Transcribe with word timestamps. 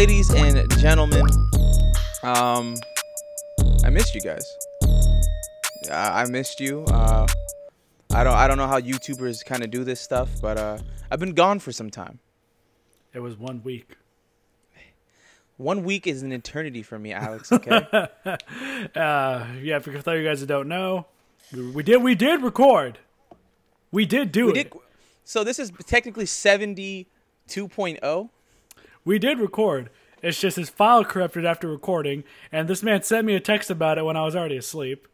ladies 0.00 0.30
and 0.30 0.78
gentlemen, 0.78 1.26
um, 2.22 2.74
I 3.84 3.90
missed 3.90 4.14
you 4.14 4.22
guys. 4.22 4.42
I, 5.90 6.22
I 6.22 6.24
missed 6.24 6.58
you. 6.58 6.84
Uh, 6.84 7.26
I 8.10 8.24
don't 8.24 8.32
I 8.32 8.48
don't 8.48 8.56
know 8.56 8.66
how 8.66 8.80
YouTubers 8.80 9.44
kind 9.44 9.62
of 9.62 9.70
do 9.70 9.84
this 9.84 10.00
stuff, 10.00 10.30
but 10.40 10.56
uh, 10.56 10.78
I've 11.10 11.20
been 11.20 11.34
gone 11.34 11.58
for 11.58 11.70
some 11.70 11.90
time. 11.90 12.18
It 13.12 13.20
was 13.20 13.36
one 13.36 13.62
week. 13.62 13.98
One 15.58 15.84
week 15.84 16.06
is 16.06 16.22
an 16.22 16.32
eternity 16.32 16.82
for 16.82 16.98
me, 16.98 17.12
Alex. 17.12 17.52
Okay. 17.52 18.08
Uh, 18.96 19.46
yeah, 19.60 19.78
for 19.80 19.90
those 19.90 20.06
of 20.06 20.14
you 20.14 20.24
guys 20.24 20.40
that 20.40 20.46
don't 20.46 20.66
know, 20.66 21.04
we 21.52 21.82
did 21.82 22.02
we 22.02 22.14
did 22.14 22.42
record. 22.42 22.98
We 23.92 24.06
did 24.06 24.32
do 24.32 24.46
we 24.46 24.60
it. 24.60 24.70
did. 24.70 24.80
So 25.24 25.44
this 25.44 25.58
is 25.58 25.70
technically 25.86 26.24
seventy 26.24 27.06
two 27.46 27.68
oh. 28.02 28.30
We 29.04 29.18
did 29.18 29.38
record. 29.38 29.90
It's 30.22 30.40
just 30.40 30.56
his 30.56 30.68
file 30.68 31.04
corrupted 31.04 31.46
after 31.46 31.68
recording, 31.68 32.24
and 32.52 32.68
this 32.68 32.82
man 32.82 33.02
sent 33.02 33.26
me 33.26 33.34
a 33.34 33.40
text 33.40 33.70
about 33.70 33.98
it 33.98 34.04
when 34.04 34.16
I 34.16 34.24
was 34.24 34.36
already 34.36 34.56
asleep. 34.56 35.08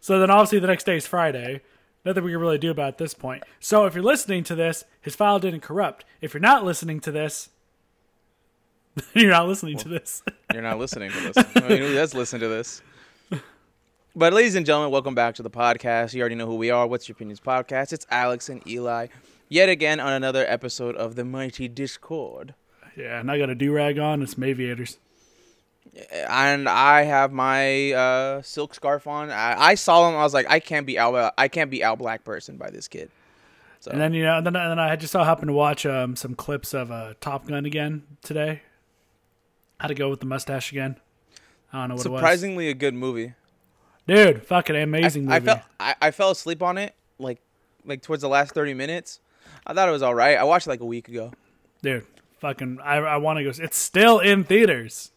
So 0.00 0.18
then 0.18 0.30
obviously 0.30 0.58
the 0.58 0.66
next 0.66 0.84
day 0.84 0.96
is 0.96 1.06
Friday. 1.06 1.60
Nothing 2.04 2.24
we 2.24 2.32
can 2.32 2.40
really 2.40 2.58
do 2.58 2.70
about 2.70 2.98
this 2.98 3.14
point. 3.14 3.44
So 3.60 3.86
if 3.86 3.94
you're 3.94 4.04
listening 4.04 4.44
to 4.44 4.54
this, 4.54 4.84
his 5.00 5.14
file 5.14 5.38
didn't 5.38 5.60
corrupt. 5.60 6.04
If 6.20 6.34
you're 6.34 6.40
not 6.40 6.64
listening 6.64 7.00
to 7.00 7.12
this, 7.12 7.50
you're 9.14 9.30
not 9.30 9.46
listening 9.46 9.76
to 9.78 9.88
this. 9.88 10.22
You're 10.52 10.62
not 10.62 10.78
listening 10.78 11.10
to 11.10 11.20
this. 11.20 11.36
I 11.54 11.68
mean, 11.68 11.78
who 11.78 11.92
does 11.92 12.14
listen 12.14 12.40
to 12.40 12.48
this? 12.48 12.80
But 14.16 14.32
ladies 14.32 14.54
and 14.54 14.64
gentlemen, 14.64 14.90
welcome 14.90 15.14
back 15.14 15.34
to 15.36 15.42
the 15.42 15.50
podcast. 15.50 16.14
You 16.14 16.20
already 16.20 16.34
know 16.34 16.46
who 16.46 16.56
we 16.56 16.70
are. 16.70 16.86
What's 16.86 17.06
your 17.06 17.14
opinions 17.14 17.38
podcast? 17.38 17.92
It's 17.92 18.06
Alex 18.10 18.48
and 18.48 18.66
Eli, 18.66 19.08
yet 19.48 19.68
again 19.68 20.00
on 20.00 20.14
another 20.14 20.44
episode 20.48 20.96
of 20.96 21.14
the 21.14 21.24
mighty 21.24 21.68
Discord. 21.68 22.54
Yeah, 22.98 23.20
and 23.20 23.30
I 23.30 23.38
got 23.38 23.50
a 23.50 23.54
do 23.54 23.72
rag 23.72 23.98
on. 23.98 24.22
It's 24.22 24.34
Maviators. 24.34 24.98
and 26.28 26.68
I 26.68 27.02
have 27.04 27.32
my 27.32 27.92
uh, 27.92 28.42
silk 28.42 28.74
scarf 28.74 29.06
on. 29.06 29.30
I, 29.30 29.54
I 29.58 29.74
saw 29.74 30.08
him. 30.08 30.16
I 30.16 30.22
was 30.22 30.34
like, 30.34 30.50
I 30.50 30.60
can't 30.60 30.86
be 30.86 30.98
Al. 30.98 31.32
I 31.38 31.48
can't 31.48 31.70
be 31.70 31.82
Al 31.82 31.96
Black 31.96 32.24
person 32.24 32.56
by 32.56 32.70
this 32.70 32.88
kid. 32.88 33.10
So 33.80 33.92
And 33.92 34.00
then 34.00 34.12
you 34.12 34.24
know, 34.24 34.40
then, 34.42 34.54
then 34.54 34.78
I 34.78 34.96
just 34.96 35.12
so 35.12 35.22
happened 35.22 35.48
to 35.48 35.52
watch 35.52 35.86
um, 35.86 36.16
some 36.16 36.34
clips 36.34 36.74
of 36.74 36.90
uh, 36.90 37.14
Top 37.20 37.46
Gun 37.46 37.64
again 37.64 38.02
today. 38.22 38.62
How 39.78 39.86
to 39.88 39.94
go 39.94 40.10
with 40.10 40.20
the 40.20 40.26
mustache 40.26 40.72
again? 40.72 40.96
I 41.72 41.80
don't 41.80 41.88
know 41.90 41.94
what 41.94 42.06
it 42.06 42.08
was. 42.08 42.18
surprisingly 42.20 42.68
a 42.68 42.74
good 42.74 42.94
movie. 42.94 43.34
Dude, 44.08 44.42
fucking 44.42 44.74
I, 44.74 44.80
amazing 44.80 45.26
movie. 45.26 45.36
I 45.36 45.40
felt 45.40 45.60
I, 45.78 45.94
I 46.00 46.10
fell 46.10 46.30
asleep 46.30 46.62
on 46.62 46.78
it 46.78 46.94
like 47.18 47.40
like 47.84 48.02
towards 48.02 48.22
the 48.22 48.28
last 48.28 48.52
thirty 48.52 48.74
minutes. 48.74 49.20
I 49.66 49.74
thought 49.74 49.88
it 49.88 49.92
was 49.92 50.02
all 50.02 50.14
right. 50.14 50.36
I 50.36 50.44
watched 50.44 50.66
it 50.66 50.70
like 50.70 50.80
a 50.80 50.86
week 50.86 51.08
ago. 51.08 51.32
Dude, 51.82 52.04
fucking, 52.40 52.78
I, 52.82 52.96
I 52.96 53.16
want 53.18 53.38
to 53.38 53.44
go. 53.44 53.50
It's 53.62 53.76
still 53.76 54.18
in 54.18 54.44
theaters. 54.44 55.10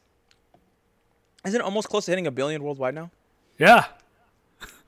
Isn't 1.46 1.60
it 1.60 1.64
almost 1.64 1.90
close 1.90 2.06
to 2.06 2.12
hitting 2.12 2.28
a 2.28 2.32
billion 2.32 2.64
worldwide 2.64 2.94
now? 2.96 3.10
Yeah, 3.58 3.86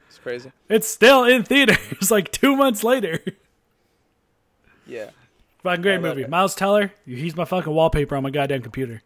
It's 0.10 0.20
crazy. 0.22 0.52
it's 0.70 0.88
still 0.88 1.24
in 1.24 1.44
theaters. 1.44 2.10
like 2.12 2.32
two 2.32 2.56
months 2.56 2.84
later. 2.84 3.20
Yeah. 4.88 5.10
Fucking 5.64 5.82
great 5.82 6.02
movie. 6.02 6.24
it. 6.24 6.30
Miles 6.30 6.56
Teller, 6.56 6.92
he's 7.06 7.36
my 7.36 7.46
fucking 7.46 7.72
wallpaper 7.74 8.16
on 8.16 8.24
my 8.24 8.30
goddamn 8.30 8.62
computer. 8.62 9.02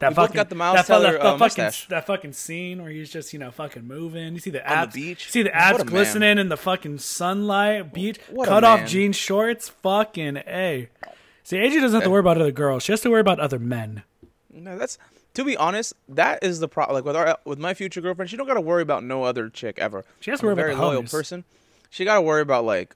That 0.00 0.08
We 0.10 0.14
fucking 0.16 0.34
got 0.34 0.48
the 0.48 0.56
Miles 0.56 0.74
that, 0.78 0.86
Teller, 0.86 1.12
that, 1.12 1.20
uh, 1.22 1.38
fucking 1.38 1.70
that 1.90 2.06
fucking 2.06 2.32
scene 2.32 2.82
where 2.82 2.90
he's 2.90 3.08
just 3.08 3.32
you 3.32 3.38
know 3.38 3.52
fucking 3.52 3.86
moving. 3.86 4.32
You 4.34 4.40
see 4.40 4.50
the 4.50 4.68
On 4.68 4.88
the 4.88 4.92
beach? 4.92 5.30
see 5.30 5.44
the 5.44 5.54
abs 5.54 5.78
a 5.80 5.84
man. 5.84 5.92
glistening 5.92 6.38
in 6.38 6.48
the 6.48 6.56
fucking 6.56 6.98
sunlight. 6.98 7.92
Beach, 7.94 8.18
What 8.30 8.48
cut 8.48 8.64
off 8.64 8.84
jean 8.88 9.12
shorts. 9.12 9.68
Fucking 9.68 10.38
a. 10.38 10.88
See, 11.44 11.56
AJ 11.56 11.80
doesn't 11.80 11.94
have 11.94 12.04
to 12.04 12.10
worry 12.10 12.20
about 12.20 12.40
other 12.40 12.52
girls. 12.52 12.82
She 12.84 12.92
has 12.92 13.00
to 13.02 13.10
worry 13.10 13.20
about 13.20 13.40
other 13.40 13.58
men. 13.58 14.02
No, 14.52 14.78
that's 14.78 14.98
to 15.34 15.44
be 15.44 15.56
honest. 15.56 15.94
That 16.08 16.42
is 16.44 16.60
the 16.60 16.68
problem. 16.68 16.94
Like 16.94 17.04
with 17.04 17.16
our 17.16 17.38
with 17.44 17.58
my 17.58 17.74
future 17.74 18.00
girlfriend, 18.00 18.30
she 18.30 18.36
don't 18.36 18.46
got 18.46 18.54
to 18.54 18.60
worry 18.60 18.82
about 18.82 19.02
no 19.04 19.24
other 19.24 19.48
chick 19.48 19.78
ever. 19.78 20.04
She 20.20 20.30
has 20.30 20.40
to 20.40 20.46
I'm 20.46 20.56
worry 20.56 20.70
a 20.72 20.74
about 20.74 20.78
very 20.78 20.90
loyal 20.90 21.02
homies. 21.02 21.10
person. 21.10 21.44
She 21.90 22.04
got 22.04 22.14
to 22.16 22.22
worry 22.22 22.42
about 22.42 22.64
like 22.64 22.94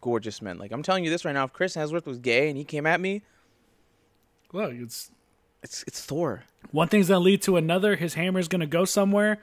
gorgeous 0.00 0.40
men. 0.40 0.58
Like 0.58 0.72
I'm 0.72 0.82
telling 0.82 1.04
you 1.04 1.10
this 1.10 1.24
right 1.24 1.32
now. 1.32 1.44
If 1.44 1.52
Chris 1.52 1.76
Hemsworth 1.76 2.06
was 2.06 2.18
gay 2.18 2.48
and 2.48 2.56
he 2.56 2.64
came 2.64 2.86
at 2.86 3.00
me, 3.00 3.22
Look, 4.52 4.72
it's 4.72 5.10
it's 5.62 5.82
it's 5.86 6.00
Thor. 6.04 6.44
one 6.70 6.88
thing's 6.88 7.08
gonna 7.08 7.20
lead 7.20 7.42
to 7.42 7.56
another. 7.56 7.96
His 7.96 8.14
hammer's 8.14 8.48
gonna 8.48 8.66
go 8.66 8.84
somewhere. 8.84 9.38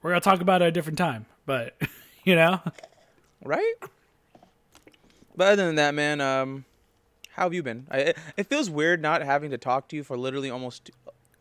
We're 0.00 0.10
gonna 0.10 0.20
talk 0.20 0.40
about 0.40 0.62
it 0.62 0.66
at 0.66 0.68
a 0.68 0.72
different 0.72 0.98
time, 0.98 1.26
but 1.46 1.74
you 2.24 2.36
know, 2.36 2.60
right? 3.44 3.74
But 5.36 5.52
other 5.54 5.66
than 5.66 5.74
that, 5.76 5.94
man, 5.94 6.20
um, 6.20 6.64
how 7.32 7.44
have 7.44 7.54
you 7.54 7.62
been? 7.62 7.86
I, 7.90 8.14
it, 8.36 8.46
feels 8.48 8.68
weird 8.70 9.00
not 9.02 9.22
having 9.22 9.50
to 9.50 9.58
talk 9.58 9.88
to 9.88 9.96
you 9.96 10.04
for 10.04 10.16
literally 10.16 10.50
almost 10.50 10.90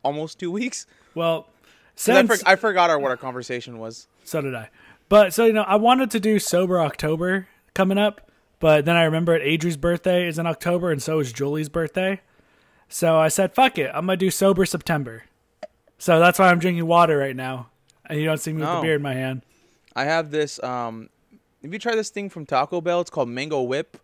almost 0.03 0.39
two 0.39 0.51
weeks. 0.51 0.85
well, 1.15 1.47
'Cause 1.95 2.09
I, 2.09 2.25
since 2.25 2.41
for, 2.41 2.49
I 2.49 2.55
forgot 2.55 2.89
our 2.89 2.97
what 2.99 3.11
our 3.11 3.17
conversation 3.17 3.77
was. 3.79 4.07
So 4.23 4.41
did 4.41 4.55
I. 4.55 4.69
But 5.09 5.33
so 5.33 5.45
you 5.45 5.53
know, 5.53 5.63
I 5.63 5.75
wanted 5.75 6.09
to 6.11 6.19
do 6.19 6.39
sober 6.39 6.79
October 6.79 7.47
coming 7.73 7.97
up, 7.97 8.31
but 8.59 8.85
then 8.85 8.95
I 8.95 9.03
remembered 9.03 9.41
Adri's 9.41 9.77
birthday 9.77 10.27
is 10.27 10.39
in 10.39 10.47
October, 10.47 10.91
and 10.91 11.01
so 11.03 11.19
is 11.19 11.31
Julie's 11.33 11.69
birthday. 11.69 12.21
So 12.87 13.17
I 13.17 13.27
said, 13.27 13.53
"Fuck 13.53 13.77
it, 13.77 13.91
I'm 13.93 14.05
gonna 14.05 14.17
do 14.17 14.31
sober 14.31 14.65
September." 14.65 15.23
So 15.97 16.19
that's 16.19 16.39
why 16.39 16.49
I'm 16.49 16.59
drinking 16.59 16.87
water 16.87 17.17
right 17.17 17.35
now, 17.35 17.69
and 18.05 18.17
you 18.19 18.25
don't 18.25 18.37
see 18.39 18.53
me 18.53 18.61
with 18.61 18.69
Oh. 18.69 18.75
the 18.77 18.81
beer 18.81 18.95
in 18.95 19.01
my 19.01 19.13
hand. 19.13 19.43
I 19.95 20.05
have 20.05 20.31
this. 20.31 20.61
Um, 20.63 21.09
have 21.61 21.71
you 21.73 21.77
tried 21.79 21.95
this 21.95 22.09
thing 22.09 22.29
from 22.29 22.45
Taco 22.45 22.79
Bell? 22.81 23.01
It's 23.01 23.09
called 23.09 23.29
Mango 23.29 23.61
Whip. 23.61 23.97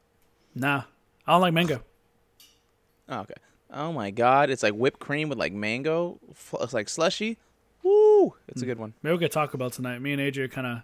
Nah, 0.54 0.84
I 1.28 1.34
don't 1.34 1.42
like 1.42 1.54
mango. 1.54 1.82
Oh, 3.10 3.22
okay. 3.22 3.36
Oh 3.72 3.94
my 3.94 4.12
god, 4.12 4.50
it's 4.50 4.64
like 4.64 4.74
whipped 4.74 5.00
cream 5.00 5.30
with 5.30 5.38
like 5.38 5.54
mango. 5.54 6.20
It's 6.60 6.74
like 6.74 6.90
slushy. 6.90 7.38
Woo! 7.84 8.36
It's 8.50 8.62
a 8.62 8.66
good 8.66 8.78
one. 8.78 8.96
Maybe 9.02 9.14
we'll 9.14 9.20
get 9.20 9.32
Taco 9.32 9.58
Bell 9.58 9.70
tonight. 9.70 10.00
Me 10.00 10.12
and 10.12 10.22
Adri 10.22 10.40
are 10.40 10.48
kind 10.50 10.68
of. 10.68 10.82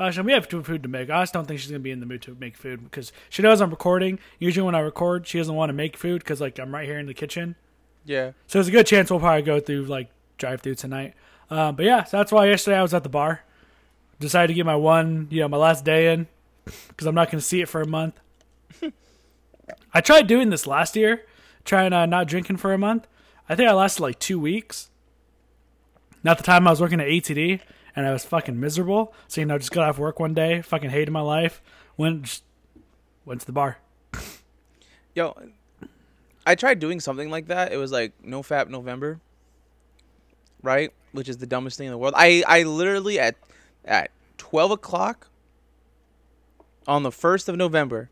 Actually, 0.00 0.26
we 0.26 0.32
have 0.32 0.48
two 0.48 0.60
food 0.64 0.82
to 0.82 0.88
make. 0.88 1.08
I 1.08 1.22
just 1.22 1.32
don't 1.32 1.46
think 1.46 1.60
she's 1.60 1.70
gonna 1.70 1.78
be 1.78 1.92
in 1.92 2.00
the 2.00 2.06
mood 2.06 2.22
to 2.22 2.36
make 2.40 2.56
food 2.56 2.82
because 2.82 3.12
she 3.28 3.42
knows 3.42 3.60
I'm 3.60 3.70
recording. 3.70 4.18
Usually, 4.40 4.64
when 4.66 4.74
I 4.74 4.80
record, 4.80 5.24
she 5.28 5.38
doesn't 5.38 5.54
want 5.54 5.68
to 5.68 5.72
make 5.72 5.96
food 5.96 6.18
because 6.18 6.40
like 6.40 6.58
I'm 6.58 6.74
right 6.74 6.84
here 6.84 6.98
in 6.98 7.06
the 7.06 7.14
kitchen. 7.14 7.54
Yeah. 8.04 8.32
So 8.48 8.58
there's 8.58 8.66
a 8.66 8.72
good 8.72 8.86
chance 8.88 9.08
we'll 9.08 9.20
probably 9.20 9.42
go 9.42 9.60
through 9.60 9.84
like 9.84 10.10
drive 10.38 10.62
through 10.62 10.74
tonight. 10.76 11.14
Um, 11.48 11.76
but 11.76 11.84
yeah, 11.84 12.02
so 12.02 12.16
that's 12.16 12.32
why 12.32 12.46
yesterday 12.46 12.78
I 12.78 12.82
was 12.82 12.92
at 12.92 13.04
the 13.04 13.08
bar. 13.08 13.42
Decided 14.18 14.48
to 14.48 14.54
get 14.54 14.66
my 14.66 14.74
one, 14.76 15.28
you 15.30 15.42
know, 15.42 15.48
my 15.48 15.58
last 15.58 15.84
day 15.84 16.12
in 16.12 16.26
because 16.88 17.06
I'm 17.06 17.14
not 17.14 17.30
going 17.30 17.38
to 17.38 17.46
see 17.46 17.60
it 17.60 17.68
for 17.68 17.82
a 17.82 17.86
month. 17.86 18.18
I 19.92 20.00
tried 20.00 20.26
doing 20.26 20.50
this 20.50 20.66
last 20.66 20.96
year, 20.96 21.24
trying 21.64 21.92
uh, 21.92 22.06
not 22.06 22.28
drinking 22.28 22.58
for 22.58 22.72
a 22.72 22.78
month. 22.78 23.06
I 23.48 23.54
think 23.54 23.68
I 23.68 23.72
lasted 23.72 24.02
like 24.02 24.18
two 24.18 24.38
weeks. 24.38 24.90
Not 26.22 26.38
the 26.38 26.44
time 26.44 26.66
I 26.66 26.70
was 26.70 26.80
working 26.80 27.00
at 27.00 27.06
ATD 27.06 27.60
and 27.96 28.06
I 28.06 28.12
was 28.12 28.24
fucking 28.24 28.60
miserable. 28.60 29.14
So 29.26 29.40
you 29.40 29.46
know, 29.46 29.58
just 29.58 29.72
got 29.72 29.88
off 29.88 29.98
work 29.98 30.20
one 30.20 30.34
day, 30.34 30.60
fucking 30.62 30.90
hated 30.90 31.10
my 31.10 31.20
life. 31.20 31.62
Went 31.96 32.24
just 32.24 32.44
went 33.24 33.40
to 33.40 33.46
the 33.46 33.52
bar. 33.52 33.78
Yo, 35.14 35.34
I 36.44 36.54
tried 36.54 36.78
doing 36.78 37.00
something 37.00 37.30
like 37.30 37.46
that. 37.46 37.72
It 37.72 37.78
was 37.78 37.90
like 37.90 38.12
no 38.22 38.42
fap 38.42 38.68
November, 38.68 39.20
right? 40.62 40.92
Which 41.12 41.28
is 41.28 41.38
the 41.38 41.46
dumbest 41.46 41.78
thing 41.78 41.86
in 41.86 41.92
the 41.92 41.98
world. 41.98 42.14
I 42.16 42.44
I 42.46 42.64
literally 42.64 43.18
at 43.18 43.36
at 43.84 44.10
twelve 44.36 44.70
o'clock 44.70 45.28
on 46.86 47.02
the 47.02 47.10
first 47.10 47.48
of 47.48 47.56
November, 47.56 48.10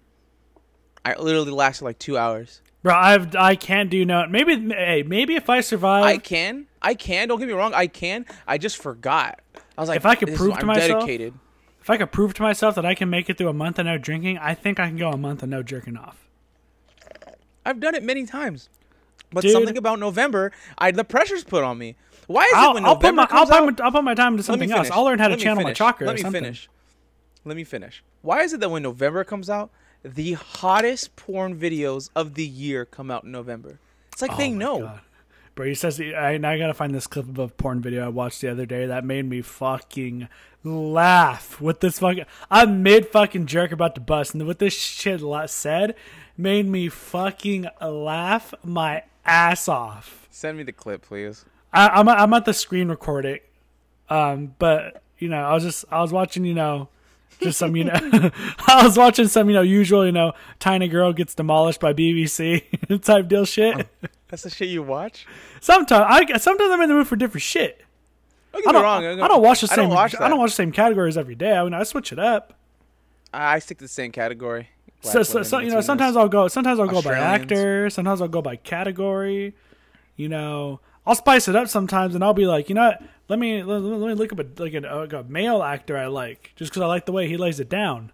I 1.04 1.14
literally 1.18 1.50
lasted 1.50 1.84
like 1.84 1.98
two 1.98 2.16
hours. 2.16 2.60
Bro, 2.82 2.94
I've 2.94 3.34
I 3.36 3.56
can't 3.56 3.90
do 3.90 4.04
no. 4.04 4.26
Maybe 4.28 4.56
hey, 4.74 5.02
maybe 5.02 5.36
if 5.36 5.48
I 5.50 5.60
survive, 5.60 6.04
I 6.04 6.18
can, 6.18 6.66
I 6.82 6.94
can. 6.94 7.28
Don't 7.28 7.38
get 7.38 7.46
me 7.48 7.54
wrong, 7.54 7.72
I 7.74 7.86
can. 7.86 8.26
I 8.46 8.58
just 8.58 8.76
forgot. 8.76 9.40
I 9.76 9.80
was 9.80 9.88
like, 9.88 9.96
If 9.96 10.06
I 10.06 10.14
could 10.14 10.28
this 10.28 10.34
is- 10.34 10.38
prove 10.40 10.54
to 10.54 10.60
I'm 10.60 10.66
myself- 10.66 10.88
dedicated. 11.00 11.34
If 11.80 11.90
I 11.90 11.98
could 11.98 12.12
prove 12.12 12.32
to 12.34 12.42
myself 12.42 12.76
that 12.76 12.86
I 12.86 12.94
can 12.94 13.10
make 13.10 13.28
it 13.28 13.36
through 13.36 13.48
a 13.48 13.52
month 13.52 13.78
of 13.78 13.84
no 13.84 13.98
drinking, 13.98 14.38
I 14.38 14.54
think 14.54 14.80
I 14.80 14.86
can 14.88 14.96
go 14.96 15.10
a 15.10 15.18
month 15.18 15.42
of 15.42 15.50
no 15.50 15.62
jerking 15.62 15.98
off. 15.98 16.26
I've 17.66 17.80
done 17.80 17.94
it 17.94 18.02
many 18.02 18.24
times. 18.26 18.68
But 19.30 19.42
Dude. 19.42 19.52
something 19.52 19.76
about 19.76 19.98
November, 19.98 20.52
I 20.78 20.90
the 20.92 21.04
pressure's 21.04 21.44
put 21.44 21.64
on 21.64 21.76
me. 21.78 21.96
Why 22.26 22.44
is 22.44 22.52
it 22.52 22.56
I'll, 22.56 22.74
when 22.74 22.84
I'll 22.86 22.96
put 22.96 23.14
November 23.14 23.16
my 23.16 23.22
I'll 23.22 23.28
comes 23.46 23.50
put, 23.50 23.58
out? 23.58 23.78
my, 23.78 23.84
I'll 23.84 23.92
put 23.92 24.04
my 24.04 24.14
time 24.14 24.36
me 24.36 24.42
something 24.42 24.70
else. 24.70 24.90
I'll 24.90 25.04
learn 25.04 25.18
how 25.18 25.28
to 25.28 25.36
channel 25.36 25.56
finish. 25.62 25.70
my 25.78 25.86
chakra. 25.86 26.06
Let 26.06 26.16
me 26.22 26.30
finish. 26.30 26.68
Let 27.44 27.56
me 27.56 27.64
finish. 27.64 28.02
Why 28.22 28.42
is 28.42 28.52
it 28.54 28.60
that 28.60 28.70
when 28.70 28.82
November 28.82 29.24
comes 29.24 29.50
out, 29.50 29.70
the 30.04 30.34
hottest 30.34 31.16
porn 31.16 31.58
videos 31.58 32.10
of 32.14 32.34
the 32.34 32.44
year 32.44 32.84
come 32.84 33.10
out 33.10 33.24
in 33.24 33.32
November? 33.32 33.78
It's 34.12 34.22
like 34.22 34.36
they 34.36 34.48
Oh 34.48 34.52
my 34.52 34.56
know. 34.56 34.80
God. 34.80 35.00
Bro, 35.54 35.66
he 35.66 35.74
says 35.74 36.00
I 36.00 36.36
now 36.36 36.50
I 36.50 36.58
gotta 36.58 36.74
find 36.74 36.94
this 36.94 37.06
clip 37.06 37.28
of 37.28 37.38
a 37.38 37.48
porn 37.48 37.80
video 37.80 38.04
I 38.04 38.08
watched 38.08 38.40
the 38.40 38.48
other 38.50 38.66
day 38.66 38.86
that 38.86 39.04
made 39.04 39.24
me 39.28 39.40
fucking 39.40 40.28
laugh. 40.64 41.60
With 41.60 41.80
this 41.80 42.00
fucking, 42.00 42.24
I'm 42.50 42.82
mid 42.82 43.06
fucking 43.08 43.46
jerk 43.46 43.70
about 43.70 43.94
to 43.94 44.00
bust, 44.00 44.34
and 44.34 44.46
what 44.46 44.58
this 44.58 44.74
shit 44.74 45.20
said 45.48 45.94
made 46.36 46.66
me 46.66 46.88
fucking 46.88 47.66
laugh 47.80 48.52
my 48.64 49.04
ass 49.24 49.68
off. 49.68 50.26
Send 50.30 50.58
me 50.58 50.64
the 50.64 50.72
clip, 50.72 51.02
please. 51.02 51.44
I, 51.72 51.88
I'm 51.88 52.08
I'm 52.08 52.32
at 52.34 52.44
the 52.44 52.54
screen 52.54 52.88
record 52.88 53.24
it, 53.24 53.48
um, 54.08 54.54
but 54.58 55.02
you 55.18 55.28
know 55.28 55.40
I 55.40 55.54
was 55.54 55.62
just 55.62 55.84
I 55.90 56.00
was 56.00 56.12
watching 56.12 56.44
you 56.44 56.54
know 56.54 56.88
just 57.40 57.58
some 57.58 57.76
you 57.76 57.84
know 57.84 57.92
I 58.66 58.82
was 58.84 58.96
watching 58.96 59.28
some 59.28 59.48
you 59.48 59.54
know 59.54 59.62
usual 59.62 60.06
you 60.06 60.12
know 60.12 60.32
tiny 60.58 60.88
girl 60.88 61.12
gets 61.12 61.34
demolished 61.34 61.80
by 61.80 61.92
BBC 61.92 63.02
type 63.02 63.28
deal 63.28 63.44
shit. 63.44 63.74
Um, 63.74 63.84
that's 64.28 64.42
the 64.42 64.50
shit 64.50 64.68
you 64.68 64.82
watch. 64.82 65.26
Sometimes 65.60 66.06
I 66.08 66.38
sometimes 66.38 66.70
I'm 66.70 66.80
in 66.80 66.88
the 66.88 66.94
mood 66.94 67.06
for 67.06 67.16
different 67.16 67.42
shit. 67.42 67.84
Don't 68.52 68.60
I 68.60 68.62
get 68.62 68.66
me 68.66 68.72
don't, 68.72 68.82
wrong. 68.82 69.20
I 69.22 69.28
don't 69.28 69.42
watch 69.42 69.60
the 69.60 69.68
I 69.70 69.74
same. 69.74 69.84
don't 69.88 69.94
watch 69.94 70.14
I 70.18 70.28
don't 70.28 70.38
watch 70.38 70.50
the 70.50 70.56
same 70.56 70.72
categories 70.72 71.16
every 71.16 71.34
day. 71.34 71.56
I 71.56 71.64
mean, 71.64 71.74
I 71.74 71.82
switch 71.82 72.12
it 72.12 72.18
up. 72.18 72.54
I 73.32 73.58
stick 73.58 73.78
to 73.78 73.84
the 73.84 73.88
same 73.88 74.12
category. 74.12 74.68
So, 75.00 75.22
so, 75.22 75.42
so 75.42 75.58
you 75.58 75.70
know, 75.70 75.80
sometimes 75.82 76.16
I'll 76.16 76.28
go. 76.28 76.48
Sometimes 76.48 76.80
I'll 76.80 76.88
go 76.88 77.02
by 77.02 77.14
actor. 77.14 77.90
Sometimes 77.90 78.22
I'll 78.22 78.28
go 78.28 78.40
by 78.40 78.56
category. 78.56 79.54
You 80.16 80.28
know, 80.28 80.80
I'll 81.06 81.14
spice 81.14 81.48
it 81.48 81.56
up 81.56 81.68
sometimes, 81.68 82.14
and 82.14 82.24
I'll 82.24 82.34
be 82.34 82.46
like, 82.46 82.68
you 82.68 82.74
know, 82.74 82.88
what? 82.88 83.02
let 83.28 83.38
me 83.38 83.62
let, 83.62 83.80
let 83.82 84.08
me 84.08 84.14
look 84.14 84.32
up 84.32 84.38
a 84.40 84.62
like 84.62 84.74
a, 84.74 84.80
like 84.80 85.12
a 85.12 85.22
male 85.24 85.62
actor 85.62 85.96
I 85.96 86.06
like, 86.06 86.52
just 86.56 86.70
because 86.70 86.82
I 86.82 86.86
like 86.86 87.06
the 87.06 87.12
way 87.12 87.28
he 87.28 87.36
lays 87.36 87.60
it 87.60 87.68
down. 87.68 88.12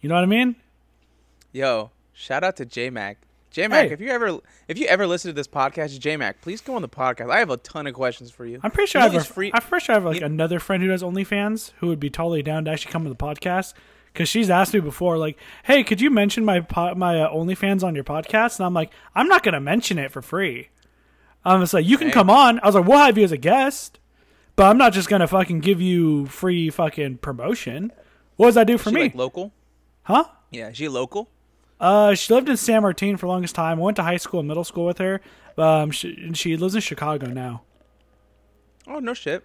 You 0.00 0.08
know 0.08 0.14
what 0.16 0.22
I 0.24 0.26
mean? 0.26 0.56
Yo, 1.52 1.90
shout 2.12 2.44
out 2.44 2.56
to 2.56 2.64
J 2.66 2.90
Mac. 2.90 3.18
J 3.50 3.66
Mac, 3.66 3.86
Hey. 3.88 3.92
if 3.94 4.00
you 4.00 4.08
ever 4.10 4.38
if 4.68 4.78
you 4.78 4.86
ever 4.86 5.06
listen 5.06 5.30
to 5.30 5.32
this 5.32 5.48
podcast, 5.48 5.98
J 5.98 6.16
Mac, 6.16 6.40
please 6.42 6.60
come 6.60 6.74
on 6.74 6.82
the 6.82 6.88
podcast. 6.88 7.30
I 7.30 7.38
have 7.38 7.50
a 7.50 7.56
ton 7.56 7.86
of 7.86 7.94
questions 7.94 8.30
for 8.30 8.44
you. 8.44 8.60
I'm 8.62 8.70
pretty 8.70 8.90
sure 8.90 9.00
You 9.00 9.06
I 9.08 9.10
have. 9.10 9.22
A, 9.22 9.24
free- 9.24 9.50
I'm 9.54 9.62
pretty 9.62 9.84
sure 9.84 9.94
I 9.94 9.96
have 9.98 10.04
like 10.04 10.20
you- 10.20 10.26
another 10.26 10.60
friend 10.60 10.82
who 10.82 10.88
does 10.88 11.02
OnlyFans 11.02 11.72
who 11.78 11.86
would 11.88 12.00
be 12.00 12.10
totally 12.10 12.42
down 12.42 12.64
to 12.66 12.70
actually 12.70 12.92
come 12.92 13.04
to 13.04 13.08
the 13.10 13.16
podcast. 13.16 13.74
Because 14.12 14.28
she's 14.28 14.50
asked 14.50 14.74
me 14.74 14.80
before, 14.80 15.16
like, 15.18 15.38
"Hey, 15.64 15.84
could 15.84 16.00
you 16.00 16.10
mention 16.10 16.44
my 16.44 16.60
po- 16.60 16.94
my 16.94 17.20
uh, 17.22 17.30
OnlyFans 17.32 17.84
on 17.84 17.94
your 17.94 18.04
podcast?" 18.04 18.58
And 18.58 18.66
I'm 18.66 18.74
like, 18.74 18.90
"I'm 19.14 19.28
not 19.28 19.42
gonna 19.44 19.60
mention 19.60 19.98
it 19.98 20.10
for 20.10 20.22
free." 20.22 20.68
I'm 21.48 21.60
just 21.60 21.74
like, 21.74 21.86
"You 21.86 21.98
can 21.98 22.10
come 22.10 22.30
on." 22.30 22.60
I 22.60 22.66
was 22.66 22.74
like, 22.74 22.86
"We'll 22.86 22.98
have 22.98 23.16
you 23.18 23.24
as 23.24 23.32
a 23.32 23.36
guest, 23.36 23.98
but 24.56 24.64
I'm 24.66 24.78
not 24.78 24.92
just 24.92 25.08
gonna 25.08 25.26
fucking 25.26 25.60
give 25.60 25.80
you 25.80 26.26
free 26.26 26.70
fucking 26.70 27.18
promotion." 27.18 27.92
What 28.36 28.46
does 28.46 28.54
that 28.56 28.66
do 28.66 28.78
for 28.78 28.90
she 28.90 28.94
me? 28.94 29.02
like 29.02 29.14
local? 29.14 29.52
huh? 30.02 30.24
Yeah, 30.50 30.68
is 30.68 30.76
she 30.76 30.88
local? 30.88 31.28
Uh, 31.80 32.14
she 32.14 32.32
lived 32.34 32.48
in 32.48 32.56
San 32.56 32.82
Martin 32.82 33.16
for 33.16 33.26
the 33.26 33.30
longest 33.32 33.54
time. 33.54 33.78
I 33.78 33.82
went 33.82 33.96
to 33.96 34.02
high 34.02 34.16
school 34.16 34.40
and 34.40 34.48
middle 34.48 34.64
school 34.64 34.84
with 34.86 34.98
her. 34.98 35.20
Um, 35.56 35.90
she, 35.90 36.08
and 36.24 36.36
she 36.36 36.56
lives 36.56 36.74
in 36.74 36.80
Chicago 36.80 37.26
now. 37.26 37.62
Oh 38.86 38.98
no 39.00 39.14
shit. 39.14 39.44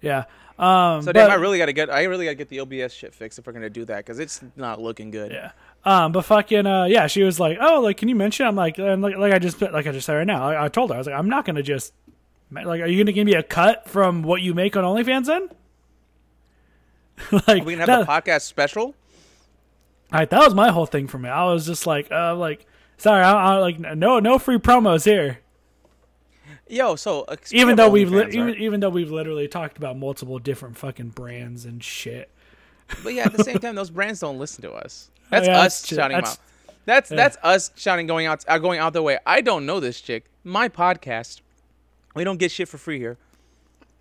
Yeah. 0.00 0.24
Um, 0.58 1.02
So 1.02 1.12
damn, 1.12 1.28
but- 1.28 1.30
I 1.30 1.34
really 1.36 1.58
gotta 1.58 1.72
get 1.72 1.90
I 1.90 2.04
really 2.04 2.24
gotta 2.26 2.34
get 2.34 2.48
the 2.48 2.60
OBS 2.60 2.92
shit 2.92 3.14
fixed 3.14 3.38
if 3.38 3.46
we're 3.46 3.52
gonna 3.52 3.70
do 3.70 3.84
that 3.86 3.98
because 3.98 4.18
it's 4.18 4.40
not 4.56 4.80
looking 4.80 5.10
good. 5.10 5.32
Yeah. 5.32 5.52
Um, 5.84 6.12
but 6.12 6.22
fucking 6.22 6.66
uh, 6.66 6.84
yeah, 6.84 7.06
she 7.08 7.22
was 7.22 7.40
like, 7.40 7.58
oh, 7.60 7.80
like, 7.80 7.96
can 7.96 8.08
you 8.08 8.14
mention? 8.14 8.46
I'm 8.46 8.54
like, 8.54 8.78
and 8.78 9.02
like, 9.02 9.16
like 9.16 9.32
I 9.32 9.38
just 9.38 9.60
like 9.60 9.86
I 9.86 9.92
just 9.92 10.06
said 10.06 10.14
right 10.14 10.26
now. 10.26 10.48
I, 10.48 10.66
I 10.66 10.68
told 10.68 10.90
her 10.90 10.94
I 10.94 10.98
was 10.98 11.06
like, 11.06 11.16
I'm 11.16 11.28
not 11.28 11.44
gonna 11.44 11.62
just 11.62 11.92
like, 12.50 12.80
are 12.80 12.86
you 12.86 13.02
gonna 13.02 13.12
give 13.12 13.26
me 13.26 13.34
a 13.34 13.42
cut 13.42 13.88
from 13.88 14.22
what 14.22 14.42
you 14.42 14.54
make 14.54 14.76
on 14.76 14.84
OnlyFans 14.84 15.26
then? 15.26 15.48
like, 17.46 17.62
Are 17.62 17.64
we 17.64 17.74
gonna 17.74 17.86
that, 17.86 18.06
have 18.06 18.24
the 18.24 18.30
podcast 18.30 18.42
special? 18.42 18.94
Alright, 20.12 20.30
that 20.30 20.40
was 20.40 20.54
my 20.54 20.70
whole 20.70 20.86
thing 20.86 21.08
for 21.08 21.18
me. 21.18 21.28
I 21.28 21.44
was 21.46 21.66
just 21.66 21.86
like, 21.86 22.12
uh, 22.12 22.36
like, 22.36 22.66
sorry, 22.98 23.24
I, 23.24 23.54
I 23.54 23.56
like 23.58 23.78
no 23.78 24.20
no 24.20 24.38
free 24.38 24.58
promos 24.58 25.04
here. 25.04 25.40
Yo, 26.68 26.96
so 26.96 27.22
uh, 27.22 27.36
Even 27.50 27.76
though 27.76 27.88
we've 27.90 28.10
li- 28.10 28.28
even 28.30 28.54
even 28.56 28.80
though 28.80 28.88
we've 28.88 29.10
literally 29.10 29.48
talked 29.48 29.76
about 29.76 29.98
multiple 29.98 30.38
different 30.38 30.76
fucking 30.76 31.08
brands 31.08 31.64
and 31.64 31.82
shit. 31.82 32.30
But 33.02 33.14
yeah, 33.14 33.24
at 33.24 33.32
the 33.32 33.44
same 33.44 33.58
time, 33.58 33.74
those 33.74 33.90
brands 33.90 34.20
don't 34.20 34.38
listen 34.38 34.62
to 34.62 34.72
us. 34.72 35.10
That's 35.30 35.46
yeah, 35.46 35.60
us 35.60 35.80
that's 35.80 35.94
shouting 35.94 36.16
That's- 36.16 36.34
out. 36.34 36.38
That's 36.84 37.10
yeah. 37.10 37.16
that's 37.16 37.36
us 37.42 37.70
shouting 37.76 38.06
going 38.06 38.26
out 38.26 38.44
uh, 38.48 38.58
going 38.58 38.80
out 38.80 38.92
their 38.92 39.02
way. 39.02 39.18
I 39.24 39.40
don't 39.40 39.66
know 39.66 39.78
this 39.80 40.00
chick. 40.00 40.24
My 40.44 40.68
podcast. 40.68 41.40
We 42.14 42.24
don't 42.24 42.38
get 42.38 42.50
shit 42.50 42.68
for 42.68 42.76
free 42.76 42.98
here. 42.98 43.16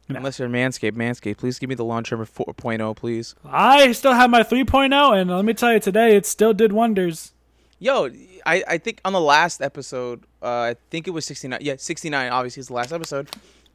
No. 0.10 0.18
Unless 0.18 0.40
you're 0.40 0.50
Manscaped. 0.50 0.94
Manscaped, 0.94 1.38
please 1.38 1.60
give 1.60 1.70
me 1.70 1.76
the 1.76 1.86
lawnmower 1.86 2.26
4.0, 2.26 2.96
please. 2.96 3.36
I 3.46 3.92
still 3.94 4.14
have 4.14 4.30
my 4.30 4.44
3.0, 4.44 5.22
and 5.22 5.30
let 5.30 5.46
me 5.46 5.54
tell 5.54 5.72
you, 5.72 5.80
today 5.80 6.16
it 6.16 6.26
still 6.26 6.54
did 6.54 6.74
wonders. 6.74 7.32
Yo, 7.80 8.10
I, 8.46 8.64
I 8.68 8.78
think 8.78 9.00
on 9.06 9.14
the 9.14 9.22
last 9.22 9.62
episode, 9.62 10.24
uh, 10.42 10.46
I 10.46 10.76
think 10.90 11.08
it 11.08 11.12
was 11.12 11.26
69. 11.26 11.60
Yeah, 11.62 11.76
69 11.78 12.32
obviously 12.32 12.60
is 12.62 12.68
the 12.68 12.74
last 12.74 12.92
episode. 12.92 13.30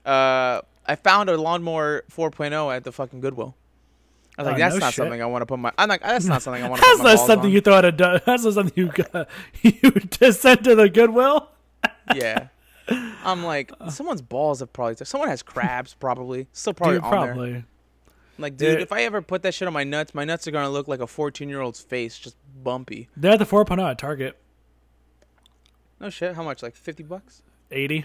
Uh, 0.05 0.61
I 0.87 0.95
found 0.97 1.31
a 1.31 1.37
lawnmower 1.37 2.05
4.0 2.11 2.77
at 2.77 2.85
the 2.85 2.93
fucking 2.93 3.21
Goodwill. 3.21 3.55
I 4.39 4.43
was 4.43 4.49
Oh, 4.49 4.51
like, 4.51 4.59
that's 4.59 4.75
no 4.75 4.79
not 4.81 4.87
shit. 4.93 4.97
something 4.97 5.23
I 5.23 5.27
want 5.27 5.43
to 5.43 5.47
put 5.47 5.59
my. 5.59 5.73
I'm 5.79 5.89
like, 5.89 6.03
that's 6.03 6.27
not 6.27 6.43
something 6.43 6.63
I 6.63 6.69
want 6.69 6.83
to. 6.83 6.87
That's 6.87 6.99
put 6.99 7.05
my 7.05 7.15
not 7.15 7.27
something 7.27 7.47
on. 7.47 7.53
you 7.53 7.61
thought 7.63 7.85
of. 7.87 7.97
That's 7.97 8.45
not 8.45 8.53
something 8.55 8.73
you 8.77 8.93
you 9.63 9.91
just 10.11 10.43
sent 10.43 10.65
to 10.65 10.75
the 10.75 10.89
Goodwill. 10.91 11.49
Yeah. 12.15 12.49
I'm 13.25 13.43
like, 13.45 13.73
someone's 13.89 14.23
balls 14.23 14.61
have 14.61 14.73
probably. 14.73 14.97
Someone 15.05 15.29
has 15.31 15.43
crabs 15.43 15.95
probably. 15.95 16.47
Still 16.53 16.75
probably 16.75 16.97
Dude, 16.97 17.05
on 17.05 17.11
there. 17.11 17.35
probably. 17.35 17.65
Like, 18.39 18.57
dude, 18.59 18.75
Yeah. 18.79 18.83
if 18.83 18.93
I 18.93 19.03
ever 19.05 19.23
put 19.23 19.43
that 19.43 19.55
shit 19.55 19.67
on 19.67 19.73
my 19.75 19.83
nuts, 19.85 20.15
my 20.15 20.25
nuts 20.25 20.47
are 20.47 20.51
gonna 20.51 20.69
look 20.71 20.87
like 20.87 21.01
a 21.01 21.07
14 21.07 21.49
year 21.49 21.63
old's 21.63 21.81
face, 21.81 22.19
just 22.19 22.37
bumpy. 22.63 23.09
They're 23.17 23.33
at 23.33 23.39
the 23.39 23.47
4.0 23.47 23.91
at 23.91 23.99
Target. 23.99 24.37
No 25.99 26.11
shit. 26.11 26.35
How 26.37 26.43
much? 26.43 26.63
Like 26.63 26.77
50 26.77 27.03
bucks? 27.05 27.43
80. 27.73 28.05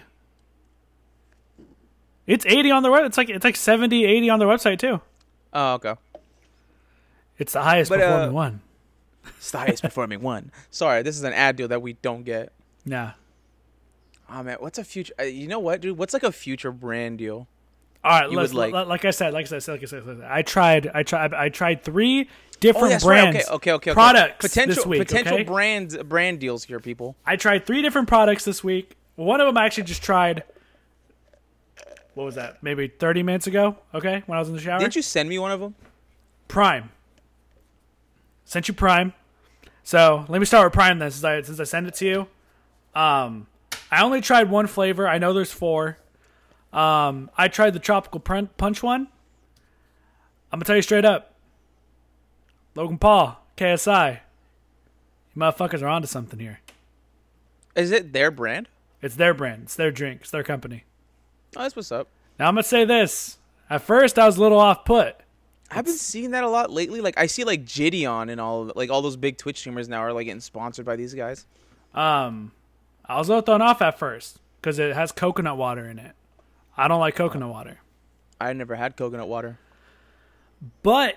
It's 2.26 2.46
80 2.46 2.70
on 2.70 2.82
the 2.82 2.90
web. 2.90 3.04
It's 3.04 3.18
like 3.18 3.28
it's 3.28 3.44
like 3.44 3.56
70, 3.56 4.04
80 4.06 4.30
on 4.30 4.38
their 4.38 4.48
website 4.48 4.78
too. 4.78 5.00
Oh, 5.52 5.74
okay. 5.74 5.94
It's 7.42 7.52
the 7.54 7.62
highest 7.62 7.88
But, 7.90 7.98
performing 7.98 8.28
uh, 8.28 8.32
one. 8.32 8.60
It's 9.36 9.50
the 9.50 9.58
highest 9.58 9.82
performing 9.82 10.20
one. 10.34 10.52
Sorry, 10.70 11.02
this 11.02 11.16
is 11.16 11.24
an 11.24 11.32
ad 11.32 11.56
deal 11.56 11.66
that 11.68 11.82
we 11.82 11.94
don't 11.94 12.22
get. 12.22 12.52
Yeah. 12.84 13.12
Oh 14.30 14.42
man, 14.44 14.58
what's 14.60 14.78
a 14.78 14.84
future? 14.84 15.12
Uh, 15.18 15.24
you 15.24 15.48
know 15.48 15.58
what, 15.58 15.80
dude? 15.80 15.98
What's 15.98 16.14
like 16.14 16.22
a 16.22 16.30
future 16.30 16.70
brand 16.70 17.18
deal? 17.18 17.48
All 18.04 18.20
right, 18.20 18.30
let's, 18.30 18.54
like- 18.54 18.72
like, 18.72 18.86
like 18.86 19.04
I 19.04 19.10
said, 19.10 19.32
like 19.34 19.46
I 19.52 19.58
said, 19.58 19.72
like 19.72 19.82
I 19.82 19.86
said, 19.86 20.06
like 20.06 20.16
I 20.16 20.20
said, 20.20 20.30
I 20.30 20.42
tried, 20.42 20.90
I 20.94 21.02
tried, 21.02 21.34
I 21.34 21.48
tried 21.48 21.82
three 21.84 22.28
different 22.60 22.86
Oh, 22.86 22.90
that's 22.90 23.04
right. 23.04 23.30
brands. 23.32 23.48
Okay, 23.48 23.72
okay, 23.72 23.90
okay. 23.90 23.92
products 23.92 24.48
Potential 24.48 24.74
this 24.76 24.86
week, 24.86 25.00
potential 25.00 25.34
okay? 25.34 25.42
brand 25.44 26.08
brand 26.08 26.38
deals 26.38 26.62
here, 26.64 26.78
people. 26.80 27.16
I 27.26 27.34
tried 27.36 27.66
three 27.66 27.82
different 27.82 28.06
products 28.08 28.44
this 28.44 28.62
week. 28.62 28.96
One 29.16 29.40
of 29.40 29.46
them 29.48 29.58
I 29.58 29.66
actually 29.66 29.84
just 29.84 30.02
tried. 30.02 30.44
What 32.14 32.24
was 32.24 32.34
that? 32.36 32.62
Maybe 32.62 32.88
30 32.88 33.22
minutes 33.22 33.46
ago. 33.46 33.76
Okay, 33.94 34.22
when 34.26 34.36
I 34.36 34.40
was 34.40 34.48
in 34.48 34.54
the 34.54 34.60
shower. 34.60 34.78
Didn't 34.78 34.94
you 34.96 35.02
send 35.02 35.28
me 35.28 35.38
one 35.38 35.50
of 35.50 35.60
them? 35.60 35.74
Prime. 36.48 36.90
Sent 38.52 38.68
you 38.68 38.74
Prime. 38.74 39.14
So 39.82 40.26
let 40.28 40.38
me 40.38 40.44
start 40.44 40.66
with 40.66 40.74
Prime 40.74 40.98
then, 40.98 41.10
since 41.10 41.24
I 41.24 41.40
since 41.40 41.58
I 41.58 41.64
sent 41.64 41.86
it 41.86 41.94
to 41.94 42.04
you. 42.04 42.28
Um, 42.94 43.46
I 43.90 44.02
only 44.02 44.20
tried 44.20 44.50
one 44.50 44.66
flavor. 44.66 45.08
I 45.08 45.16
know 45.16 45.32
there's 45.32 45.50
four. 45.50 45.96
Um, 46.70 47.30
I 47.34 47.48
tried 47.48 47.70
the 47.70 47.78
tropical 47.78 48.20
punch 48.20 48.82
one. 48.82 49.08
I'm 50.52 50.58
gonna 50.58 50.66
tell 50.66 50.76
you 50.76 50.82
straight 50.82 51.06
up. 51.06 51.34
Logan 52.74 52.98
Paul, 52.98 53.42
KSI. 53.56 54.20
You 55.34 55.40
motherfuckers 55.40 55.80
are 55.80 55.88
onto 55.88 56.06
something 56.06 56.38
here. 56.38 56.60
Is 57.74 57.90
it 57.90 58.12
their 58.12 58.30
brand? 58.30 58.68
It's 59.00 59.16
their 59.16 59.32
brand. 59.32 59.62
It's 59.62 59.76
their 59.76 59.90
drink. 59.90 60.20
It's 60.20 60.30
their 60.30 60.44
company. 60.44 60.84
Oh, 61.56 61.62
that's 61.62 61.74
what's 61.74 61.90
up. 61.90 62.08
Now 62.38 62.48
I'm 62.48 62.54
gonna 62.54 62.64
say 62.64 62.84
this. 62.84 63.38
At 63.70 63.80
first, 63.80 64.18
I 64.18 64.26
was 64.26 64.36
a 64.36 64.42
little 64.42 64.60
off 64.60 64.84
put. 64.84 65.16
I've 65.74 65.86
been 65.86 65.96
seeing 65.96 66.32
that 66.32 66.44
a 66.44 66.50
lot 66.50 66.70
lately. 66.70 67.00
Like 67.00 67.18
I 67.18 67.26
see 67.26 67.44
like 67.44 67.64
Gideon 67.64 68.28
and 68.28 68.40
all 68.40 68.62
of. 68.62 68.72
Like 68.76 68.90
all 68.90 69.00
those 69.00 69.16
big 69.16 69.38
Twitch 69.38 69.58
streamers 69.58 69.88
now 69.88 70.00
are 70.00 70.12
like 70.12 70.26
getting 70.26 70.40
sponsored 70.40 70.84
by 70.84 70.96
these 70.96 71.14
guys. 71.14 71.46
Um, 71.94 72.52
I 73.06 73.18
was 73.18 73.28
a 73.28 73.32
little 73.32 73.42
thrown 73.42 73.62
off 73.62 73.80
at 73.80 73.98
first 73.98 74.38
because 74.60 74.78
it 74.78 74.94
has 74.94 75.12
coconut 75.12 75.56
water 75.56 75.88
in 75.88 75.98
it. 75.98 76.14
I 76.76 76.88
don't 76.88 77.00
like 77.00 77.14
coconut 77.16 77.50
water, 77.50 77.80
I 78.40 78.52
never 78.52 78.76
had 78.76 78.96
coconut 78.96 79.28
water. 79.28 79.58
but 80.82 81.16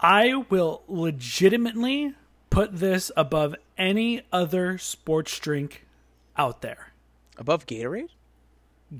I 0.00 0.44
will 0.48 0.82
legitimately 0.88 2.14
put 2.48 2.76
this 2.76 3.12
above 3.16 3.54
any 3.76 4.22
other 4.32 4.78
sports 4.78 5.38
drink 5.38 5.86
out 6.36 6.62
there. 6.62 6.92
Above 7.36 7.66
Gatorade? 7.66 8.08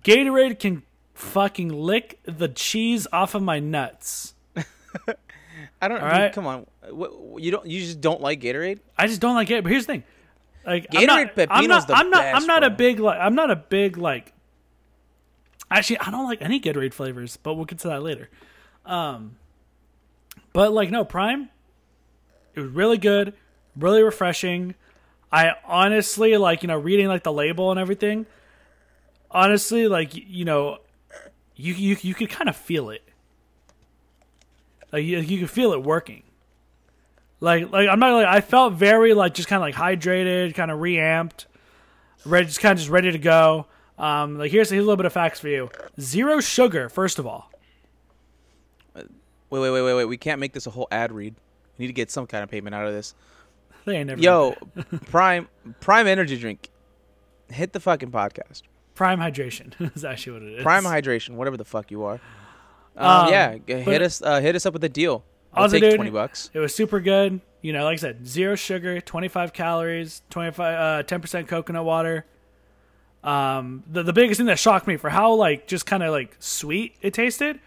Gatorade 0.03 0.59
can 0.59 0.83
fucking 1.15 1.69
lick 1.69 2.19
the 2.25 2.49
cheese 2.49 3.07
off 3.13 3.35
of 3.35 3.43
my 3.43 3.59
nuts. 3.59 4.35
I 5.83 5.89
don't. 5.89 6.01
All 6.01 6.09
dude, 6.09 6.19
right. 6.19 6.33
Come 6.33 6.47
on. 6.47 6.67
What, 6.91 7.43
you 7.43 7.51
don't. 7.51 7.67
You 7.67 7.81
just 7.81 8.01
don't 8.01 8.21
like 8.21 8.41
Gatorade? 8.41 8.81
I 8.97 9.07
just 9.07 9.21
don't 9.21 9.35
like 9.35 9.51
it. 9.51 9.63
But 9.63 9.73
here's 9.73 9.87
the 9.87 9.95
thing, 9.95 10.05
like 10.67 10.87
I'm 10.95 11.03
Gatorade 11.03 11.37
not, 11.37 11.49
I'm 11.51 11.67
not, 11.67 11.87
the 11.87 11.95
I'm 11.95 12.11
not, 12.11 12.23
best, 12.23 12.37
I'm 12.37 12.47
not 12.47 12.65
a 12.65 12.71
big 12.71 13.01
like, 13.01 13.19
I'm 13.21 13.35
not 13.35 13.51
a 13.51 13.57
big 13.57 13.97
like. 13.97 14.33
Actually, 15.71 16.01
I 16.01 16.11
don't 16.11 16.25
like 16.25 16.43
any 16.43 16.61
Gatorade 16.61 16.93
flavors, 16.93 17.37
but 17.37 17.55
we'll 17.55 17.65
get 17.65 17.79
to 17.81 17.89
that 17.89 18.03
later. 18.03 18.29
Um, 18.85 19.37
but 20.53 20.73
like 20.73 20.91
no 20.91 21.05
Prime, 21.05 21.49
it 22.55 22.61
was 22.61 22.71
really 22.71 22.99
good, 22.99 23.35
really 23.77 24.03
refreshing. 24.03 24.75
I 25.33 25.53
honestly 25.65 26.37
like 26.37 26.63
you 26.63 26.67
know 26.67 26.79
reading 26.79 27.07
like 27.07 27.23
the 27.23 27.33
label 27.33 27.71
and 27.71 27.79
everything. 27.79 28.27
Honestly, 29.31 29.87
like 29.87 30.11
you 30.15 30.45
know, 30.45 30.79
you 31.55 31.75
you 31.75 31.97
you 32.01 32.15
could 32.15 32.31
kind 32.31 32.49
of 32.49 32.57
feel 32.57 32.91
it. 32.91 33.03
Like 34.93 35.05
you, 35.05 35.19
you 35.19 35.39
could 35.39 35.51
feel 35.51 35.73
it 35.73 35.83
working. 35.83 36.23
Like 37.41 37.71
like 37.73 37.89
I'm 37.89 37.99
not 37.99 38.13
like 38.13 38.27
I 38.27 38.41
felt 38.41 38.75
very 38.75 39.15
like 39.15 39.35
just 39.35 39.49
kind 39.49 39.63
of 39.63 39.63
like 39.63 39.75
hydrated, 39.75 40.55
kind 40.55 40.71
of 40.71 40.81
reamped, 40.81 41.47
ready 42.25 42.47
just 42.47 42.61
kind 42.61 42.73
of 42.73 42.79
just 42.79 42.91
ready 42.91 43.11
to 43.13 43.19
go. 43.19 43.67
Um, 43.99 44.39
like 44.39 44.51
here's, 44.51 44.71
here's 44.71 44.83
a 44.83 44.85
little 44.85 44.97
bit 44.97 45.07
of 45.07 45.13
facts 45.13 45.41
for 45.41 45.49
you. 45.49 45.71
Zero 46.01 46.41
sugar, 46.41 46.89
first 46.89 47.19
of 47.19 47.27
all. 47.27 47.51
Wait, 48.95 49.59
wait, 49.59 49.71
wait, 49.71 49.83
wait, 49.83 49.95
wait. 49.95 50.05
We 50.05 50.17
can't 50.17 50.39
make 50.41 50.53
this 50.53 50.67
a 50.67 50.71
whole 50.71 50.87
ad 50.93 51.13
read. 51.13 51.35
We 51.77 51.85
need 51.85 51.89
to 51.89 51.93
get 51.93 52.11
some 52.11 52.27
kind 52.27 52.45
of 52.45 52.51
payment 52.51 52.75
out 52.75 52.87
of 52.87 52.93
this. 52.93 53.15
They 53.85 53.97
ain't 53.97 54.07
never. 54.07 54.21
Yo, 54.21 54.55
Prime 55.11 55.49
Prime 55.81 56.07
energy 56.07 56.39
drink. 56.39 56.69
hit 57.49 57.73
the 57.73 57.81
fucking 57.81 58.11
podcast. 58.11 58.63
Prime 58.95 59.19
hydration 59.19 59.73
is 59.97 60.05
actually 60.05 60.35
what 60.35 60.43
it 60.43 60.59
is. 60.59 60.63
Prime 60.63 60.85
hydration, 60.85 61.31
whatever 61.31 61.57
the 61.57 61.65
fuck 61.65 61.91
you 61.91 62.05
are. 62.05 62.21
Um, 62.97 63.07
Um, 63.27 63.31
yeah, 63.31 63.57
hit 63.67 64.03
us. 64.03 64.21
Uh, 64.23 64.41
hit 64.41 64.57
us 64.57 64.67
up 64.67 64.73
with 64.73 64.85
a 64.85 64.89
deal. 64.89 65.25
I'll 65.53 65.65
Also, 65.65 65.79
take 65.79 65.91
dude, 65.91 65.97
twenty 65.97 66.11
bucks. 66.11 66.51
It 66.53 66.59
was 66.59 66.75
super 66.75 67.01
good. 67.01 67.41
You 67.63 67.73
know, 67.73 67.85
like 67.85 67.95
I 67.95 67.97
said, 67.97 68.27
zero 68.27 68.55
sugar, 68.55 69.01
25 69.03 69.53
calories, 69.53 70.23
25, 70.31 70.61
uh, 70.61 71.03
10% 71.07 71.47
coconut 71.47 71.85
water. 71.85 72.25
Um, 73.23 73.83
the, 73.87 74.03
the 74.03 74.15
biggest 74.15 74.39
thing 74.39 74.47
that 74.47 74.59
shocked 74.59 74.87
me 74.87 74.97
for 74.97 75.11
how 75.11 75.35
like 75.35 75.67
just 75.67 75.85
kind 75.85 76.03
of 76.03 76.11
like 76.11 76.35
sweet 76.39 76.97
it 77.03 77.13
tasted 77.13 77.61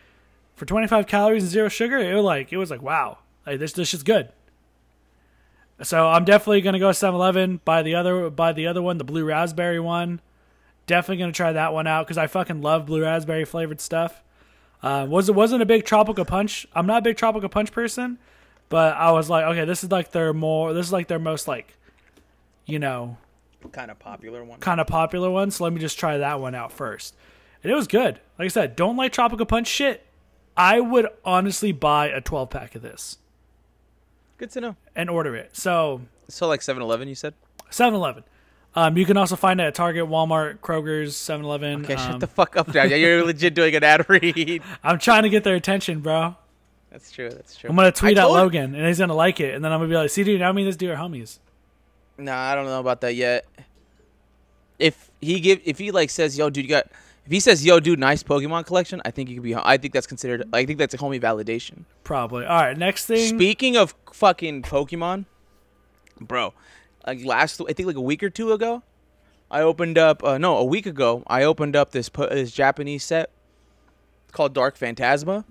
for 0.55 0.65
25 0.65 1.05
calories 1.05 1.43
and 1.43 1.51
zero 1.51 1.69
sugar, 1.69 1.99
it 1.99 2.15
was 2.15 2.23
like, 2.23 2.51
it 2.51 2.57
was 2.57 2.71
like, 2.71 2.81
wow, 2.81 3.19
like 3.45 3.59
this, 3.59 3.73
this 3.73 3.93
is 3.93 4.01
good. 4.01 4.29
So 5.83 6.07
I'm 6.07 6.25
definitely 6.25 6.61
going 6.61 6.73
to 6.73 6.79
go 6.79 6.89
7-Eleven, 6.89 7.61
buy 7.65 7.83
the 7.83 7.93
other, 7.95 8.29
buy 8.31 8.51
the 8.53 8.65
other 8.67 8.81
one, 8.81 8.97
the 8.97 9.03
blue 9.03 9.25
raspberry 9.25 9.79
one. 9.79 10.21
Definitely 10.87 11.17
going 11.17 11.31
to 11.31 11.37
try 11.37 11.51
that 11.53 11.71
one 11.73 11.85
out 11.87 12.05
because 12.07 12.17
I 12.17 12.27
fucking 12.27 12.61
love 12.61 12.85
blue 12.87 13.03
raspberry 13.03 13.45
flavored 13.45 13.79
stuff. 13.81 14.23
Uh, 14.83 15.05
was 15.09 15.29
it 15.29 15.35
wasn't 15.35 15.61
a 15.61 15.65
big 15.65 15.85
tropical 15.85 16.25
punch. 16.25 16.67
I'm 16.75 16.85
not 16.85 16.97
a 16.99 17.01
big 17.01 17.15
tropical 17.17 17.47
punch 17.49 17.71
person, 17.71 18.19
but 18.69 18.95
I 18.97 19.11
was 19.11 19.29
like, 19.29 19.45
okay, 19.45 19.63
this 19.65 19.83
is 19.83 19.89
like 19.91 20.11
their 20.11 20.33
more. 20.33 20.73
This 20.73 20.87
is 20.87 20.91
like 20.93 21.07
their 21.07 21.19
most 21.19 21.47
like, 21.47 21.75
you 22.65 22.79
know, 22.79 23.17
Kind 23.71 23.89
of 23.89 23.97
popular 23.97 24.43
one. 24.43 24.59
kind 24.59 24.81
of 24.81 24.87
popular 24.87 25.29
one. 25.31 25.49
So 25.49 25.63
let 25.63 25.71
me 25.71 25.79
just 25.79 25.97
try 25.97 26.17
that 26.17 26.41
one 26.41 26.53
out 26.53 26.71
first, 26.73 27.15
and 27.63 27.71
it 27.71 27.75
was 27.75 27.87
good. 27.87 28.19
Like 28.37 28.45
I 28.45 28.49
said, 28.49 28.75
don't 28.75 28.97
like 28.97 29.13
tropical 29.13 29.45
punch 29.45 29.67
shit. 29.67 30.05
I 30.57 30.81
would 30.81 31.07
honestly 31.25 31.71
buy 31.71 32.07
a 32.09 32.19
12 32.21 32.49
pack 32.51 32.75
of 32.75 32.81
this 32.83 33.17
Good 34.37 34.51
to 34.51 34.61
know. 34.61 34.75
and 34.95 35.09
order 35.09 35.35
it. 35.35 35.55
So 35.55 36.01
So 36.27 36.47
like 36.47 36.59
7-Eleven, 36.59 37.07
you 37.07 37.15
said. 37.15 37.33
7-Eleven. 37.71 38.23
Um, 38.75 38.97
you 38.97 39.05
can 39.05 39.17
also 39.17 39.35
find 39.35 39.61
it 39.61 39.65
at 39.65 39.75
Target, 39.75 40.05
Walmart, 40.05 40.57
Kroger's, 40.59 41.13
7-Eleven. 41.13 41.83
Okay, 41.83 41.93
um, 41.93 42.11
shut 42.11 42.19
the 42.19 42.27
fuck 42.27 42.57
up, 42.57 42.71
Dad. 42.71 42.89
You're 42.89 43.23
legit 43.25 43.53
doing 43.53 43.75
an 43.75 43.83
ad 43.83 44.09
read. 44.09 44.63
I'm 44.83 44.97
trying 44.97 45.23
to 45.23 45.29
get 45.29 45.43
their 45.43 45.55
attention, 45.55 45.99
bro. 45.99 46.35
That's 46.91 47.11
true. 47.11 47.29
That's 47.29 47.55
true. 47.55 47.69
I'm 47.71 47.75
gonna 47.75 47.91
tweet 47.91 48.19
I 48.19 48.21
at 48.21 48.29
Logan, 48.29 48.75
and 48.75 48.85
he's 48.85 48.99
gonna 48.99 49.15
like 49.15 49.39
it, 49.39 49.55
and 49.55 49.65
then 49.65 49.71
I'm 49.71 49.79
gonna 49.79 49.89
be 49.89 49.95
like, 49.95 50.11
"See, 50.11 50.23
dude, 50.23 50.43
I 50.43 50.51
mean, 50.51 50.65
this 50.65 50.75
dude 50.75 50.91
are 50.91 50.95
homies." 50.95 51.39
Nah, 52.19 52.51
I 52.51 52.53
don't 52.53 52.65
know 52.65 52.79
about 52.79 53.01
that 53.01 53.15
yet. 53.15 53.45
If 54.77 55.09
he 55.19 55.39
give, 55.39 55.59
if 55.65 55.79
he 55.79 55.89
like 55.89 56.11
says, 56.11 56.37
"Yo, 56.37 56.51
dude, 56.51 56.65
you 56.65 56.69
got," 56.69 56.85
if 57.25 57.31
he 57.31 57.39
says, 57.39 57.65
"Yo, 57.65 57.79
dude, 57.79 57.97
nice 57.97 58.21
Pokemon 58.21 58.67
collection," 58.67 59.01
I 59.05 59.09
think 59.09 59.29
you 59.29 59.37
could 59.37 59.43
be. 59.43 59.55
I 59.55 59.77
think 59.77 59.91
that's 59.91 60.05
considered. 60.05 60.47
I 60.53 60.65
think 60.65 60.77
that's 60.77 60.93
a 60.93 60.97
homie 60.99 61.19
validation. 61.19 61.85
Probably. 62.03 62.45
All 62.45 62.61
right, 62.61 62.77
next 62.77 63.07
thing. 63.07 63.35
Speaking 63.35 63.75
of 63.75 63.95
fucking 64.11 64.61
Pokemon, 64.61 65.25
bro, 66.21 66.53
like 67.05 67.23
last, 67.25 67.61
I 67.61 67.73
think 67.73 67.87
like 67.87 67.95
a 67.95 68.01
week 68.01 68.23
or 68.23 68.29
two 68.29 68.51
ago, 68.51 68.83
I 69.51 69.61
opened 69.61 69.97
up. 69.97 70.23
Uh, 70.23 70.37
no, 70.37 70.57
a 70.57 70.63
week 70.63 70.85
ago, 70.85 71.23
I 71.27 71.43
opened 71.43 71.75
up 71.75 71.91
this 71.91 72.09
this 72.09 72.51
Japanese 72.51 73.03
set 73.03 73.29
called 74.31 74.53
Dark 74.53 74.77
Phantasma. 74.77 75.45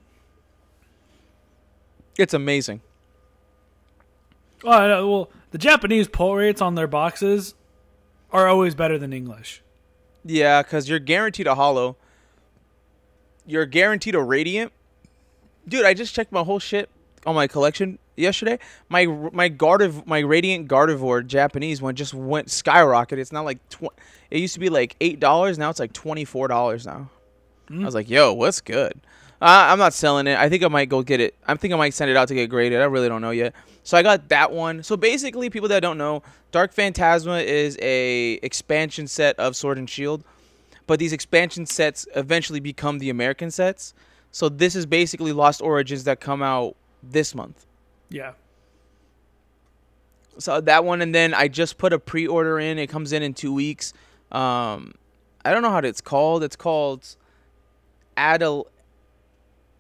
It's 2.19 2.35
amazing. 2.35 2.83
Know, 4.65 5.09
well, 5.09 5.31
the 5.51 5.59
Japanese 5.59 6.09
pull 6.09 6.37
rates 6.37 6.61
on 6.61 6.75
their 6.75 6.87
boxes 6.87 7.55
are 8.31 8.49
always 8.49 8.75
better 8.75 8.99
than 8.99 9.13
English. 9.13 9.63
Yeah, 10.25 10.63
because 10.63 10.89
you're 10.89 10.99
guaranteed 10.99 11.47
a 11.47 11.55
hollow. 11.55 11.97
You're 13.47 13.67
guaranteed 13.67 14.15
a 14.15 14.23
radiant. 14.23 14.73
Dude, 15.67 15.85
I 15.85 15.95
just 15.95 16.15
checked 16.15 16.33
my 16.33 16.43
whole 16.43 16.59
shit 16.59 16.89
on 17.27 17.35
my 17.35 17.47
collection 17.47 17.99
yesterday. 18.17 18.59
My 18.89 19.07
my 19.07 19.49
Gardev 19.49 20.07
my 20.07 20.21
radiant 20.21 20.69
Gardevoir 20.69 21.27
Japanese 21.27 21.81
one 21.83 21.95
just 21.95 22.15
went 22.15 22.51
skyrocket. 22.51 23.19
It's 23.19 23.33
now 23.33 23.45
like 23.45 23.67
tw- 23.69 23.95
it 24.31 24.39
used 24.39 24.55
to 24.55 24.61
be 24.61 24.69
like 24.69 24.97
eight 25.01 25.21
dollars. 25.21 25.59
Now 25.59 25.71
it's 25.71 25.81
like 25.81 25.93
twenty 25.93 26.25
four 26.25 26.49
dollars 26.49 26.87
now. 26.87 27.11
I 27.71 27.85
was 27.85 27.95
like, 27.95 28.11
yo, 28.11 28.35
what's 28.35 28.61
good? 28.61 29.01
Uh, 29.41 29.71
I'm 29.71 29.79
not 29.79 29.95
selling 29.95 30.27
it. 30.27 30.39
I 30.39 30.49
think 30.49 30.63
I 30.63 30.69
might 30.69 30.89
go 30.89 31.03
get 31.03 31.21
it. 31.21 31.35
I 31.47 31.55
think 31.55 31.73
I 31.73 31.77
might 31.77 31.95
send 31.95 32.11
it 32.11 32.17
out 32.17 32.29
to 32.29 32.35
get 32.35 32.49
graded. 32.51 32.81
I 32.81 32.85
really 32.85 33.09
don't 33.09 33.23
know 33.23 33.31
yet. 33.31 33.55
So 33.83 33.97
I 33.97 34.03
got 34.03 34.29
that 34.29 34.53
one. 34.53 34.83
So 34.83 34.97
basically, 34.97 35.51
people 35.51 35.69
that 35.71 35.81
don't 35.81 35.99
know, 35.99 36.23
Dark 36.53 36.73
Phantasma 36.73 37.39
is 37.39 37.77
a 37.81 38.35
expansion 38.35 39.09
set 39.09 39.37
of 39.39 39.57
Sword 39.57 39.79
and 39.79 39.91
Shield, 39.91 40.23
but 40.87 40.99
these 40.99 41.13
expansion 41.13 41.67
sets 41.67 42.07
eventually 42.15 42.61
become 42.61 42.99
the 42.99 43.11
American 43.11 43.51
sets. 43.51 43.95
So 44.31 44.49
this 44.49 44.77
is 44.77 44.87
basically 44.87 45.33
Lost 45.33 45.61
Origins 45.61 46.05
that 46.05 46.21
come 46.21 46.43
out 46.43 46.77
this 47.03 47.35
month. 47.35 47.67
Yeah. 48.13 48.33
So 50.39 50.61
that 50.61 50.85
one, 50.85 51.03
and 51.03 51.15
then 51.15 51.35
I 51.35 51.49
just 51.49 51.79
put 51.79 51.93
a 51.93 51.99
pre-order 51.99 52.59
in. 52.59 52.79
It 52.79 52.89
comes 52.89 53.13
in 53.13 53.23
in 53.23 53.35
two 53.35 53.53
weeks. 53.53 53.93
Um, 54.31 54.95
I 55.45 55.53
don't 55.53 55.63
know 55.63 55.71
how 55.71 55.79
it's 55.79 56.01
called. 56.01 56.43
It's 56.43 56.57
called 56.57 57.17
Adel 58.17 58.67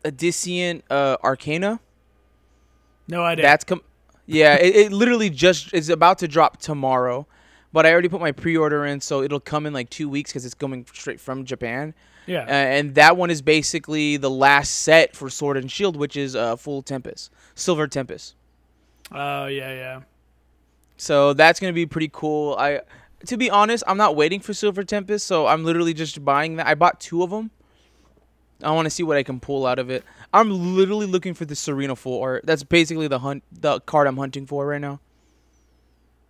Odyssean 0.04 0.82
uh, 0.90 1.16
Arcana. 1.22 1.80
No 3.08 3.22
idea. 3.22 3.42
That's 3.44 3.64
com- 3.64 3.82
yeah. 4.26 4.54
It, 4.56 4.76
it 4.76 4.92
literally 4.92 5.30
just 5.30 5.72
is 5.72 5.88
about 5.88 6.18
to 6.18 6.28
drop 6.28 6.58
tomorrow, 6.58 7.26
but 7.72 7.86
I 7.86 7.92
already 7.92 8.08
put 8.08 8.20
my 8.20 8.32
pre-order 8.32 8.84
in, 8.84 9.00
so 9.00 9.22
it'll 9.22 9.40
come 9.40 9.66
in 9.66 9.72
like 9.72 9.90
two 9.90 10.08
weeks 10.08 10.30
because 10.30 10.44
it's 10.44 10.54
coming 10.54 10.86
straight 10.92 11.20
from 11.20 11.44
Japan. 11.44 11.94
Yeah. 12.26 12.42
Uh, 12.42 12.50
and 12.50 12.94
that 12.94 13.16
one 13.16 13.30
is 13.30 13.42
basically 13.42 14.16
the 14.16 14.30
last 14.30 14.70
set 14.80 15.16
for 15.16 15.30
Sword 15.30 15.56
and 15.56 15.70
Shield, 15.70 15.96
which 15.96 16.16
is 16.16 16.36
uh, 16.36 16.56
full 16.56 16.82
Tempest, 16.82 17.30
Silver 17.54 17.86
Tempest. 17.86 18.34
Oh, 19.10 19.46
yeah, 19.46 19.72
yeah. 19.72 20.00
So 20.96 21.32
that's 21.32 21.58
gonna 21.58 21.72
be 21.72 21.86
pretty 21.86 22.10
cool. 22.12 22.54
I, 22.58 22.80
to 23.26 23.36
be 23.36 23.50
honest, 23.50 23.84
I'm 23.86 23.96
not 23.96 24.16
waiting 24.16 24.40
for 24.40 24.54
Silver 24.54 24.84
Tempest, 24.84 25.26
so 25.26 25.46
I'm 25.46 25.64
literally 25.64 25.94
just 25.94 26.24
buying 26.24 26.56
that. 26.56 26.66
I 26.66 26.74
bought 26.74 27.00
two 27.00 27.22
of 27.22 27.30
them. 27.30 27.50
I 28.62 28.70
want 28.70 28.86
to 28.86 28.90
see 28.90 29.02
what 29.02 29.16
I 29.16 29.22
can 29.22 29.40
pull 29.40 29.66
out 29.66 29.78
of 29.78 29.90
it. 29.90 30.04
I'm 30.32 30.76
literally 30.76 31.06
looking 31.06 31.34
for 31.34 31.44
the 31.44 31.56
Serena 31.56 31.96
full 31.96 32.22
art. 32.22 32.46
That's 32.46 32.62
basically 32.62 33.08
the 33.08 33.18
hunt, 33.18 33.42
the 33.50 33.80
card 33.80 34.06
I'm 34.06 34.16
hunting 34.16 34.46
for 34.46 34.66
right 34.66 34.80
now. 34.80 35.00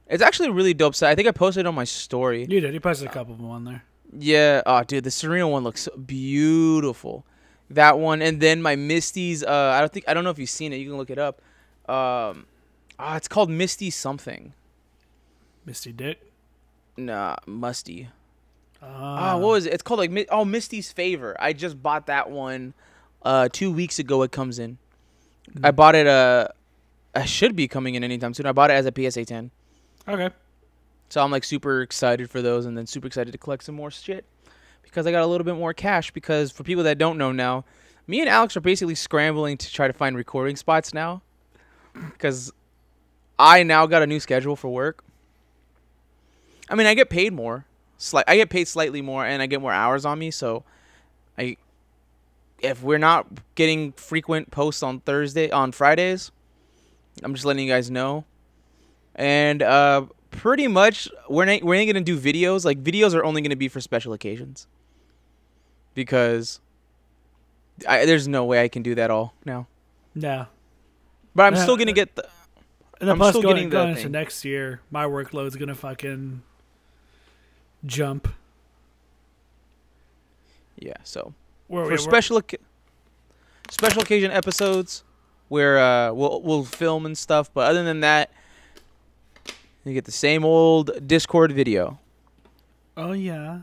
It's 0.07 0.23
actually 0.23 0.49
a 0.49 0.53
really 0.53 0.75
dope 0.75 0.95
set. 0.95 1.11
I 1.11 1.15
think 1.15 1.29
I 1.29 1.33
posted 1.33 1.67
it 1.67 1.69
on 1.69 1.75
my 1.75 1.85
story. 1.85 2.47
You 2.49 2.61
did. 2.61 2.75
You 2.75 2.81
posted 2.81 3.09
a 3.09 3.13
couple 3.13 3.35
of 3.35 3.41
them 3.41 3.51
on 3.51 3.65
there. 3.65 3.85
Yeah. 4.17 4.63
Oh, 4.67 4.83
dude, 4.85 5.05
the 5.05 5.11
Serena 5.11 5.49
one 5.49 5.65
looks 5.65 5.89
beautiful. 6.07 7.25
That 7.71 7.99
one, 7.99 8.21
and 8.21 8.41
then 8.41 8.61
my 8.61 8.77
Misty's. 8.77 9.43
Uh, 9.43 9.73
I 9.75 9.81
don't 9.81 9.91
think 9.93 10.05
I 10.07 10.13
don't 10.15 10.25
know 10.25 10.31
if 10.31 10.39
you've 10.39 10.51
seen 10.51 10.73
it. 10.73 10.77
You 10.77 10.89
can 10.91 10.99
look 10.99 11.09
it 11.11 11.19
up. 11.19 11.41
Um, 11.89 12.47
ah, 12.99 13.17
it's 13.17 13.29
called 13.29 13.49
Misty 13.49 13.89
something. 13.91 14.53
Misty 15.65 15.93
Dick. 15.93 16.21
Nah, 16.97 17.37
Musty. 17.47 18.09
Uh, 18.83 18.87
Ah, 18.87 19.39
what 19.39 19.49
was 19.49 19.67
it? 19.67 19.73
It's 19.73 19.83
called 19.83 20.01
like 20.01 20.29
oh 20.31 20.45
Misty's 20.45 20.93
Favor. 20.93 21.35
I 21.41 21.53
just 21.55 21.83
bought 21.83 22.07
that 22.07 22.31
one 22.31 22.75
uh 23.23 23.49
two 23.51 23.73
weeks 23.73 23.99
ago. 23.99 24.23
It 24.23 24.33
comes 24.33 24.59
in. 24.59 24.77
I 25.63 25.71
bought 25.71 25.95
it. 25.95 26.07
Uh, 26.07 26.49
I 27.15 27.25
should 27.25 27.55
be 27.57 27.69
coming 27.69 27.95
in 27.95 28.05
anytime 28.05 28.35
soon. 28.35 28.47
I 28.47 28.53
bought 28.53 28.71
it 28.71 28.75
as 28.75 28.87
a 28.87 28.93
PSA 28.95 29.25
10, 29.25 29.51
Okay. 30.09 30.31
So 31.13 31.23
I'm 31.23 31.31
like 31.31 31.45
super 31.45 31.83
excited 31.83 32.31
for 32.31 32.41
those, 32.41 32.65
and 32.65 32.75
then 32.75 32.87
super 32.87 33.07
excited 33.07 33.33
to 33.33 33.39
collect 33.39 33.65
some 33.65 33.75
more 33.75 33.91
shit 33.91 34.25
because 34.83 35.07
I 35.07 35.11
got 35.11 35.23
a 35.23 35.27
little 35.27 35.45
bit 35.45 35.57
more 35.57 35.75
cash. 35.75 36.11
Because 36.11 36.51
for 36.51 36.63
people 36.65 36.85
that 36.85 36.97
don't 36.97 37.19
know 37.19 37.33
now, 37.33 37.67
me 38.07 38.21
and 38.21 38.31
Alex 38.31 38.57
are 38.57 38.63
basically 38.63 38.95
scrambling 38.95 39.59
to 39.59 39.71
try 39.71 39.87
to 39.87 39.93
find 39.93 40.17
recording 40.17 40.57
spots 40.57 40.95
now 40.95 41.21
because 41.93 42.51
I 43.39 43.63
now 43.63 43.85
got 43.85 44.01
a 44.01 44.07
new 44.07 44.21
schedule 44.21 44.57
for 44.57 44.71
work. 44.71 45.05
I 46.71 46.77
mean, 46.77 46.87
I 46.87 46.95
get 46.95 47.11
paid 47.11 47.35
more. 47.35 47.67
I 48.27 48.37
get 48.37 48.49
paid 48.49 48.67
slightly 48.67 49.03
more, 49.03 49.23
and 49.27 49.43
I 49.43 49.47
get 49.47 49.61
more 49.61 49.71
hours 49.71 50.07
on 50.07 50.19
me. 50.19 50.31
So, 50.31 50.65
I, 51.37 51.59
if 52.61 52.83
we're 52.83 52.97
not 52.97 53.27
getting 53.55 53.93
frequent 53.93 54.51
posts 54.51 54.83
on 54.83 55.01
Thursday, 55.01 55.51
on 55.51 55.73
Fridays, 55.73 56.31
I'm 57.23 57.35
just 57.35 57.45
letting 57.45 57.67
you 57.67 57.71
guys 57.71 57.91
know. 57.91 58.25
And 59.15 59.61
uh, 59.61 60.07
pretty 60.33 60.67
much, 60.67 61.09
we're 61.29 61.45
not, 61.45 61.63
we're 61.63 61.75
ain't 61.77 61.89
gonna 61.89 62.01
do 62.05 62.19
videos. 62.19 62.65
Like 62.65 62.83
videos 62.83 63.15
are 63.15 63.25
only 63.25 63.41
gonna 63.43 63.55
be 63.57 63.69
for 63.69 63.81
special 63.81 64.13
occasions. 64.13 64.67
Because, 65.95 66.61
I, 67.87 68.05
there's 68.07 68.27
no 68.27 68.45
way 68.45 68.63
I 68.63 68.69
can 68.69 68.83
do 68.83 68.95
that 68.97 69.11
all 69.11 69.35
now. 69.45 69.67
Yeah. 70.15 70.47
But 71.35 71.45
I'm 71.45 71.57
still 71.57 71.77
gonna 71.77 71.93
get 71.93 72.17
the. 72.17 72.25
And 73.01 73.09
then 73.09 73.11
I'm 73.11 73.19
plus 73.19 73.31
still 73.31 73.43
going, 73.43 73.57
getting 73.57 73.71
the 73.71 73.77
going 73.77 73.89
into 73.91 74.03
thing. 74.03 74.13
next 74.13 74.45
year, 74.45 74.81
my 74.91 75.05
workload's 75.05 75.57
gonna 75.57 75.75
fucking 75.75 76.43
jump. 77.85 78.29
Yeah. 80.79 80.97
So 81.05 81.35
for 81.69 81.85
where- 81.87 81.99
special 81.99 82.37
oc- 82.39 82.55
special 83.71 84.03
occasion 84.03 84.31
episodes 84.31 85.05
where 85.49 85.79
uh, 85.79 86.13
we'll 86.13 86.43
we'll 86.43 86.65
film 86.65 87.07
and 87.07 87.17
stuff. 87.17 87.53
But 87.53 87.69
other 87.71 87.83
than 87.85 88.01
that, 88.01 88.31
you 89.85 89.95
get 89.95 90.05
the 90.05 90.13
same 90.13 90.45
old 90.45 91.07
Discord 91.07 91.53
video. 91.53 91.99
Oh 92.97 93.13
yeah. 93.13 93.61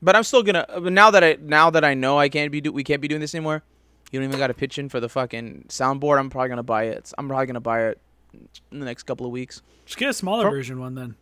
But 0.00 0.16
I'm 0.16 0.22
still 0.22 0.42
gonna. 0.42 0.66
But 0.68 0.92
now 0.92 1.10
that 1.10 1.22
I 1.22 1.36
now 1.40 1.70
that 1.70 1.84
I 1.84 1.94
know 1.94 2.18
I 2.18 2.28
can't 2.28 2.50
be 2.50 2.60
do 2.60 2.72
we 2.72 2.84
can't 2.84 3.00
be 3.00 3.08
doing 3.08 3.20
this 3.20 3.34
anymore. 3.34 3.62
You 4.10 4.20
don't 4.20 4.28
even 4.28 4.38
got 4.38 4.48
to 4.48 4.54
pitch 4.54 4.78
in 4.78 4.88
for 4.88 5.00
the 5.00 5.08
fucking 5.08 5.66
soundboard. 5.68 6.18
I'm 6.18 6.28
probably 6.28 6.50
gonna 6.50 6.62
buy 6.62 6.84
it. 6.84 7.12
I'm 7.16 7.28
probably 7.28 7.46
gonna 7.46 7.60
buy 7.60 7.86
it 7.86 8.00
in 8.70 8.78
the 8.78 8.84
next 8.84 9.04
couple 9.04 9.24
of 9.26 9.32
weeks. 9.32 9.62
Just 9.86 9.98
get 9.98 10.08
a 10.08 10.12
smaller 10.12 10.42
Pro- 10.44 10.50
version 10.50 10.80
one 10.80 10.94
then. 10.94 11.16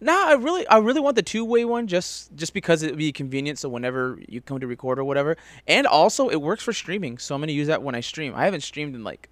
Nah, 0.00 0.28
I 0.28 0.32
really, 0.32 0.66
I 0.66 0.78
really 0.78 1.00
want 1.00 1.14
the 1.14 1.22
two-way 1.22 1.66
one 1.66 1.86
just, 1.86 2.34
just 2.34 2.54
because 2.54 2.82
it'd 2.82 2.96
be 2.96 3.12
convenient. 3.12 3.58
So 3.58 3.68
whenever 3.68 4.18
you 4.28 4.40
come 4.40 4.58
to 4.60 4.66
record 4.66 4.98
or 4.98 5.04
whatever, 5.04 5.36
and 5.66 5.86
also 5.86 6.30
it 6.30 6.40
works 6.40 6.62
for 6.62 6.72
streaming. 6.72 7.18
So 7.18 7.34
I'm 7.34 7.40
gonna 7.40 7.52
use 7.52 7.68
that 7.68 7.82
when 7.82 7.94
I 7.94 8.00
stream. 8.00 8.34
I 8.34 8.44
haven't 8.44 8.62
streamed 8.62 8.94
in 8.94 9.04
like 9.04 9.28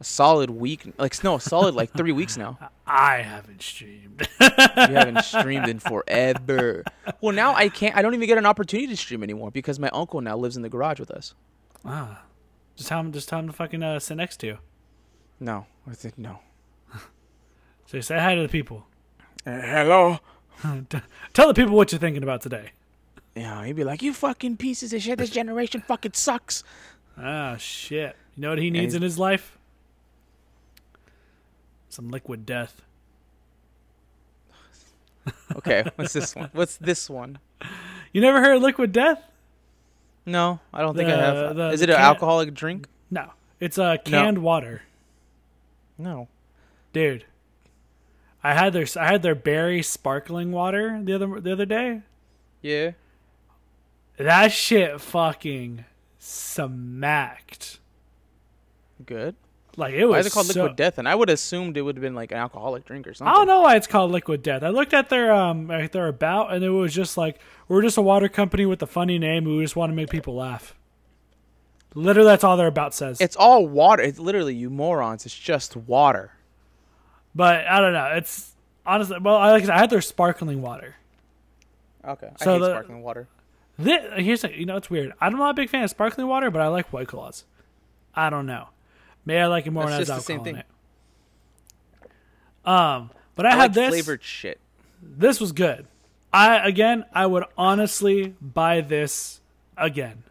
a 0.00 0.04
solid 0.04 0.50
week, 0.50 0.92
like 0.98 1.22
no, 1.24 1.38
solid 1.38 1.74
like 1.74 1.92
three 1.92 2.12
weeks 2.12 2.36
now. 2.36 2.58
I 2.86 3.16
haven't 3.22 3.62
streamed. 3.62 4.28
You 4.40 4.46
haven't 4.94 5.24
streamed 5.24 5.68
in 5.68 5.78
forever. 5.78 6.84
Well, 7.22 7.34
now 7.34 7.54
I 7.54 7.68
can't. 7.70 7.96
I 7.96 8.02
don't 8.02 8.14
even 8.14 8.26
get 8.26 8.36
an 8.38 8.46
opportunity 8.46 8.88
to 8.88 8.96
stream 8.96 9.22
anymore 9.22 9.50
because 9.50 9.78
my 9.78 9.88
uncle 9.90 10.20
now 10.20 10.36
lives 10.36 10.56
in 10.56 10.62
the 10.62 10.68
garage 10.68 11.00
with 11.00 11.10
us. 11.10 11.34
ah, 11.84 12.22
just 12.76 12.88
tell 12.88 13.00
him, 13.00 13.10
just 13.12 13.28
tell 13.28 13.38
him 13.38 13.46
to 13.46 13.52
fucking 13.52 13.82
uh, 13.82 13.98
sit 13.98 14.16
next 14.16 14.36
to 14.38 14.46
you. 14.46 14.58
No, 15.40 15.66
I 15.88 15.92
said 15.92 16.12
no. 16.18 16.40
So 17.86 18.00
say 18.00 18.18
hi 18.18 18.34
to 18.34 18.42
the 18.42 18.48
people. 18.48 18.86
Uh, 19.46 19.60
hello. 19.60 20.18
Tell 21.32 21.46
the 21.48 21.54
people 21.54 21.74
what 21.76 21.92
you're 21.92 21.98
thinking 22.00 22.22
about 22.24 22.40
today. 22.40 22.70
Yeah, 23.36 23.64
he'd 23.64 23.76
be 23.76 23.84
like, 23.84 24.02
"You 24.02 24.12
fucking 24.12 24.56
pieces 24.56 24.92
of 24.92 25.00
shit. 25.02 25.18
This 25.18 25.30
generation 25.30 25.82
fucking 25.86 26.14
sucks." 26.14 26.64
Ah, 27.16 27.56
shit. 27.56 28.16
You 28.34 28.42
know 28.42 28.50
what 28.50 28.58
he 28.58 28.70
needs 28.70 28.94
in 28.94 29.02
his 29.02 29.18
life? 29.18 29.55
Some 31.96 32.10
liquid 32.10 32.44
death. 32.44 32.82
Okay, 35.56 35.82
what's 35.96 36.12
this 36.12 36.36
one? 36.36 36.50
What's 36.52 36.76
this 36.76 37.08
one? 37.08 37.38
You 38.12 38.20
never 38.20 38.40
heard 38.40 38.56
of 38.56 38.62
liquid 38.62 38.92
death? 38.92 39.22
No, 40.26 40.60
I 40.74 40.82
don't 40.82 40.94
think 40.94 41.08
I 41.08 41.16
have. 41.16 41.56
the- 41.56 41.70
Is 41.70 41.80
it 41.80 41.88
an 41.88 41.96
can- 41.96 42.04
alcoholic 42.04 42.52
drink? 42.52 42.86
No. 43.10 43.30
It's 43.58 43.78
uh, 43.78 43.96
canned 44.04 44.38
water. 44.38 44.82
No. 45.96 46.28
Dude. 46.92 47.24
I 48.44 48.52
had 48.52 48.74
their 48.74 48.86
I 49.00 49.06
had 49.06 49.22
their 49.22 49.34
berry 49.34 49.82
sparkling 49.82 50.52
water 50.52 51.00
the 51.02 51.14
other 51.14 51.40
the 51.40 51.52
other 51.52 51.64
day. 51.66 52.02
Yeah. 52.60 52.90
That 54.18 54.52
shit 54.52 55.00
fucking 55.00 55.86
smacked. 56.18 57.78
Good. 59.04 59.34
Like 59.78 59.92
it 59.94 60.06
was 60.06 60.12
Why 60.14 60.18
is 60.20 60.26
it 60.26 60.32
called 60.32 60.46
so- 60.46 60.62
liquid 60.62 60.76
death? 60.76 60.98
And 60.98 61.06
I 61.08 61.14
would 61.14 61.28
assumed 61.28 61.76
it 61.76 61.82
would 61.82 61.96
have 61.96 62.02
been 62.02 62.14
like 62.14 62.32
an 62.32 62.38
alcoholic 62.38 62.86
drink 62.86 63.06
or 63.06 63.12
something. 63.14 63.30
I 63.30 63.36
don't 63.36 63.46
know 63.46 63.60
why 63.60 63.76
it's 63.76 63.86
called 63.86 64.10
Liquid 64.10 64.42
Death. 64.42 64.62
I 64.62 64.70
looked 64.70 64.94
at 64.94 65.10
their 65.10 65.30
um 65.32 65.70
at 65.70 65.92
their 65.92 66.08
about 66.08 66.54
and 66.54 66.64
it 66.64 66.70
was 66.70 66.94
just 66.94 67.16
like 67.18 67.38
we're 67.68 67.82
just 67.82 67.98
a 67.98 68.02
water 68.02 68.28
company 68.28 68.64
with 68.64 68.80
a 68.82 68.86
funny 68.86 69.18
name. 69.18 69.44
We 69.44 69.60
just 69.62 69.76
want 69.76 69.90
to 69.90 69.94
make 69.94 70.08
people 70.08 70.34
laugh. 70.34 70.74
Literally, 71.94 72.28
that's 72.28 72.44
all 72.44 72.56
their 72.56 72.66
about 72.66 72.94
says. 72.94 73.20
It's 73.20 73.36
all 73.36 73.66
water. 73.66 74.02
It's 74.02 74.18
literally 74.18 74.54
you 74.54 74.70
morons. 74.70 75.24
It's 75.26 75.34
just 75.38 75.76
water. 75.76 76.32
but 77.34 77.66
I 77.66 77.80
don't 77.80 77.92
know. 77.92 78.12
It's 78.14 78.52
honestly 78.86 79.18
well, 79.20 79.36
I 79.36 79.50
like 79.52 79.68
I 79.68 79.78
had 79.78 79.90
their 79.90 80.00
sparkling 80.00 80.62
water. 80.62 80.96
Okay. 82.02 82.30
So 82.40 82.50
I 82.50 82.54
hate 82.54 82.60
the- 82.60 82.70
sparkling 82.70 83.02
water. 83.02 83.28
This, 83.78 84.00
here's 84.16 84.40
the, 84.40 84.58
you 84.58 84.64
know 84.64 84.76
it's 84.78 84.88
weird. 84.88 85.12
I'm 85.20 85.36
not 85.36 85.50
a 85.50 85.54
big 85.54 85.68
fan 85.68 85.84
of 85.84 85.90
sparkling 85.90 86.26
water, 86.28 86.50
but 86.50 86.62
I 86.62 86.68
like 86.68 86.90
White 86.94 87.08
Claws. 87.08 87.44
I 88.14 88.30
don't 88.30 88.46
know. 88.46 88.68
Maybe 89.26 89.40
I 89.40 89.46
like 89.48 89.66
it 89.66 89.72
more 89.72 89.82
That's 89.82 89.90
when 89.90 89.94
it 89.94 89.98
has 89.98 90.08
just 90.08 90.26
the 90.26 90.32
alcohol 90.32 90.44
same 90.46 90.54
in 90.54 90.60
it. 90.60 90.66
Um, 92.64 93.10
but 93.34 93.44
I, 93.44 93.50
I, 93.50 93.52
had 93.52 93.58
like 93.58 93.72
this. 93.74 93.88
flavored 93.90 94.22
shit. 94.22 94.60
This 95.02 95.40
was 95.40 95.52
good. 95.52 95.86
I 96.32 96.66
again, 96.66 97.04
I 97.12 97.26
would 97.26 97.44
honestly 97.58 98.34
buy 98.40 98.80
this 98.80 99.40
again, 99.76 100.22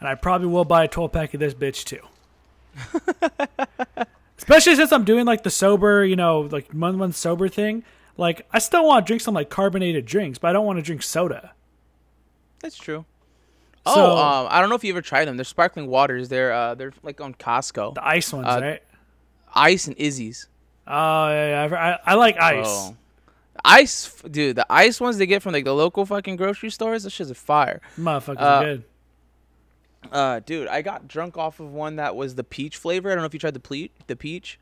and 0.00 0.08
I 0.08 0.14
probably 0.14 0.48
will 0.48 0.64
buy 0.64 0.84
a 0.84 0.88
12 0.88 1.12
pack 1.12 1.34
of 1.34 1.40
this 1.40 1.54
bitch 1.54 1.84
too. 1.84 2.00
Especially 4.38 4.76
since 4.76 4.92
I'm 4.92 5.04
doing 5.04 5.24
like 5.24 5.42
the 5.42 5.50
sober, 5.50 6.04
you 6.04 6.16
know, 6.16 6.40
like 6.40 6.74
month 6.74 6.98
month 6.98 7.16
sober 7.16 7.48
thing. 7.48 7.84
Like 8.16 8.46
I 8.52 8.58
still 8.58 8.86
want 8.86 9.04
to 9.04 9.08
drink 9.08 9.22
some 9.22 9.34
like 9.34 9.50
carbonated 9.50 10.06
drinks, 10.06 10.38
but 10.38 10.48
I 10.48 10.52
don't 10.52 10.66
want 10.66 10.78
to 10.78 10.82
drink 10.82 11.02
soda. 11.02 11.52
That's 12.60 12.76
true. 12.76 13.04
So- 13.86 13.94
oh, 14.12 14.16
um, 14.16 14.48
I 14.50 14.60
don't 14.60 14.68
know 14.68 14.74
if 14.74 14.84
you 14.84 14.92
ever 14.92 15.02
tried 15.02 15.26
them. 15.26 15.36
They're 15.36 15.44
sparkling 15.44 15.86
waters. 15.86 16.28
They're 16.28 16.52
uh, 16.52 16.74
they're 16.74 16.92
like 17.02 17.20
on 17.20 17.34
Costco. 17.34 17.94
The 17.94 18.06
ice 18.06 18.32
ones, 18.32 18.46
Uh, 18.48 18.60
right? 18.62 18.82
Ice 19.54 19.86
and 19.86 19.96
Izzy's. 19.98 20.48
Oh 20.86 21.28
yeah, 21.28 21.66
yeah, 21.68 21.98
I, 22.04 22.12
I 22.12 22.14
like 22.14 22.36
ice. 22.40 22.66
Oh. 22.68 22.96
Ice, 23.64 24.22
dude. 24.30 24.56
The 24.56 24.66
ice 24.70 25.00
ones 25.00 25.18
they 25.18 25.26
get 25.26 25.42
from 25.42 25.52
like 25.52 25.64
the 25.64 25.74
local 25.74 26.04
fucking 26.06 26.36
grocery 26.36 26.70
stores. 26.70 27.02
Those 27.04 27.12
shit's 27.12 27.30
a 27.30 27.34
fire. 27.34 27.80
Motherfuckers 27.98 28.36
Uh, 28.40 28.62
good. 28.62 28.84
Uh, 30.12 30.40
dude, 30.40 30.68
I 30.68 30.82
got 30.82 31.08
drunk 31.08 31.36
off 31.36 31.58
of 31.58 31.72
one 31.72 31.96
that 31.96 32.14
was 32.14 32.34
the 32.36 32.44
peach 32.44 32.76
flavor. 32.76 33.10
I 33.10 33.14
don't 33.14 33.22
know 33.22 33.26
if 33.26 33.34
you 33.34 33.40
tried 33.40 33.54
the 33.54 33.60
ple- 33.60 33.88
the 34.06 34.14
peach. 34.14 34.58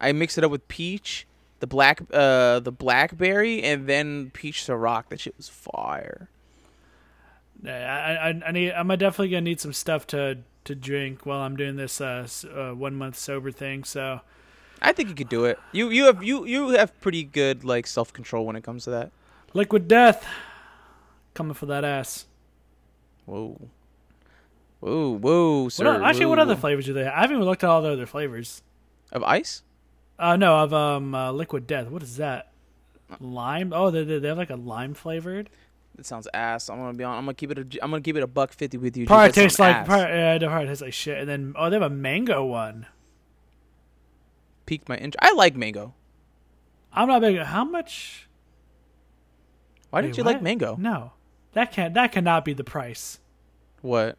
I 0.00 0.12
mixed 0.12 0.36
it 0.38 0.44
up 0.44 0.50
with 0.50 0.68
peach, 0.68 1.26
the 1.60 1.66
black, 1.66 2.02
uh, 2.12 2.60
the 2.60 2.70
blackberry, 2.70 3.62
and 3.62 3.88
then 3.88 4.30
peach 4.30 4.62
Ciroc. 4.64 5.08
That 5.08 5.20
shit 5.20 5.36
was 5.36 5.48
fire. 5.48 6.28
Yeah, 7.62 8.18
I, 8.22 8.28
I, 8.28 8.42
I 8.48 8.52
need. 8.52 8.72
I'm 8.72 8.88
definitely 8.88 9.30
gonna 9.30 9.42
need 9.42 9.60
some 9.60 9.72
stuff 9.72 10.06
to 10.08 10.38
to 10.64 10.74
drink 10.74 11.24
while 11.24 11.40
I'm 11.40 11.56
doing 11.56 11.76
this 11.76 12.00
uh, 12.00 12.28
uh 12.54 12.74
one 12.74 12.94
month 12.94 13.16
sober 13.16 13.50
thing. 13.50 13.84
So 13.84 14.20
I 14.82 14.92
think 14.92 15.08
you 15.08 15.14
could 15.14 15.28
do 15.28 15.44
it. 15.44 15.58
You 15.72 15.90
you 15.90 16.04
have 16.04 16.22
you 16.22 16.44
you 16.44 16.70
have 16.70 16.98
pretty 17.00 17.24
good 17.24 17.64
like 17.64 17.86
self 17.86 18.12
control 18.12 18.44
when 18.44 18.56
it 18.56 18.64
comes 18.64 18.84
to 18.84 18.90
that. 18.90 19.10
liquid 19.54 19.88
death 19.88 20.26
coming 21.34 21.54
for 21.54 21.66
that 21.66 21.84
ass. 21.84 22.26
Whoa, 23.24 23.58
whoa, 24.80 25.16
whoa, 25.16 25.68
sir. 25.68 25.84
What, 25.84 26.02
actually, 26.02 26.26
what 26.26 26.38
other 26.38 26.56
flavors 26.56 26.86
do 26.86 26.92
they? 26.92 27.04
have? 27.04 27.14
I 27.14 27.20
haven't 27.22 27.36
even 27.36 27.46
looked 27.46 27.64
at 27.64 27.70
all 27.70 27.82
the 27.82 27.92
other 27.92 28.06
flavors. 28.06 28.62
of 29.12 29.22
ice? 29.22 29.62
Uh 30.18 30.36
no, 30.36 30.58
of 30.58 30.72
um 30.72 31.14
uh, 31.14 31.32
liquid 31.32 31.66
death. 31.66 31.88
What 31.88 32.02
is 32.02 32.16
that? 32.16 32.52
Lime? 33.20 33.72
Oh, 33.72 33.90
they 33.90 34.04
they 34.04 34.28
have 34.28 34.38
like 34.38 34.50
a 34.50 34.56
lime 34.56 34.94
flavored. 34.94 35.48
That 35.96 36.06
sounds 36.06 36.28
ass. 36.34 36.68
I'm 36.68 36.78
gonna 36.78 36.94
be 36.94 37.04
on. 37.04 37.16
I'm 37.16 37.24
gonna 37.24 37.34
keep 37.34 37.50
it. 37.50 37.58
A, 37.58 37.62
I'm 37.82 37.90
gonna 37.90 38.02
keep 38.02 38.16
it 38.16 38.22
a 38.22 38.26
buck 38.26 38.52
fifty 38.52 38.76
with 38.76 38.96
you. 38.96 39.06
Probably 39.06 39.32
tastes 39.32 39.58
like 39.58 39.86
probably, 39.86 40.06
yeah, 40.06 40.34
it 40.34 40.42
probably 40.42 40.68
tastes 40.68 40.82
like 40.82 40.92
shit. 40.92 41.18
And 41.18 41.28
then 41.28 41.54
oh, 41.56 41.70
they 41.70 41.76
have 41.76 41.82
a 41.82 41.88
mango 41.88 42.44
one. 42.44 42.86
piqued 44.66 44.88
my 44.88 44.96
interest. 44.96 45.18
I 45.22 45.32
like 45.32 45.56
mango. 45.56 45.94
I'm 46.92 47.08
not 47.08 47.20
big. 47.22 47.38
How 47.38 47.64
much? 47.64 48.28
Why 49.90 50.00
Wait, 50.00 50.02
didn't 50.02 50.18
you 50.18 50.24
what? 50.24 50.34
like 50.34 50.42
mango? 50.42 50.76
No, 50.78 51.12
that 51.52 51.72
can't. 51.72 51.94
That 51.94 52.12
cannot 52.12 52.44
be 52.44 52.52
the 52.52 52.64
price. 52.64 53.20
What? 53.80 54.18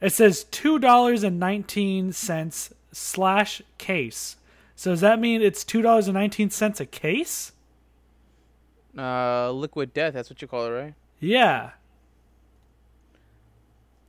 It 0.00 0.10
says 0.10 0.44
two 0.44 0.78
dollars 0.78 1.22
and 1.22 1.38
nineteen 1.38 2.12
cents 2.12 2.74
slash 2.92 3.62
case. 3.78 4.36
So 4.74 4.90
does 4.90 5.00
that 5.00 5.20
mean 5.20 5.40
it's 5.40 5.64
two 5.64 5.80
dollars 5.80 6.08
and 6.08 6.14
nineteen 6.14 6.50
cents 6.50 6.80
a 6.80 6.86
case? 6.86 7.52
Uh, 8.96 9.50
liquid 9.52 9.94
death. 9.94 10.14
That's 10.14 10.28
what 10.28 10.42
you 10.42 10.48
call 10.48 10.66
it, 10.66 10.70
right? 10.70 10.94
Yeah. 11.20 11.70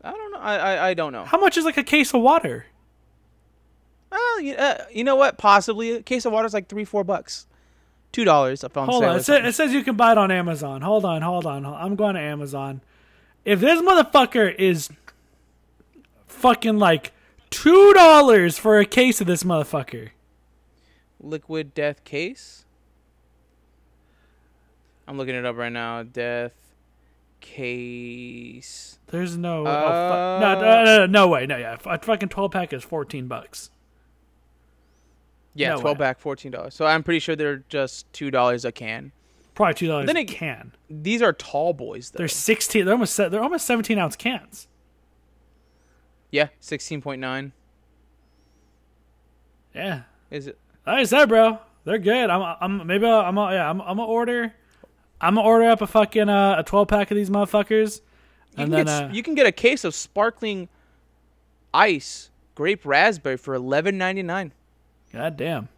I 0.04 0.12
don't 0.12 0.32
know. 0.32 0.40
I 0.40 0.56
I, 0.56 0.88
I 0.90 0.94
don't 0.94 1.14
know. 1.14 1.24
How 1.24 1.40
much 1.40 1.58
is 1.58 1.64
like 1.66 1.78
a 1.78 1.84
case 1.84 2.14
of 2.14 2.22
water? 2.22 2.66
Well, 4.12 4.42
you, 4.42 4.54
uh, 4.56 4.86
you 4.92 5.04
know 5.04 5.16
what? 5.16 5.38
Possibly 5.38 5.92
a 5.94 6.02
case 6.04 6.26
of 6.26 6.34
water 6.34 6.46
is 6.46 6.54
like 6.54 6.68
three, 6.68 6.86
four 6.86 7.04
bucks. 7.04 7.48
Two 8.12 8.26
dollars. 8.26 8.62
Hold 8.62 9.04
on. 9.04 9.18
It, 9.20 9.30
it 9.30 9.56
says 9.56 9.74
you 9.74 9.84
can 9.84 9.96
buy 9.96 10.12
it 10.12 10.18
on 10.20 10.30
Amazon. 10.30 10.82
Hold 10.82 11.04
on, 11.04 11.22
hold 11.24 11.48
on. 11.48 11.64
hol- 11.64 11.74
I'm 11.74 11.96
going 11.96 12.14
to 12.14 12.22
Amazon. 12.22 12.82
If 13.44 13.60
this 13.60 13.82
motherfucker 13.82 14.54
is 14.56 14.90
fucking 16.28 16.78
like 16.78 17.12
two 17.50 17.94
dollars 17.94 18.58
for 18.60 18.78
a 18.78 18.86
case 18.86 19.20
of 19.20 19.26
this 19.28 19.44
motherfucker, 19.44 20.10
liquid 21.20 21.74
death 21.74 22.04
case. 22.04 22.66
I'm 25.08 25.18
looking 25.18 25.36
it 25.36 25.46
up 25.46 25.56
right 25.58 25.72
now. 25.72 26.04
Death 26.04 26.54
case. 27.42 29.00
there's 29.08 29.36
no 29.38 29.66
Uh, 29.66 30.40
no, 30.40 30.62
no, 30.62 30.86
no, 30.86 31.06
no, 31.06 31.28
way. 31.28 31.46
No, 31.46 31.58
yeah, 31.58 31.78
a 31.86 32.00
fucking 32.00 32.30
twelve 32.30 32.52
pack 32.52 32.72
is 32.74 32.84
fourteen 32.84 33.28
bucks. 33.28 33.70
Yeah, 35.54 35.76
No 35.76 35.82
twelve 35.82 35.98
way. 36.00 36.06
back, 36.06 36.20
fourteen 36.20 36.52
dollars. 36.52 36.74
So 36.74 36.86
I'm 36.86 37.04
pretty 37.04 37.20
sure 37.20 37.36
they're 37.36 37.64
just 37.70 38.12
two 38.14 38.32
dollars 38.32 38.64
a 38.66 38.72
can. 38.72 39.12
Probably 39.56 39.74
two 39.76 39.88
dollars 39.88 40.08
Then 40.08 40.18
it- 40.18 40.28
can. 40.30 40.72
These 40.90 41.22
are 41.22 41.34
tall 41.34 41.74
boys 41.74 42.10
though. 42.12 42.20
They're 42.20 42.28
sixteen. 42.28 42.86
They're 42.86 42.94
almost 42.96 43.18
they're 43.18 43.44
almost 43.44 43.66
seventeen 43.68 44.00
ounce 44.00 44.16
cans. 44.16 44.68
yeah, 46.32 46.48
sixteen 46.60 47.02
point 47.02 47.20
nine. 47.22 47.52
Yeah, 49.76 50.04
Is 50.32 50.48
it? 50.48 50.58
like 50.86 51.00
I 51.00 51.04
said, 51.04 51.28
bro, 51.30 51.58
they're 51.84 51.98
good. 51.98 52.30
I'm, 52.30 52.56
I'm 52.62 52.86
maybe 52.88 53.06
I'm, 53.08 53.36
yeah, 53.36 53.70
I'm, 53.70 53.82
I'm 53.82 53.98
gonna 53.98 54.06
order. 54.06 54.54
I'm 55.24 55.36
gonna 55.36 55.48
order 55.48 55.70
up 55.70 55.82
a 55.82 55.88
fucking 55.88 56.30
uh, 56.30 56.56
a 56.60 56.64
twelve 56.64 56.88
pack 56.88 57.10
of 57.12 57.16
these 57.18 57.30
motherfuckers, 57.30 58.02
You, 58.58 58.64
can 58.66 58.70
then 58.72 58.86
get, 58.86 58.94
uh, 59.04 59.10
you 59.12 59.24
can 59.24 59.36
get 59.36 59.46
a 59.46 59.52
case 59.52 59.84
of 59.84 59.96
sparkling 59.96 60.70
ice 61.74 62.30
grape 62.56 62.86
raspberry 62.86 63.38
for 63.38 63.54
eleven 63.56 63.98
ninety 63.98 64.22
nine. 64.24 64.52
god 65.12 65.38
damn, 65.38 65.70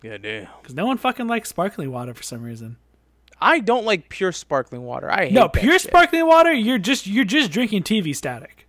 God 0.00 0.22
damn. 0.22 0.48
because 0.60 0.74
no 0.74 0.86
one 0.86 0.98
fucking 0.98 1.26
likes 1.26 1.48
sparkling 1.48 1.90
water 1.90 2.14
for 2.14 2.22
some 2.22 2.42
reason. 2.42 2.76
I 3.40 3.58
don't 3.58 3.84
like 3.84 4.08
pure 4.08 4.30
sparkling 4.32 4.82
water. 4.84 5.10
I 5.10 5.24
hate 5.24 5.32
No, 5.32 5.42
that 5.42 5.54
pure 5.54 5.72
shit. 5.78 5.88
sparkling 5.88 6.26
water. 6.26 6.52
You're 6.52 6.78
just 6.78 7.06
you're 7.06 7.24
just 7.24 7.50
drinking 7.50 7.82
TV 7.82 8.14
static. 8.14 8.66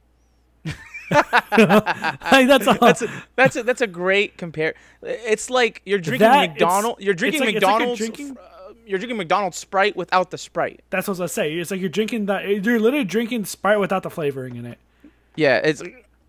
like 1.11 2.47
that's 2.47 2.67
all. 2.67 2.77
That's 2.81 3.01
a, 3.03 3.23
that's 3.35 3.55
a, 3.55 3.63
that's 3.63 3.81
a 3.81 3.87
great 3.87 4.37
compare. 4.37 4.73
It's 5.03 5.49
like 5.49 5.81
you're 5.85 5.99
drinking 5.99 6.27
That- 6.27 6.43
it's- 6.45 6.59
McDonald. 6.59 6.97
You're 6.99 7.13
drinking 7.13 7.41
like- 7.41 7.55
it's 7.55 7.63
like 7.63 7.71
McDonald's. 7.73 7.99
drinking- 7.99 8.37
you're 8.85 8.99
drinking 8.99 9.17
McDonald's 9.17 9.57
Sprite 9.57 9.95
without 9.95 10.31
the 10.31 10.37
Sprite. 10.37 10.81
that's 10.89 11.07
what 11.07 11.11
I 11.11 11.13
was 11.13 11.19
gonna 11.19 11.29
say. 11.29 11.53
It's 11.53 11.71
like 11.71 11.79
you're 11.79 11.89
drinking 11.89 12.25
that. 12.27 12.47
You're 12.47 12.79
literally 12.79 13.05
drinking 13.05 13.45
Sprite 13.45 13.79
without 13.79 14.03
the 14.03 14.09
flavoring 14.09 14.55
in 14.55 14.65
it. 14.65 14.77
Yeah, 15.35 15.57
it's 15.63 15.81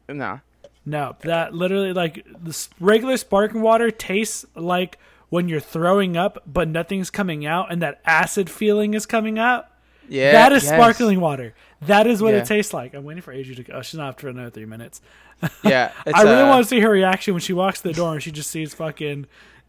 no. 0.09 0.40
No, 0.85 1.16
that 1.23 1.53
literally 1.53 1.92
like 1.92 2.25
the 2.42 2.69
regular 2.79 3.16
sparkling 3.16 3.62
water 3.62 3.90
tastes 3.90 4.47
like 4.55 4.99
when 5.29 5.49
you're 5.49 5.59
throwing 5.61 6.16
up, 6.16 6.42
but 6.47 6.69
nothing's 6.69 7.11
coming 7.11 7.45
out, 7.45 7.73
and 7.73 7.83
that 7.83 8.01
acid 8.05 8.49
feeling 8.49 8.95
is 8.95 9.05
coming 9.07 9.38
out. 9.38 9.66
Yeah, 10.09 10.31
that 10.33 10.53
is 10.53 10.62
yes. 10.62 10.73
sparkling 10.73 11.21
water. 11.21 11.55
That 11.83 12.07
is 12.07 12.23
what 12.23 12.33
Yeah. 12.33 12.40
it 12.40 12.47
tastes 12.47 12.73
like. 12.73 12.95
I'm 12.95 13.03
waiting 13.05 13.23
for 13.23 13.33
Asia 13.33 13.57
to 13.57 13.62
go. 13.64 13.73
Oh, 13.75 13.83
she's 13.83 13.99
not 13.99 14.21
for 14.21 14.29
another 14.29 14.51
three 14.51 14.66
minutes. 14.66 15.01
Yeah, 15.62 15.92
I 16.14 16.23
really 16.23 16.42
uh, 16.42 16.49
want 16.49 16.64
to 16.64 16.69
see 16.69 16.81
her 16.81 16.88
reaction 16.88 17.35
when 17.35 17.42
she 17.42 17.53
walks 17.53 17.83
to 17.83 17.88
the 17.88 17.95
door 17.95 18.14
and 18.14 18.23
she 18.23 18.31
just 18.31 18.49
sees 18.51 18.73
fucking 18.73 19.27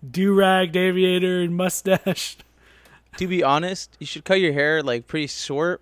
do 0.10 0.34
rag, 0.34 0.76
aviator, 0.78 1.42
and 1.42 1.58
mustache. 1.58 2.38
To 3.18 3.28
be 3.28 3.44
honest, 3.44 3.96
you 4.00 4.06
should 4.06 4.26
cut 4.26 4.40
your 4.40 4.54
hair 4.54 4.84
like 4.84 5.08
pretty 5.08 5.28
short 5.28 5.82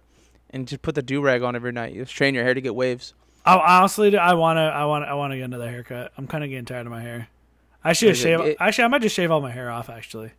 and 0.51 0.67
just 0.67 0.81
put 0.81 0.95
the 0.95 1.01
do 1.01 1.21
rag 1.21 1.41
on 1.43 1.55
every 1.55 1.71
night. 1.71 1.93
You 1.93 2.05
strain 2.05 2.33
your 2.35 2.43
hair 2.43 2.53
to 2.53 2.61
get 2.61 2.75
waves. 2.75 3.13
I 3.45 3.57
honestly, 3.57 4.17
I 4.17 4.33
wanna, 4.33 4.61
I 4.67 4.85
want, 4.85 5.05
I 5.05 5.13
want 5.15 5.31
to 5.33 5.37
get 5.37 5.43
another 5.43 5.69
haircut. 5.69 6.11
I'm 6.17 6.27
kind 6.27 6.43
of 6.43 6.49
getting 6.49 6.65
tired 6.65 6.85
of 6.87 6.91
my 6.91 7.01
hair. 7.01 7.27
I 7.83 7.93
should 7.93 8.15
shave. 8.17 8.39
it- 8.39 8.57
actually, 8.59 8.85
I 8.85 8.87
might 8.87 9.01
just 9.01 9.15
shave 9.15 9.29
all 9.31 9.41
my 9.41 9.51
hair 9.51 9.69
off. 9.69 9.89
Actually, 9.89 10.31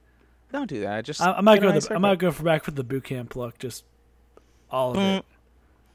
Don't 0.53 0.68
do 0.68 0.81
that. 0.81 1.05
Just 1.05 1.20
I, 1.20 1.33
I 1.33 1.40
might 1.42 1.61
go. 1.61 1.70
nice 1.70 1.87
the, 1.88 1.94
I 1.94 1.99
might 1.99 2.18
go 2.18 2.31
for 2.33 2.42
back 2.42 2.64
for 2.64 2.70
the 2.72 2.83
boot 2.83 3.05
camp 3.05 3.37
look. 3.37 3.59
Just 3.59 3.85
all 4.70 4.92
of 4.92 4.96
Mm. 4.96 5.18
it. 5.18 5.25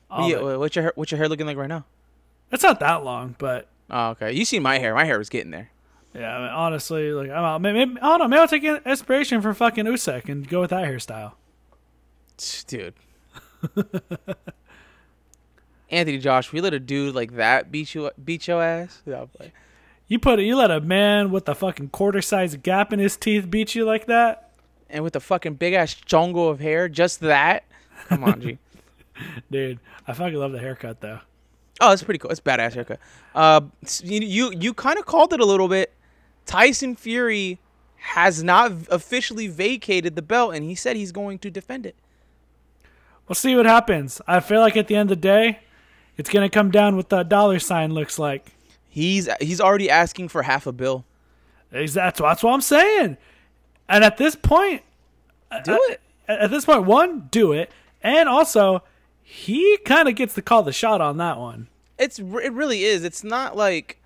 All 0.10 0.30
Yeah, 0.30 0.36
of 0.38 0.48
it. 0.50 0.58
what's 0.60 0.76
your 0.76 0.84
hair, 0.84 0.94
what's 0.96 1.12
your 1.12 1.18
hair 1.18 1.28
looking 1.28 1.46
like 1.48 1.58
right 1.58 1.68
now? 1.70 1.86
It's 2.52 2.64
not 2.64 2.80
that 2.82 3.04
long, 3.04 3.36
but 3.40 3.68
Oh, 3.90 4.10
okay. 4.12 4.32
You 4.32 4.46
see 4.46 4.60
my 4.60 4.78
hair. 4.78 4.94
My 4.96 5.04
hair 5.04 5.18
was 5.18 5.28
getting 5.30 5.52
there. 5.52 5.70
Yeah. 6.14 6.36
I 6.38 6.40
mean, 6.42 6.50
honestly, 6.50 7.12
like 7.12 7.30
I'm 7.30 7.44
out. 7.44 7.62
Maybe, 7.62 7.80
I 7.80 8.08
don't 8.08 8.20
know. 8.20 8.28
Maybe 8.28 8.40
I'll 8.40 8.48
take 8.48 8.64
inspiration 8.64 9.42
from 9.42 9.56
fucking 9.56 9.86
Usyk 9.86 10.30
and 10.30 10.48
go 10.48 10.62
with 10.62 10.70
that 10.72 10.86
hairstyle. 10.86 11.34
Dude. 12.68 12.94
Anthony 15.90 16.18
Josh, 16.18 16.52
we 16.54 16.62
let 16.62 16.74
a 16.74 16.80
dude 16.80 17.14
like 17.14 17.36
that 17.36 17.72
beat 17.72 17.94
you 17.94 18.10
beat 18.24 18.48
your 18.48 18.64
ass. 18.64 19.02
Yeah, 19.06 19.26
You 20.08 20.20
put 20.20 20.40
you 20.40 20.56
let 20.56 20.72
a 20.72 20.80
man 20.80 21.32
with 21.32 21.48
a 21.50 21.56
fucking 21.56 21.90
quarter 21.90 22.22
size 22.22 22.56
gap 22.56 22.94
in 22.94 23.00
his 23.00 23.18
teeth 23.18 23.50
beat 23.50 23.76
you 23.76 23.86
like 23.86 24.08
that? 24.08 24.48
and 24.94 25.04
with 25.06 25.16
a 25.16 25.20
fucking 25.22 25.54
big 25.54 25.74
ass 25.74 25.96
chongo 25.96 26.50
of 26.50 26.60
hair, 26.60 26.90
just 26.90 27.22
that. 27.22 27.64
Come 28.10 28.26
on, 28.26 28.42
G. 28.42 28.58
Dude, 29.52 29.80
I 30.06 30.14
fucking 30.14 30.36
love 30.36 30.52
the 30.52 30.60
haircut 30.60 31.00
though. 31.02 31.20
Oh, 31.80 31.92
it's 31.92 32.04
pretty 32.04 32.18
cool. 32.20 32.30
It's 32.30 32.42
badass 32.42 32.74
haircut. 32.74 33.00
Uh, 33.34 33.62
you 34.04 34.20
you, 34.22 34.52
you 34.52 34.74
kind 34.74 35.00
of 35.00 35.06
called 35.06 35.34
it 35.34 35.40
a 35.40 35.46
little 35.46 35.68
bit. 35.68 35.94
Tyson 36.46 36.96
Fury 36.96 37.60
has 37.98 38.44
not 38.44 38.72
officially 38.90 39.48
vacated 39.48 40.16
the 40.16 40.22
belt, 40.22 40.56
and 40.56 40.64
he 40.66 40.76
said 40.76 40.96
he's 40.96 41.12
going 41.12 41.40
to 41.40 41.52
defend 41.52 41.86
it. 41.86 41.96
We'll 43.28 43.36
see 43.36 43.56
what 43.56 43.66
happens. 43.66 44.22
I 44.28 44.40
feel 44.40 44.60
like 44.60 44.76
at 44.76 44.88
the 44.88 44.96
end 44.96 45.12
of 45.12 45.18
the 45.18 45.22
day, 45.22 45.60
it's 46.18 46.30
gonna 46.30 46.50
come 46.50 46.72
down 46.72 46.96
what 46.98 47.10
that 47.10 47.30
dollar 47.30 47.60
sign 47.60 47.94
looks 47.94 48.20
like. 48.20 48.52
He's 48.90 49.30
he's 49.40 49.62
already 49.62 49.90
asking 49.90 50.28
for 50.30 50.44
half 50.44 50.68
a 50.68 50.72
bill. 50.74 51.06
That's 51.72 51.94
that's 51.94 52.20
what 52.20 52.46
I'm 52.54 52.62
saying. 52.62 53.18
And 53.88 54.04
at 54.04 54.18
this 54.18 54.36
point, 54.36 54.82
uh, 55.50 55.62
Do 55.62 55.80
it. 55.90 56.02
at 56.28 56.40
at 56.42 56.52
this 56.52 56.66
point, 56.66 56.84
one, 56.86 57.28
do 57.32 57.54
it, 57.54 57.72
and 58.02 58.28
also 58.28 58.84
he 59.24 59.78
kind 59.86 60.10
of 60.10 60.16
gets 60.16 60.34
to 60.34 60.42
call 60.42 60.64
the 60.64 60.74
shot 60.74 61.00
on 61.00 61.18
that 61.18 61.38
one. 61.38 61.68
It's 61.98 62.20
it 62.20 62.52
really 62.52 62.84
is. 62.84 63.06
It's 63.06 63.24
not 63.24 63.56
like 63.56 63.98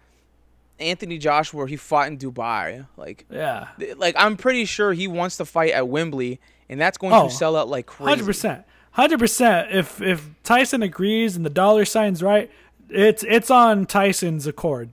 Anthony 0.79 1.17
Joshua 1.17 1.57
where 1.59 1.67
he 1.67 1.75
fought 1.77 2.07
in 2.07 2.17
Dubai. 2.17 2.87
Like 2.97 3.25
Yeah, 3.29 3.67
like 3.97 4.15
I'm 4.17 4.37
pretty 4.37 4.65
sure 4.65 4.93
he 4.93 5.07
wants 5.07 5.37
to 5.37 5.45
fight 5.45 5.71
at 5.73 5.87
Wembley, 5.87 6.39
and 6.69 6.79
that's 6.81 6.97
going 6.97 7.13
Oh, 7.13 7.27
to 7.29 7.33
sell 7.33 7.55
out 7.55 7.67
like 7.69 7.85
crazy. 7.85 8.09
hundred 8.09 8.25
percent, 8.25 8.65
hundred 8.91 9.19
percent. 9.19 9.71
If 9.71 10.01
if 10.01 10.29
Tyson 10.43 10.83
agrees 10.83 11.35
and 11.35 11.45
the 11.45 11.49
dollar 11.49 11.85
sign's 11.85 12.21
right, 12.23 12.51
it's 12.89 13.23
it's 13.23 13.49
on 13.49 13.85
Tyson's 13.85 14.45
accord. 14.47 14.89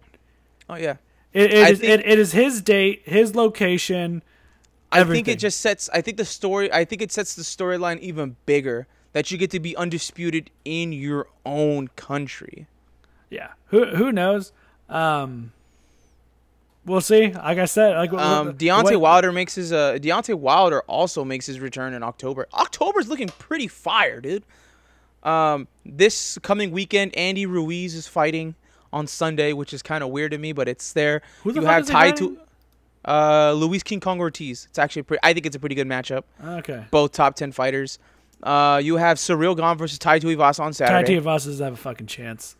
Oh 0.68 0.76
yeah. 0.76 0.96
It, 1.32 1.52
it 1.52 1.78
think- 1.78 1.84
it, 1.90 2.06
it 2.06 2.18
is 2.18 2.32
his 2.32 2.60
date, 2.60 3.02
his 3.04 3.34
location. 3.34 4.22
I 4.94 5.04
think 5.04 5.26
it 5.28 5.38
just 5.38 5.60
sets. 5.60 5.88
I 5.94 6.02
think 6.02 6.18
the 6.18 6.24
story. 6.26 6.70
I 6.70 6.84
think 6.84 7.00
it 7.00 7.10
sets 7.10 7.34
the 7.34 7.42
storyline 7.42 7.98
even 8.00 8.36
bigger 8.44 8.86
that 9.14 9.30
you 9.30 9.38
get 9.38 9.50
to 9.52 9.60
be 9.60 9.74
undisputed 9.74 10.50
in 10.66 10.92
your 10.92 11.28
own 11.46 11.88
country. 11.96 12.66
Yeah, 13.30 13.48
who 13.68 13.86
who 13.86 14.12
knows? 14.12 14.52
Um, 14.90 15.52
we'll 16.84 17.00
see. 17.00 17.32
Like 17.32 17.58
I 17.58 17.64
said, 17.66 17.96
like 17.96 18.12
Um, 18.12 18.54
Deontay 18.54 18.84
what- 18.84 19.00
Wilder 19.00 19.32
makes 19.32 19.54
his. 19.54 19.72
Uh, 19.72 19.94
Deontay 20.00 20.34
Wilder 20.34 20.80
also 20.82 21.24
makes 21.24 21.46
his 21.46 21.60
return 21.60 21.94
in 21.94 22.02
October. 22.02 22.46
October's 22.54 23.08
looking 23.08 23.28
pretty 23.28 23.68
fire, 23.68 24.20
dude. 24.20 24.44
Um, 25.22 25.68
this 25.84 26.38
coming 26.42 26.70
weekend, 26.72 27.16
Andy 27.16 27.46
Ruiz 27.46 27.94
is 27.94 28.08
fighting 28.08 28.54
on 28.92 29.06
Sunday, 29.06 29.52
which 29.52 29.72
is 29.72 29.82
kind 29.82 30.02
of 30.02 30.10
weird 30.10 30.32
to 30.32 30.38
me, 30.38 30.52
but 30.52 30.68
it's 30.68 30.92
there. 30.92 31.22
Who 31.44 31.52
the 31.52 31.60
you 31.60 31.66
fuck 31.66 31.74
have 31.76 31.86
Tai 31.86 31.92
fighting? 32.10 32.36
to. 32.36 32.42
Uh, 33.04 33.52
Luis 33.52 33.82
King 33.82 34.00
Kong 34.00 34.18
Ortiz. 34.20 34.66
It's 34.70 34.78
actually 34.78 35.02
pretty. 35.02 35.20
I 35.22 35.32
think 35.32 35.46
it's 35.46 35.56
a 35.56 35.58
pretty 35.60 35.74
good 35.74 35.88
matchup. 35.88 36.22
Okay. 36.44 36.84
Both 36.90 37.12
top 37.12 37.34
ten 37.36 37.50
fighters. 37.52 37.98
Uh, 38.42 38.80
you 38.82 38.96
have 38.96 39.18
Cyril 39.20 39.54
Gane 39.54 39.76
versus 39.78 39.98
Tai 39.98 40.18
Tuivasa 40.20 40.60
on 40.60 40.66
Tai 40.66 40.72
Saturday. 40.72 41.16
Tuivasa 41.20 41.46
doesn't 41.46 41.64
have 41.64 41.74
a 41.74 41.76
fucking 41.76 42.06
chance. 42.08 42.56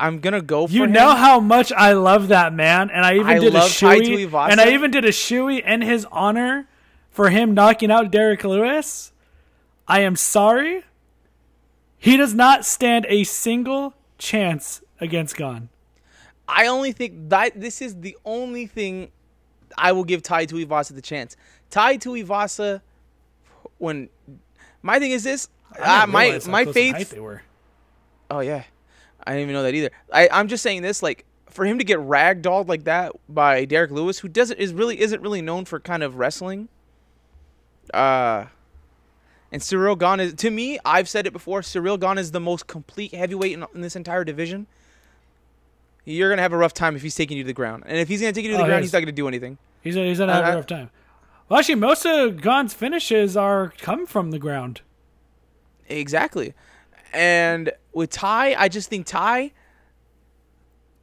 I'm 0.00 0.20
gonna 0.20 0.40
go 0.40 0.66
for 0.66 0.72
You 0.72 0.84
him. 0.84 0.92
know 0.92 1.14
how 1.14 1.40
much 1.40 1.72
I 1.72 1.92
love 1.92 2.28
that 2.28 2.52
man, 2.52 2.90
and 2.90 3.04
I 3.04 3.14
even 3.14 3.26
I 3.26 3.38
did 3.38 3.54
a 3.54 3.60
shoey, 3.60 4.50
and 4.50 4.60
I 4.60 4.70
even 4.72 4.90
did 4.90 5.04
a 5.04 5.10
shoey 5.10 5.62
in 5.62 5.82
his 5.82 6.06
honor 6.10 6.68
for 7.10 7.30
him 7.30 7.52
knocking 7.54 7.90
out 7.90 8.10
Derrick 8.10 8.44
Lewis. 8.44 9.12
I 9.86 10.00
am 10.00 10.16
sorry. 10.16 10.84
He 11.98 12.16
does 12.16 12.34
not 12.34 12.64
stand 12.64 13.06
a 13.08 13.24
single 13.24 13.94
chance 14.18 14.82
against 15.00 15.36
Gane. 15.36 15.68
I 16.46 16.66
only 16.66 16.92
think 16.92 17.28
that 17.28 17.60
this 17.60 17.82
is 17.82 18.00
the 18.00 18.16
only 18.24 18.66
thing 18.66 19.10
I 19.76 19.92
will 19.92 20.04
give 20.04 20.22
Tai 20.22 20.46
Tuivasa 20.46 20.94
the 20.94 21.02
chance. 21.02 21.36
Tai 21.70 21.98
Tuivasa, 21.98 22.80
when 23.78 24.08
my 24.82 24.98
thing 24.98 25.10
is 25.10 25.24
this, 25.24 25.48
uh, 25.78 26.06
my 26.08 26.40
my 26.46 26.64
faith. 26.64 27.10
They 27.10 27.20
were. 27.20 27.42
Oh 28.30 28.40
yeah, 28.40 28.64
I 29.26 29.32
didn't 29.32 29.42
even 29.42 29.52
know 29.54 29.62
that 29.64 29.74
either. 29.74 29.90
I 30.12 30.28
I'm 30.32 30.48
just 30.48 30.62
saying 30.62 30.82
this 30.82 31.02
like 31.02 31.24
for 31.50 31.64
him 31.64 31.78
to 31.78 31.84
get 31.84 31.98
ragdolled 31.98 32.68
like 32.68 32.84
that 32.84 33.12
by 33.28 33.64
Derrick 33.64 33.90
Lewis, 33.90 34.18
who 34.20 34.28
doesn't 34.28 34.58
is 34.58 34.72
really 34.72 35.00
isn't 35.00 35.20
really 35.22 35.42
known 35.42 35.64
for 35.64 35.80
kind 35.80 36.02
of 36.02 36.16
wrestling. 36.16 36.68
Uh, 37.92 38.46
and 39.50 39.62
Cyril 39.62 39.96
Gane 39.96 40.20
is 40.20 40.34
to 40.34 40.50
me. 40.50 40.78
I've 40.84 41.08
said 41.08 41.26
it 41.26 41.32
before. 41.32 41.62
Cyril 41.62 41.96
Gane 41.96 42.18
is 42.18 42.32
the 42.32 42.40
most 42.40 42.66
complete 42.66 43.14
heavyweight 43.14 43.52
in, 43.52 43.64
in 43.74 43.80
this 43.80 43.96
entire 43.96 44.24
division. 44.24 44.66
You're 46.04 46.30
gonna 46.30 46.42
have 46.42 46.52
a 46.52 46.56
rough 46.56 46.74
time 46.74 46.96
if 46.96 47.02
he's 47.02 47.14
taking 47.14 47.36
you 47.36 47.42
to 47.44 47.46
the 47.46 47.52
ground, 47.54 47.84
and 47.86 47.98
if 47.98 48.08
he's 48.08 48.20
gonna 48.20 48.32
take 48.32 48.44
you 48.44 48.50
to 48.52 48.56
the 48.56 48.62
Oh, 48.62 48.66
ground, 48.66 48.80
yes. 48.82 48.88
he's 48.88 48.92
not 48.94 49.00
gonna 49.00 49.12
do 49.12 49.28
anything. 49.28 49.58
He's 49.82 49.94
he's 49.94 50.18
gonna 50.18 50.32
have 50.34 50.44
Uh, 50.46 50.52
a 50.52 50.56
rough 50.56 50.66
time. 50.66 50.90
Well, 51.48 51.58
actually, 51.58 51.76
most 51.76 52.04
of 52.06 52.40
Gane's 52.42 52.74
finishes 52.74 53.36
are 53.36 53.72
come 53.78 54.06
from 54.06 54.30
the 54.30 54.38
ground. 54.38 54.82
Exactly. 55.88 56.52
And 57.12 57.72
with 57.98 58.10
Ty, 58.10 58.54
I 58.54 58.68
just 58.68 58.88
think 58.88 59.06
Ty, 59.06 59.52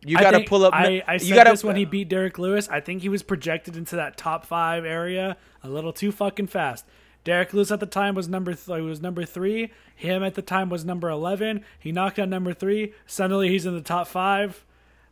you 0.04 0.18
got 0.18 0.32
to 0.32 0.44
pull 0.46 0.64
up. 0.64 0.74
I, 0.74 1.04
I 1.06 1.14
you 1.14 1.20
said 1.20 1.36
gotta, 1.36 1.50
this 1.52 1.64
when 1.64 1.76
he 1.76 1.86
beat 1.86 2.10
Derrick 2.10 2.40
Lewis. 2.40 2.70
I 2.70 2.80
think 2.80 3.02
he 3.02 3.10
was 3.10 3.22
projected 3.22 3.76
into 3.76 3.98
that 3.98 4.18
top 4.18 4.46
five 4.46 4.86
area 4.86 5.36
a 5.62 5.70
little 5.70 5.92
too 5.92 6.12
fucking 6.12 6.48
fast. 6.48 6.86
Derrick 7.24 7.54
Lewis 7.54 7.72
at 7.72 7.80
the 7.80 7.86
time 7.86 8.16
was 8.16 8.30
number 8.30 8.54
th- 8.54 8.82
was 8.82 9.02
number 9.02 9.26
three. 9.26 9.72
Him 9.96 10.24
at 10.24 10.36
the 10.36 10.42
time 10.42 10.70
was 10.70 10.86
number 10.86 11.10
eleven. 11.10 11.66
He 11.80 11.92
knocked 11.92 12.18
out 12.18 12.30
number 12.30 12.54
three. 12.54 12.94
Suddenly 13.06 13.50
he's 13.50 13.66
in 13.66 13.74
the 13.74 13.82
top 13.82 14.08
five. 14.08 14.64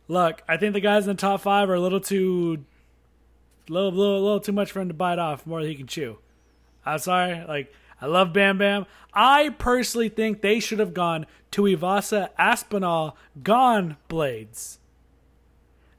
Look, 0.08 0.42
I 0.48 0.56
think 0.56 0.72
the 0.74 0.80
guys 0.80 1.06
in 1.06 1.16
the 1.16 1.20
top 1.20 1.40
five 1.40 1.68
are 1.68 1.74
a 1.74 1.80
little 1.80 2.00
too, 2.00 2.64
little 3.68 3.92
little, 3.92 4.22
little 4.22 4.40
too 4.40 4.52
much 4.52 4.72
for 4.72 4.80
him 4.80 4.88
to 4.88 4.94
bite 4.94 5.18
off 5.18 5.46
more 5.46 5.60
than 5.60 5.70
he 5.70 5.76
can 5.76 5.86
chew. 5.86 6.18
I'm 6.86 6.98
sorry, 6.98 7.44
like 7.46 7.72
I 8.00 8.06
love 8.06 8.32
Bam 8.32 8.58
Bam. 8.58 8.86
I 9.12 9.50
personally 9.50 10.08
think 10.08 10.40
they 10.42 10.60
should 10.60 10.78
have 10.78 10.92
gone 10.94 11.26
Tuivasa 11.52 12.30
Aspinall, 12.38 13.16
gone 13.42 13.96
Blades. 14.08 14.78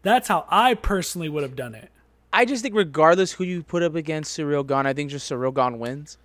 That's 0.01 0.27
how 0.27 0.45
I 0.49 0.73
personally 0.75 1.29
would 1.29 1.43
have 1.43 1.55
done 1.55 1.73
it. 1.73 1.89
I 2.31 2.45
just 2.45 2.62
think 2.62 2.75
regardless 2.75 3.31
who 3.34 3.43
you 3.45 3.63
put 3.63 3.81
up 3.81 3.95
against 3.95 4.34
Cyril 4.34 4.63
Gane, 4.63 4.86
I 4.86 4.93
think 4.93 5.10
just 5.10 5.25
Cyril 5.25 5.51
Gane 5.51 5.79
wins. 5.79 6.17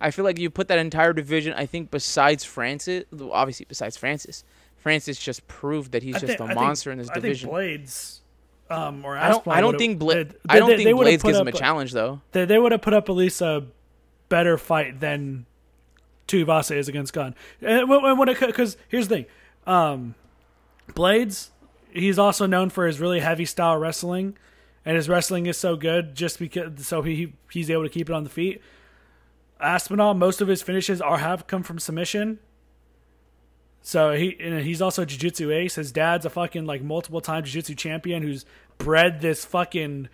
I 0.00 0.10
feel 0.10 0.24
like 0.24 0.38
you 0.38 0.48
put 0.48 0.68
that 0.68 0.78
entire 0.78 1.12
division. 1.12 1.52
I 1.52 1.66
think 1.66 1.90
besides 1.90 2.42
Francis, 2.44 3.04
obviously 3.30 3.66
besides 3.68 3.96
Francis, 3.98 4.42
Francis 4.78 5.18
just 5.18 5.46
proved 5.46 5.92
that 5.92 6.02
he's 6.02 6.14
just 6.18 6.40
a 6.40 6.44
I 6.44 6.46
think- 6.46 6.54
monster 6.54 6.90
in 6.90 6.96
this 6.98 7.10
division. 7.10 7.50
I 7.50 7.52
think. 7.52 7.52
Blades, 7.52 8.22
um, 8.70 9.04
or 9.04 9.18
I 9.18 9.28
don't. 9.28 9.36
Aspinall 9.40 9.58
I 9.58 9.60
don't 9.60 9.76
think 9.78 9.98
Bla- 9.98 10.14
they- 10.24 10.30
I 10.48 10.58
don't 10.58 10.70
they- 10.70 10.76
they 10.78 10.84
think 10.84 10.96
would've 10.98 11.06
Blades 11.10 11.22
gives 11.22 11.38
him 11.38 11.46
a 11.46 11.50
up 11.50 11.56
challenge 11.56 11.92
though. 11.92 12.22
They, 12.32 12.46
they 12.46 12.58
would 12.58 12.72
have 12.72 12.80
put 12.80 12.94
up 12.94 13.10
at 13.10 13.14
least 13.14 13.42
a 13.42 13.64
better 14.30 14.56
fight 14.56 15.00
than 15.00 15.44
Tuivasa 16.26 16.76
is 16.76 16.88
against 16.88 17.12
Gane. 17.12 17.34
And 17.60 17.86
when, 17.90 18.28
it 18.30 18.40
because 18.40 18.78
here's 18.88 19.08
the 19.08 19.16
thing, 19.16 19.26
um, 19.66 20.14
Blades, 20.94 21.50
he's 21.92 22.18
also 22.18 22.46
known 22.46 22.70
for 22.70 22.86
his 22.86 22.98
really 22.98 23.20
heavy 23.20 23.44
style 23.44 23.76
wrestling, 23.76 24.38
and 24.86 24.96
his 24.96 25.08
wrestling 25.08 25.44
is 25.44 25.58
so 25.58 25.76
good 25.76 26.14
just 26.14 26.38
because 26.38 26.86
so 26.86 27.02
he 27.02 27.34
he's 27.52 27.68
able 27.68 27.82
to 27.82 27.90
keep 27.90 28.08
it 28.08 28.14
on 28.14 28.24
the 28.24 28.30
feet. 28.30 28.62
Aspinall, 29.60 30.14
most 30.14 30.40
of 30.40 30.48
his 30.48 30.62
finishes 30.62 31.02
are 31.02 31.18
have 31.18 31.46
come 31.46 31.62
from 31.62 31.78
submission. 31.78 32.38
So 33.82 34.12
he 34.12 34.36
he's 34.62 34.80
also 34.80 35.02
a 35.02 35.06
jiu-jitsu 35.06 35.50
ace. 35.50 35.74
His 35.74 35.92
dad's 35.92 36.24
a 36.24 36.30
fucking 36.30 36.64
like 36.64 36.82
multiple 36.82 37.20
time 37.20 37.44
jiu-jitsu 37.44 37.74
champion 37.74 38.22
who's 38.22 38.44
bred 38.78 39.20
this 39.20 39.44
fucking 39.44 40.08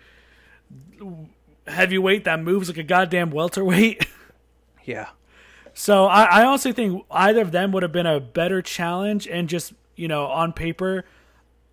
heavyweight 1.67 2.23
that 2.25 2.39
moves 2.41 2.69
like 2.69 2.77
a 2.77 2.83
goddamn 2.83 3.31
welterweight. 3.31 4.05
Yeah. 4.83 5.09
So 5.73 6.05
I, 6.05 6.23
I 6.23 6.45
honestly 6.45 6.71
think 6.71 7.03
either 7.11 7.41
of 7.41 7.51
them 7.51 7.73
would 7.73 7.83
have 7.83 7.91
been 7.91 8.05
a 8.05 8.21
better 8.21 8.61
challenge 8.61 9.27
and 9.27 9.49
just 9.49 9.73
you 9.97 10.07
know 10.07 10.27
on 10.27 10.53
paper 10.53 11.03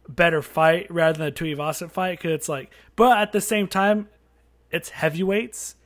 better 0.08 0.42
fight 0.42 0.90
rather 0.90 1.18
than 1.18 1.28
a 1.28 1.30
Tuivasa 1.30 1.88
fight 1.88 2.18
because 2.18 2.32
it's 2.32 2.48
like, 2.48 2.72
but 2.96 3.16
at 3.18 3.30
the 3.30 3.40
same 3.40 3.68
time, 3.68 4.08
it's 4.72 4.88
heavyweights. 4.88 5.76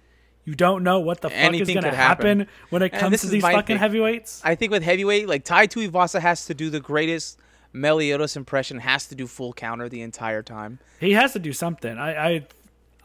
You 0.46 0.54
don't 0.54 0.82
know 0.82 1.00
what 1.00 1.20
the 1.20 1.28
fuck 1.28 1.38
Anything 1.38 1.76
is 1.76 1.82
going 1.82 1.92
to 1.92 1.96
happen. 1.96 2.38
happen. 2.40 2.52
when 2.70 2.80
it 2.80 2.94
comes 2.94 3.20
to 3.20 3.26
these 3.26 3.42
fucking 3.42 3.66
thing. 3.66 3.76
heavyweights. 3.76 4.40
I 4.42 4.54
think 4.54 4.72
with 4.72 4.82
heavyweight, 4.82 5.28
like 5.28 5.44
Tai 5.44 5.66
Tuivasa 5.66 6.20
has 6.20 6.46
to 6.46 6.54
do 6.54 6.70
the 6.70 6.80
greatest 6.80 7.38
Meliodas 7.74 8.36
impression, 8.36 8.78
has 8.78 9.06
to 9.08 9.14
do 9.14 9.26
full 9.26 9.52
counter 9.52 9.90
the 9.90 10.00
entire 10.00 10.42
time. 10.42 10.78
He 10.98 11.12
has 11.12 11.34
to 11.34 11.38
do 11.38 11.52
something. 11.52 11.98
I 11.98 12.28
I, 12.28 12.46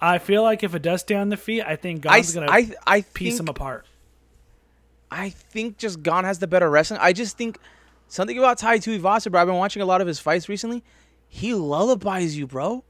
I 0.04 0.18
feel 0.18 0.44
like 0.44 0.64
if 0.64 0.76
it 0.76 0.82
does 0.82 1.02
stay 1.02 1.16
on 1.16 1.30
the 1.30 1.38
feet, 1.38 1.64
I 1.66 1.78
think 1.78 2.06
I, 2.06 2.18
God's 2.18 2.34
gonna 2.34 2.52
I 2.86 3.02
piece 3.14 3.38
think, 3.38 3.40
him 3.40 3.48
apart. 3.48 3.86
I 5.10 5.30
think 5.30 5.78
just 5.78 6.04
Gane 6.04 6.26
has 6.26 6.40
the 6.40 6.48
better 6.48 6.70
wrestling. 6.70 7.00
I 7.02 7.14
just 7.14 7.38
think 7.38 7.58
something 8.10 8.38
about 8.38 8.58
Tai 8.58 8.80
Tuivasa, 8.80 9.32
bro. 9.32 9.42
I've 9.42 9.48
been 9.48 9.56
watching 9.56 9.82
a 9.82 9.86
lot 9.86 10.02
of 10.02 10.08
his 10.08 10.20
fights 10.20 10.50
recently. 10.50 10.84
He 11.30 11.54
lullabies 11.54 12.38
you, 12.38 12.48
bro. 12.48 12.84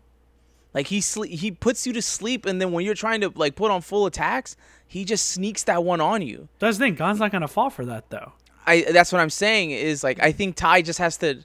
Like 0.73 0.88
he 0.88 1.02
sle- 1.02 1.28
he 1.30 1.52
puts 1.52 1.86
you 1.86 1.93
to 1.93 2.02
sleep, 2.02 2.47
and 2.47 2.60
then 2.60 2.71
when 2.71 2.84
you're 2.84 2.95
trying 2.95 3.21
to 3.21 3.32
like 3.36 3.56
put 3.56 3.69
on 3.69 3.82
full 3.82 4.08
attacks, 4.08 4.56
he 4.88 5.06
just 5.06 5.30
sneaks 5.30 5.63
that 5.65 5.84
one 5.84 6.02
on 6.02 6.23
you. 6.23 6.49
That's 6.58 6.80
the 6.80 6.86
thing. 6.86 6.95
God's 6.95 7.19
not 7.19 7.32
going 7.32 7.43
to 7.43 7.47
fall 7.47 7.69
for 7.69 7.86
that 7.86 8.10
though. 8.10 8.34
I 8.65 8.86
that's 8.91 9.12
what 9.12 9.21
I'm 9.21 9.30
saying 9.30 9.69
is 9.69 10.04
like 10.04 10.19
I 10.19 10.32
think 10.32 10.56
Ty 10.56 10.82
just 10.82 10.97
has 10.97 11.17
to 11.17 11.43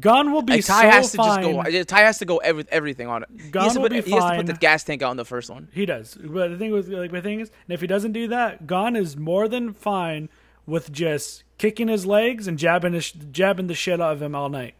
Gane 0.00 0.32
will 0.32 0.42
be 0.42 0.54
like, 0.54 0.64
so 0.64 0.72
Ty 0.74 0.86
has 0.86 1.10
to 1.12 1.16
fine. 1.16 1.42
just 1.42 1.64
go 1.72 1.82
Ty 1.84 2.00
has 2.00 2.18
to 2.18 2.24
go 2.24 2.36
every, 2.38 2.64
everything 2.70 3.06
on 3.08 3.22
it. 3.22 3.28
He 3.40 3.50
Gane 3.50 3.62
has, 3.62 3.72
to 3.74 3.80
will 3.80 3.88
put, 3.88 4.04
be 4.04 4.10
he 4.10 4.16
has 4.16 4.24
to 4.30 4.36
put 4.36 4.46
the 4.46 4.52
gas 4.54 4.84
tank 4.84 5.02
out 5.02 5.10
in 5.12 5.16
the 5.16 5.24
first 5.24 5.48
one. 5.50 5.68
He 5.72 5.86
does. 5.86 6.14
But 6.14 6.48
the 6.50 6.56
thing 6.58 6.70
was 6.72 6.88
like 6.88 7.10
my 7.12 7.20
thing 7.20 7.40
is, 7.40 7.50
and 7.66 7.74
if 7.74 7.80
he 7.80 7.86
doesn't 7.86 8.12
do 8.12 8.28
that, 8.28 8.66
Gane 8.66 8.96
is 8.96 9.16
more 9.16 9.48
than 9.48 9.72
fine 9.72 10.28
with 10.66 10.92
just 10.92 11.44
kicking 11.56 11.88
his 11.88 12.04
legs 12.06 12.46
and 12.46 12.58
jabbing 12.58 12.92
his, 12.92 13.10
jabbing 13.12 13.66
the 13.66 13.74
shit 13.74 14.00
out 14.00 14.12
of 14.12 14.22
him 14.22 14.34
all 14.34 14.48
night. 14.50 14.74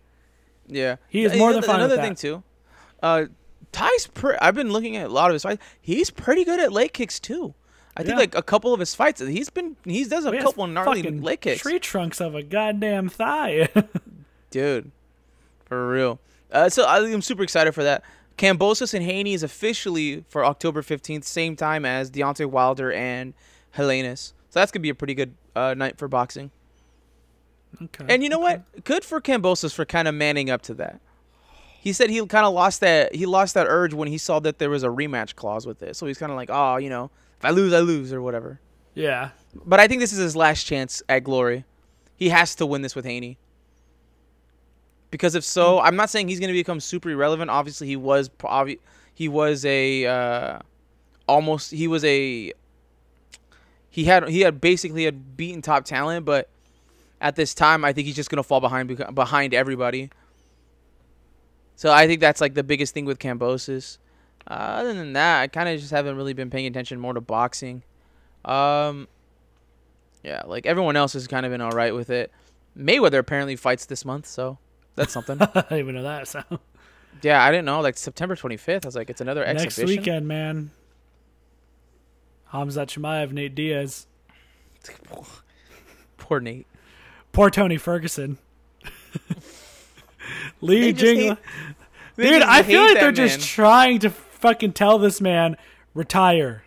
Yeah, 0.66 0.96
He 1.08 1.24
is 1.24 1.34
more 1.36 1.52
than 1.54 1.62
fine 1.62 1.80
with 1.80 1.86
Another 1.92 2.02
thing 2.02 2.12
that. 2.12 2.18
too, 2.18 2.42
uh, 3.02 3.24
Ty's. 3.72 4.06
Pre- 4.08 4.36
I've 4.40 4.54
been 4.54 4.70
looking 4.70 4.96
at 4.96 5.06
a 5.06 5.12
lot 5.12 5.30
of 5.30 5.32
his 5.34 5.42
fights. 5.42 5.64
He's 5.80 6.10
pretty 6.10 6.44
good 6.44 6.60
at 6.60 6.72
leg 6.72 6.92
kicks 6.92 7.18
too. 7.18 7.54
I 7.96 8.02
think 8.02 8.12
Yeah. 8.14 8.18
like 8.20 8.34
a 8.36 8.42
couple 8.42 8.74
of 8.74 8.80
his 8.80 8.94
fights, 8.94 9.20
he's 9.20 9.48
been 9.50 9.76
he 9.84 10.04
does 10.04 10.24
a 10.26 10.36
couple 10.38 10.66
gnarly 10.66 11.02
leg 11.02 11.40
kicks, 11.40 11.62
Tree 11.62 11.78
trunks 11.78 12.20
of 12.20 12.34
a 12.34 12.42
goddamn 12.42 13.08
thigh. 13.08 13.68
dude, 14.50 14.90
for 15.68 15.88
real. 15.88 16.18
Uh, 16.50 16.68
so 16.68 16.84
I- 16.84 16.98
I'm 17.04 17.22
super 17.22 17.42
excited 17.42 17.72
for 17.72 17.84
that. 17.84 18.02
Kambosos 18.36 18.94
and 18.94 19.04
Haney 19.04 19.34
is 19.34 19.42
officially 19.42 20.24
for 20.28 20.44
October 20.44 20.80
15th, 20.82 21.24
same 21.24 21.56
time 21.56 21.84
as 21.84 22.10
Deontay 22.10 22.46
Wilder 22.46 22.92
and 22.92 23.34
Helenius. 23.76 24.32
So 24.50 24.60
that's 24.60 24.70
gonna 24.72 24.82
be 24.82 24.88
a 24.90 24.94
pretty 24.94 25.14
good 25.14 25.34
uh, 25.56 25.74
night 25.76 25.98
for 25.98 26.06
boxing. 26.08 26.50
okay. 27.82 28.06
And 28.08 28.22
you 28.22 28.28
know 28.28 28.38
what? 28.38 28.62
Good 28.84 29.04
for 29.04 29.20
Kambosos 29.20 29.74
for 29.74 29.84
kind 29.84 30.08
of 30.08 30.14
manning 30.14 30.50
up 30.50 30.62
to 30.62 30.74
that. 30.74 31.00
He 31.80 31.92
said 31.92 32.10
he 32.10 32.24
kind 32.26 32.44
of 32.46 32.52
lost 32.54 32.80
that 32.80 33.14
he 33.14 33.26
lost 33.26 33.54
that 33.54 33.66
urge 33.68 33.94
when 33.94 34.08
he 34.08 34.18
saw 34.18 34.40
that 34.40 34.58
there 34.58 34.70
was 34.70 34.82
a 34.82 34.88
rematch 34.88 35.34
clause 35.36 35.66
with 35.66 35.82
it. 35.82 35.96
So 35.96 36.06
he's 36.06 36.18
kind 36.18 36.30
of 36.32 36.36
like, 36.36 36.50
oh, 36.50 36.76
you 36.76 36.90
know, 36.90 37.10
if 37.38 37.44
I 37.44 37.50
lose, 37.50 37.72
I 37.72 37.80
lose 37.80 38.12
or 38.12 38.20
whatever. 38.22 38.60
Yeah. 38.94 39.30
But 39.64 39.80
I 39.80 39.86
think 39.88 40.00
this 40.00 40.12
is 40.12 40.18
his 40.18 40.34
last 40.36 40.64
chance 40.64 41.02
at 41.08 41.20
glory. 41.24 41.64
He 42.16 42.30
has 42.30 42.54
to 42.56 42.66
win 42.66 42.82
this 42.82 42.96
with 42.96 43.04
Haney. 43.04 43.38
Because 45.10 45.34
if 45.34 45.44
so, 45.44 45.80
I'm 45.80 45.96
not 45.96 46.10
saying 46.10 46.28
he's 46.28 46.40
going 46.40 46.48
to 46.48 46.54
become 46.54 46.80
super 46.80 47.10
irrelevant. 47.10 47.50
Obviously, 47.50 47.86
he 47.86 47.96
was 47.96 48.30
he 49.14 49.28
was 49.28 49.64
a 49.64 50.06
uh, 50.06 50.58
almost 51.26 51.70
he 51.70 51.88
was 51.88 52.04
a 52.04 52.52
he 53.90 54.04
had 54.04 54.28
he 54.28 54.40
had 54.40 54.60
basically 54.60 55.04
had 55.04 55.36
beaten 55.36 55.62
top 55.62 55.84
talent, 55.84 56.24
but 56.24 56.48
at 57.20 57.36
this 57.36 57.54
time, 57.54 57.84
I 57.84 57.92
think 57.92 58.06
he's 58.06 58.16
just 58.16 58.30
going 58.30 58.36
to 58.36 58.42
fall 58.42 58.60
behind 58.60 59.14
behind 59.14 59.54
everybody. 59.54 60.10
So 61.76 61.92
I 61.92 62.06
think 62.06 62.20
that's 62.20 62.40
like 62.40 62.54
the 62.54 62.64
biggest 62.64 62.92
thing 62.92 63.04
with 63.04 63.18
Kambosos. 63.18 63.98
Uh, 64.46 64.52
other 64.52 64.94
than 64.94 65.12
that, 65.12 65.40
I 65.40 65.46
kind 65.46 65.68
of 65.68 65.78
just 65.78 65.90
haven't 65.90 66.16
really 66.16 66.32
been 66.32 66.50
paying 66.50 66.66
attention 66.66 66.98
more 66.98 67.12
to 67.14 67.20
boxing. 67.20 67.82
Um, 68.44 69.08
yeah, 70.22 70.42
like 70.46 70.66
everyone 70.66 70.96
else 70.96 71.12
has 71.12 71.26
kind 71.26 71.46
of 71.46 71.52
been 71.52 71.60
all 71.60 71.70
right 71.70 71.94
with 71.94 72.10
it. 72.10 72.32
Mayweather 72.76 73.18
apparently 73.18 73.56
fights 73.56 73.86
this 73.86 74.04
month, 74.04 74.26
so 74.26 74.58
that's 74.98 75.12
something. 75.12 75.38
I 75.42 75.46
didn't 75.46 75.78
even 75.78 75.94
know 75.94 76.02
that. 76.02 76.28
So 76.28 76.42
yeah, 77.22 77.42
I 77.44 77.50
didn't 77.50 77.64
know. 77.64 77.80
Like 77.80 77.96
September 77.96 78.36
25th, 78.36 78.84
I 78.84 78.88
was 78.88 78.96
like, 78.96 79.10
it's 79.10 79.20
another 79.20 79.44
next 79.44 79.62
exhibition. 79.64 79.98
weekend, 80.00 80.28
man. 80.28 80.70
Hamzat 82.52 82.86
Chimaev, 82.88 83.32
Nate 83.32 83.54
Diaz, 83.54 84.06
Poor 86.18 86.40
Nate. 86.40 86.66
poor 87.32 87.50
Tony 87.50 87.76
Ferguson, 87.76 88.38
Li 90.60 90.80
They 90.80 90.92
just 90.92 91.04
Jingliang. 91.04 91.28
hate- 91.36 91.38
Dude, 92.16 92.42
I 92.42 92.62
feel 92.62 92.82
like 92.82 92.94
they're 92.94 93.12
just 93.12 93.40
trying 93.46 94.00
to 94.00 94.10
fucking 94.10 94.72
tell 94.72 94.98
this 94.98 95.20
man 95.20 95.56
retire, 95.94 96.64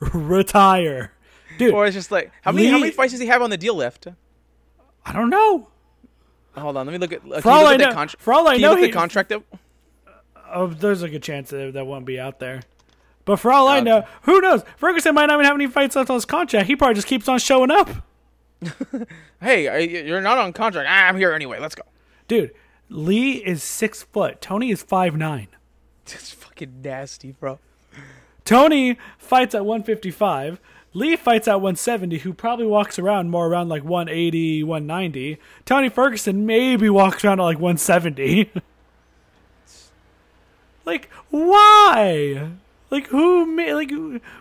retire, 0.00 1.12
dude. 1.56 1.72
Or 1.72 1.86
it's 1.86 1.94
just 1.94 2.10
like 2.10 2.32
how 2.42 2.50
many 2.52 2.66
how 2.66 2.78
many 2.78 2.90
fights 2.90 3.12
does 3.12 3.20
he 3.20 3.26
have 3.28 3.40
on 3.42 3.50
the 3.50 3.56
deal 3.56 3.74
left? 3.76 4.08
I 5.06 5.12
don't 5.12 5.30
know. 5.30 5.68
Hold 6.58 6.76
on, 6.76 6.86
let 6.86 6.92
me 6.92 6.98
look 6.98 7.12
at. 7.12 7.20
Uh, 7.30 7.40
For 7.40 7.50
all 7.50 7.60
look 7.62 7.70
I 7.70 7.74
at 7.74 7.78
the 7.94 7.94
know- 8.04 8.06
for 8.18 8.32
all 8.34 8.48
I 8.48 8.56
know, 8.56 8.76
he- 8.76 8.86
the 8.86 8.92
contract 8.92 9.32
up? 9.32 9.42
Oh, 10.52 10.66
there's 10.68 11.02
a 11.02 11.08
good 11.08 11.22
chance 11.22 11.50
that 11.50 11.74
that 11.74 11.86
won't 11.86 12.04
be 12.06 12.18
out 12.18 12.38
there. 12.38 12.62
But 13.24 13.36
for 13.36 13.52
all 13.52 13.68
I 13.68 13.80
know, 13.80 14.04
who 14.22 14.40
knows? 14.40 14.62
Ferguson 14.78 15.14
might 15.14 15.26
not 15.26 15.34
even 15.34 15.44
have 15.44 15.54
any 15.54 15.66
fights 15.66 15.94
left 15.96 16.08
on 16.08 16.14
his 16.14 16.24
contract. 16.24 16.66
He 16.66 16.74
probably 16.76 16.94
just 16.94 17.06
keeps 17.06 17.28
on 17.28 17.38
showing 17.38 17.70
up. 17.70 17.90
Hey, 19.40 20.04
you're 20.04 20.20
not 20.20 20.36
on 20.38 20.52
contract. 20.52 20.88
I'm 20.90 21.16
here 21.16 21.32
anyway. 21.32 21.60
Let's 21.60 21.76
go. 21.76 21.84
Dude, 22.26 22.52
Li 22.88 23.34
is 23.46 23.62
six 23.62 24.02
foot. 24.02 24.40
Tony 24.40 24.70
is 24.70 24.82
five 24.82 25.16
nine. 25.16 25.48
It's 26.06 26.30
fucking 26.32 26.80
nasty, 26.82 27.32
bro. 27.32 27.58
Tony 28.46 28.96
fights 29.18 29.54
at 29.54 29.64
155. 29.66 30.58
Li 30.98 31.16
fights 31.16 31.46
at 31.46 31.60
170, 31.60 32.18
who 32.18 32.32
probably 32.32 32.66
walks 32.66 32.98
around 32.98 33.30
more 33.30 33.46
around 33.46 33.68
like 33.68 33.84
180, 33.84 34.64
190. 34.64 35.38
Tony 35.64 35.88
Ferguson 35.88 36.44
maybe 36.44 36.90
walks 36.90 37.24
around 37.24 37.40
at 37.40 37.44
like 37.44 37.58
170. 37.58 38.50
like, 40.84 41.08
why? 41.30 42.50
Like, 42.90 43.06
who 43.08 43.46
made, 43.46 43.74
like, 43.74 43.90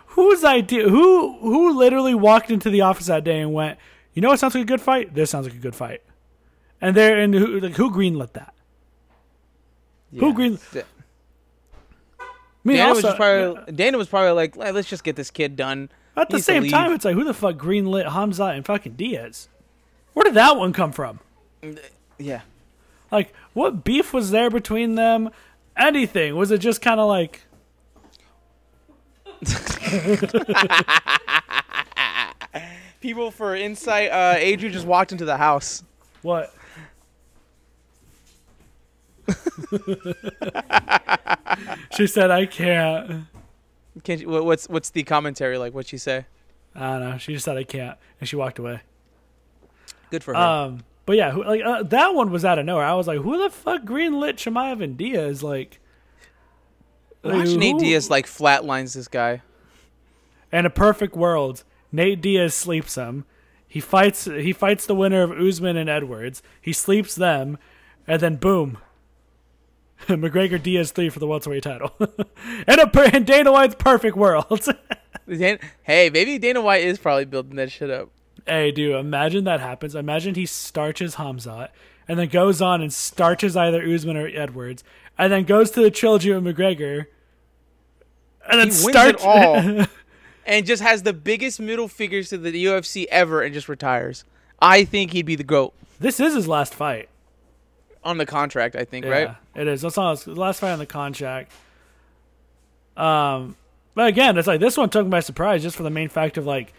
whose 0.07 0.43
idea? 0.43 0.89
Who, 0.89 1.37
who 1.39 1.77
literally 1.77 2.15
walked 2.15 2.49
into 2.49 2.69
the 2.69 2.81
office 2.81 3.07
that 3.07 3.23
day 3.23 3.41
and 3.41 3.53
went, 3.53 3.77
you 4.13 4.21
know 4.21 4.29
what 4.29 4.39
sounds 4.39 4.55
like 4.55 4.63
a 4.63 4.67
good 4.67 4.81
fight? 4.81 5.13
This 5.13 5.29
sounds 5.29 5.45
like 5.45 5.55
a 5.55 5.59
good 5.59 5.75
fight. 5.75 6.01
And 6.81 6.95
there, 6.95 7.19
and 7.19 7.33
who, 7.33 7.59
like, 7.59 7.75
who 7.75 7.91
greenlit 7.91 8.33
that? 8.33 8.53
Who 10.17 10.33
green- 10.33 10.59
I 12.19 12.23
mean, 12.63 12.77
Dana 12.77 12.89
was 12.89 12.97
also- 13.05 13.07
just 13.09 13.17
probably 13.17 13.73
Dana 13.73 13.97
was 13.97 14.07
probably 14.07 14.31
like, 14.31 14.57
"Eh, 14.57 14.71
let's 14.71 14.89
just 14.89 15.03
get 15.03 15.15
this 15.15 15.31
kid 15.31 15.55
done. 15.55 15.89
At 16.17 16.29
the 16.29 16.39
same 16.39 16.67
time, 16.67 16.91
it's 16.93 17.05
like, 17.05 17.13
who 17.13 17.23
the 17.23 17.33
fuck 17.33 17.55
greenlit 17.55 18.11
Hamza 18.11 18.45
and 18.45 18.65
fucking 18.65 18.93
Diaz? 18.93 19.47
Where 20.13 20.23
did 20.23 20.33
that 20.33 20.57
one 20.57 20.73
come 20.73 20.91
from? 20.91 21.19
yeah. 22.17 22.41
Like, 23.11 23.33
what 23.53 23.83
beef 23.83 24.13
was 24.13 24.31
there 24.31 24.49
between 24.49 24.95
them? 24.95 25.29
Anything? 25.77 26.35
Was 26.35 26.49
it 26.51 26.57
just 26.57 26.81
kind 26.81 26.99
of 26.99 27.07
like, 27.07 27.43
People 33.01 33.29
for 33.29 33.55
insight, 33.55 34.09
uh, 34.11 34.33
Adrian 34.37 34.73
just 34.73 34.87
walked 34.87 35.11
into 35.11 35.25
the 35.25 35.37
house. 35.37 35.83
what? 36.23 36.51
she 41.95 42.07
said, 42.07 42.31
I 42.31 42.47
can't. 42.47 43.25
Can 44.03 44.19
you, 44.19 44.29
what's 44.29 44.67
what's 44.67 44.89
the 44.89 45.03
commentary 45.03 45.57
like? 45.57 45.73
What'd 45.73 45.89
she 45.89 45.97
say? 45.97 46.25
I 46.75 46.91
don't 46.91 47.09
know. 47.09 47.17
She 47.17 47.33
just 47.33 47.45
said, 47.45 47.57
I 47.57 47.63
can't. 47.63 47.97
And 48.19 48.29
she 48.29 48.35
walked 48.35 48.59
away. 48.59 48.81
Good 50.11 50.23
for 50.23 50.33
her. 50.33 50.39
Um, 50.39 50.83
but 51.05 51.15
yeah, 51.15 51.31
who, 51.31 51.43
like 51.43 51.61
uh, 51.63 51.83
that 51.83 52.13
one 52.13 52.31
was 52.31 52.45
out 52.45 52.59
of 52.59 52.65
nowhere. 52.65 52.85
I 52.85 52.93
was 52.93 53.07
like, 53.07 53.19
who 53.19 53.41
the 53.41 53.49
fuck 53.49 53.83
greenlit 53.83 54.33
Chimaev 54.33 54.83
and 54.83 54.97
Diaz? 54.97 55.41
Like, 55.41 55.79
Watch 57.23 57.47
like, 57.47 57.57
Nate 57.57 57.79
Diaz 57.79 58.09
like 58.09 58.25
flatlines 58.25 58.93
this 58.93 59.07
guy. 59.07 59.41
In 60.51 60.65
a 60.65 60.69
perfect 60.69 61.15
world, 61.15 61.63
Nate 61.91 62.21
Diaz 62.21 62.53
sleeps 62.53 62.95
him. 62.95 63.25
He 63.67 63.79
fights. 63.79 64.25
He 64.25 64.53
fights 64.53 64.85
the 64.85 64.95
winner 64.95 65.23
of 65.23 65.31
Usman 65.31 65.77
and 65.77 65.89
Edwards. 65.89 66.41
He 66.61 66.73
sleeps 66.73 67.15
them, 67.15 67.57
and 68.07 68.21
then 68.21 68.35
boom, 68.35 68.77
McGregor 70.07 70.61
Diaz 70.61 70.91
three 70.91 71.09
for 71.09 71.19
the 71.19 71.27
welterweight 71.27 71.63
title, 71.63 71.91
and 71.99 72.79
a 72.79 73.15
and 73.15 73.25
Dana 73.25 73.51
White's 73.51 73.75
perfect 73.75 74.15
world. 74.15 74.67
Hey, 75.29 76.09
maybe 76.09 76.37
Dana 76.37 76.61
White 76.61 76.85
is 76.85 76.99
probably 76.99 77.25
building 77.25 77.57
that 77.57 77.69
shit 77.69 77.89
up. 77.89 78.09
hey, 78.45 78.71
dude, 78.71 78.95
imagine 78.95 79.43
that 79.43 79.59
happens. 79.59 79.93
Imagine 79.93 80.35
he 80.35 80.45
starches 80.45 81.15
Hamzat 81.15 81.67
and 82.07 82.17
then 82.17 82.29
goes 82.29 82.61
on 82.61 82.81
and 82.81 82.93
starches 82.93 83.57
either 83.57 83.83
Usman 83.83 84.15
or 84.15 84.27
Edwards, 84.27 84.85
and 85.17 85.33
then 85.33 85.43
goes 85.43 85.69
to 85.71 85.81
the 85.81 85.91
trilogy 85.91 86.31
with 86.31 86.45
McGregor, 86.45 87.07
and 88.49 88.61
then 88.61 88.71
starts 88.71 89.21
it 89.21 89.27
all. 89.27 89.85
and 90.45 90.65
just 90.65 90.81
has 90.81 91.03
the 91.03 91.11
biggest 91.11 91.59
middle 91.59 91.89
figures 91.89 92.29
to 92.29 92.37
the 92.37 92.63
UFC 92.63 93.05
ever 93.11 93.41
and 93.41 93.53
just 93.53 93.67
retires. 93.67 94.23
I 94.61 94.85
think 94.85 95.11
he'd 95.11 95.25
be 95.25 95.35
the 95.35 95.43
GOAT 95.43 95.73
this 95.99 96.19
is 96.19 96.35
his 96.35 96.47
last 96.47 96.73
fight. 96.73 97.09
On 98.03 98.17
the 98.17 98.25
contract, 98.25 98.75
I 98.75 98.85
think, 98.85 99.05
right? 99.05 99.35
It 99.55 99.67
is. 99.67 99.81
That's 99.81 99.97
not 99.97 100.23
his 100.23 100.27
last 100.27 100.59
fight 100.59 100.71
on 100.71 100.79
the 100.79 100.85
contract. 100.85 101.51
Um, 102.95 103.55
but 103.95 104.07
again, 104.07 104.37
it's 104.37 104.47
like 104.47 104.59
this 104.59 104.77
one 104.77 104.89
took 104.89 105.05
me 105.05 105.09
by 105.09 105.19
surprise 105.19 105.61
just 105.63 105.75
for 105.75 105.83
the 105.83 105.89
main 105.89 106.09
fact 106.09 106.37
of 106.37 106.45
like 106.45 106.73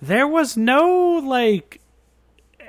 there 0.00 0.26
was 0.26 0.56
no 0.56 1.20
like 1.24 1.80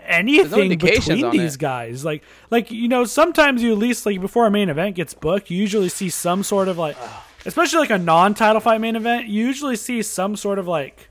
anything 0.06 0.72
indications 0.72 1.08
between 1.22 1.32
these 1.32 1.56
it. 1.56 1.60
guys. 1.60 2.06
Like, 2.06 2.24
like 2.50 2.72
you 2.72 2.88
know, 2.88 3.06
sometimes 3.06 3.64
you 3.64 3.72
at 3.72 3.78
least 3.78 4.06
like 4.06 4.22
before 4.22 4.46
a 4.46 4.52
main 4.52 4.70
event 4.70 4.96
gets 4.96 5.14
booked, 5.14 5.50
you 5.50 5.58
usually 5.58 5.90
see 5.90 6.10
some 6.10 6.44
sort 6.44 6.68
of 6.68 6.78
like, 6.78 6.98
especially 7.46 7.80
like 7.80 7.90
a 7.90 7.98
non-title 7.98 8.62
fight 8.62 8.80
main 8.82 8.96
event. 8.96 9.28
You 9.28 9.46
usually 9.46 9.76
see 9.76 10.02
some 10.02 10.36
sort 10.36 10.60
of 10.60 10.68
like, 10.68 11.10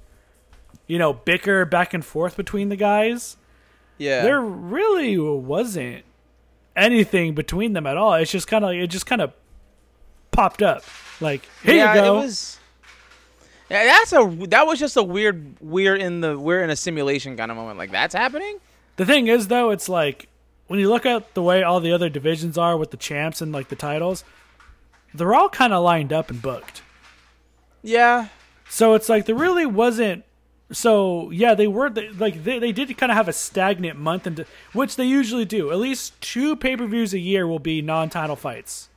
you 0.86 0.98
know, 0.98 1.12
bicker 1.12 1.64
back 1.64 1.94
and 1.94 2.04
forth 2.04 2.36
between 2.36 2.68
the 2.68 2.76
guys 2.76 3.36
Yeah. 3.98 4.22
there 4.22 4.40
really 4.40 5.18
wasn't 5.18 6.04
anything 6.76 7.34
between 7.34 7.72
them 7.72 7.86
at 7.86 7.96
all. 7.96 8.14
It's 8.14 8.30
just 8.30 8.46
kind 8.46 8.64
of 8.64 8.72
it 8.72 8.86
just 8.88 9.06
kind 9.06 9.20
of 9.20 9.32
popped 10.30 10.62
up. 10.62 10.84
Like 11.20 11.42
here 11.62 11.76
yeah, 11.76 11.94
you 11.94 12.00
go. 12.00 12.18
it 12.18 12.22
was. 12.22 12.58
Yeah, 13.70 13.84
that's 13.84 14.12
a 14.12 14.46
that 14.48 14.66
was 14.66 14.78
just 14.78 14.96
a 14.96 15.02
weird 15.02 15.56
we're 15.60 15.96
in 15.96 16.20
the 16.20 16.38
we're 16.38 16.62
in 16.62 16.70
a 16.70 16.76
simulation 16.76 17.36
kind 17.36 17.50
of 17.50 17.56
moment. 17.56 17.78
Like 17.78 17.90
that's 17.90 18.14
happening. 18.14 18.58
the 18.96 19.06
thing 19.06 19.28
is 19.28 19.48
though, 19.48 19.70
it's 19.70 19.88
like 19.88 20.28
when 20.66 20.78
you 20.78 20.88
look 20.88 21.06
at 21.06 21.34
the 21.34 21.42
way 21.42 21.62
all 21.62 21.80
the 21.80 21.92
other 21.92 22.08
divisions 22.08 22.56
are 22.58 22.76
with 22.76 22.90
the 22.90 22.96
champs 22.96 23.40
and 23.40 23.52
like 23.52 23.68
the 23.68 23.76
titles, 23.76 24.24
they're 25.14 25.34
all 25.34 25.48
kind 25.48 25.72
of 25.72 25.82
lined 25.84 26.12
up 26.12 26.30
and 26.30 26.40
booked. 26.40 26.82
Yeah, 27.82 28.28
So 28.68 28.94
it's 28.94 29.08
like 29.08 29.26
there 29.26 29.34
really 29.34 29.66
wasn't. 29.66 30.24
So 30.72 31.30
yeah, 31.30 31.54
they 31.54 31.66
were 31.66 31.90
they, 31.90 32.08
like 32.10 32.44
they, 32.44 32.58
they 32.58 32.72
did 32.72 32.96
kind 32.96 33.12
of 33.12 33.16
have 33.16 33.28
a 33.28 33.32
stagnant 33.32 33.98
month, 33.98 34.26
and 34.26 34.44
which 34.72 34.96
they 34.96 35.04
usually 35.04 35.44
do. 35.44 35.70
At 35.70 35.78
least 35.78 36.18
two 36.20 36.56
pay 36.56 36.76
per 36.76 36.86
views 36.86 37.12
a 37.14 37.18
year 37.18 37.46
will 37.46 37.58
be 37.58 37.82
non-title 37.82 38.36
fights. 38.36 38.88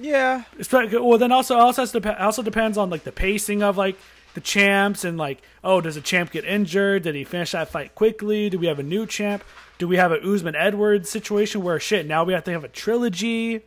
yeah. 0.00 0.44
Well, 0.72 1.18
then 1.18 1.32
also 1.32 1.56
also 1.56 1.82
has 1.82 1.92
to, 1.92 2.22
also 2.22 2.42
depends 2.42 2.76
on 2.78 2.90
like 2.90 3.04
the 3.04 3.12
pacing 3.12 3.62
of 3.62 3.76
like 3.76 3.96
the 4.34 4.40
champs 4.42 5.04
and 5.04 5.16
like 5.16 5.40
oh 5.64 5.80
does 5.80 5.96
a 5.96 6.00
champ 6.00 6.30
get 6.30 6.44
injured? 6.44 7.02
Did 7.04 7.14
he 7.14 7.24
finish 7.24 7.52
that 7.52 7.68
fight 7.70 7.94
quickly? 7.94 8.50
Do 8.50 8.58
we 8.58 8.66
have 8.66 8.78
a 8.78 8.82
new 8.84 9.06
champ? 9.06 9.42
Do 9.78 9.88
we 9.88 9.96
have 9.96 10.12
a 10.12 10.20
Usman 10.20 10.54
Edwards 10.54 11.08
situation 11.08 11.62
where 11.62 11.80
shit 11.80 12.06
now 12.06 12.24
we 12.24 12.32
have 12.34 12.44
to 12.44 12.52
have 12.52 12.64
a 12.64 12.68
trilogy? 12.68 13.62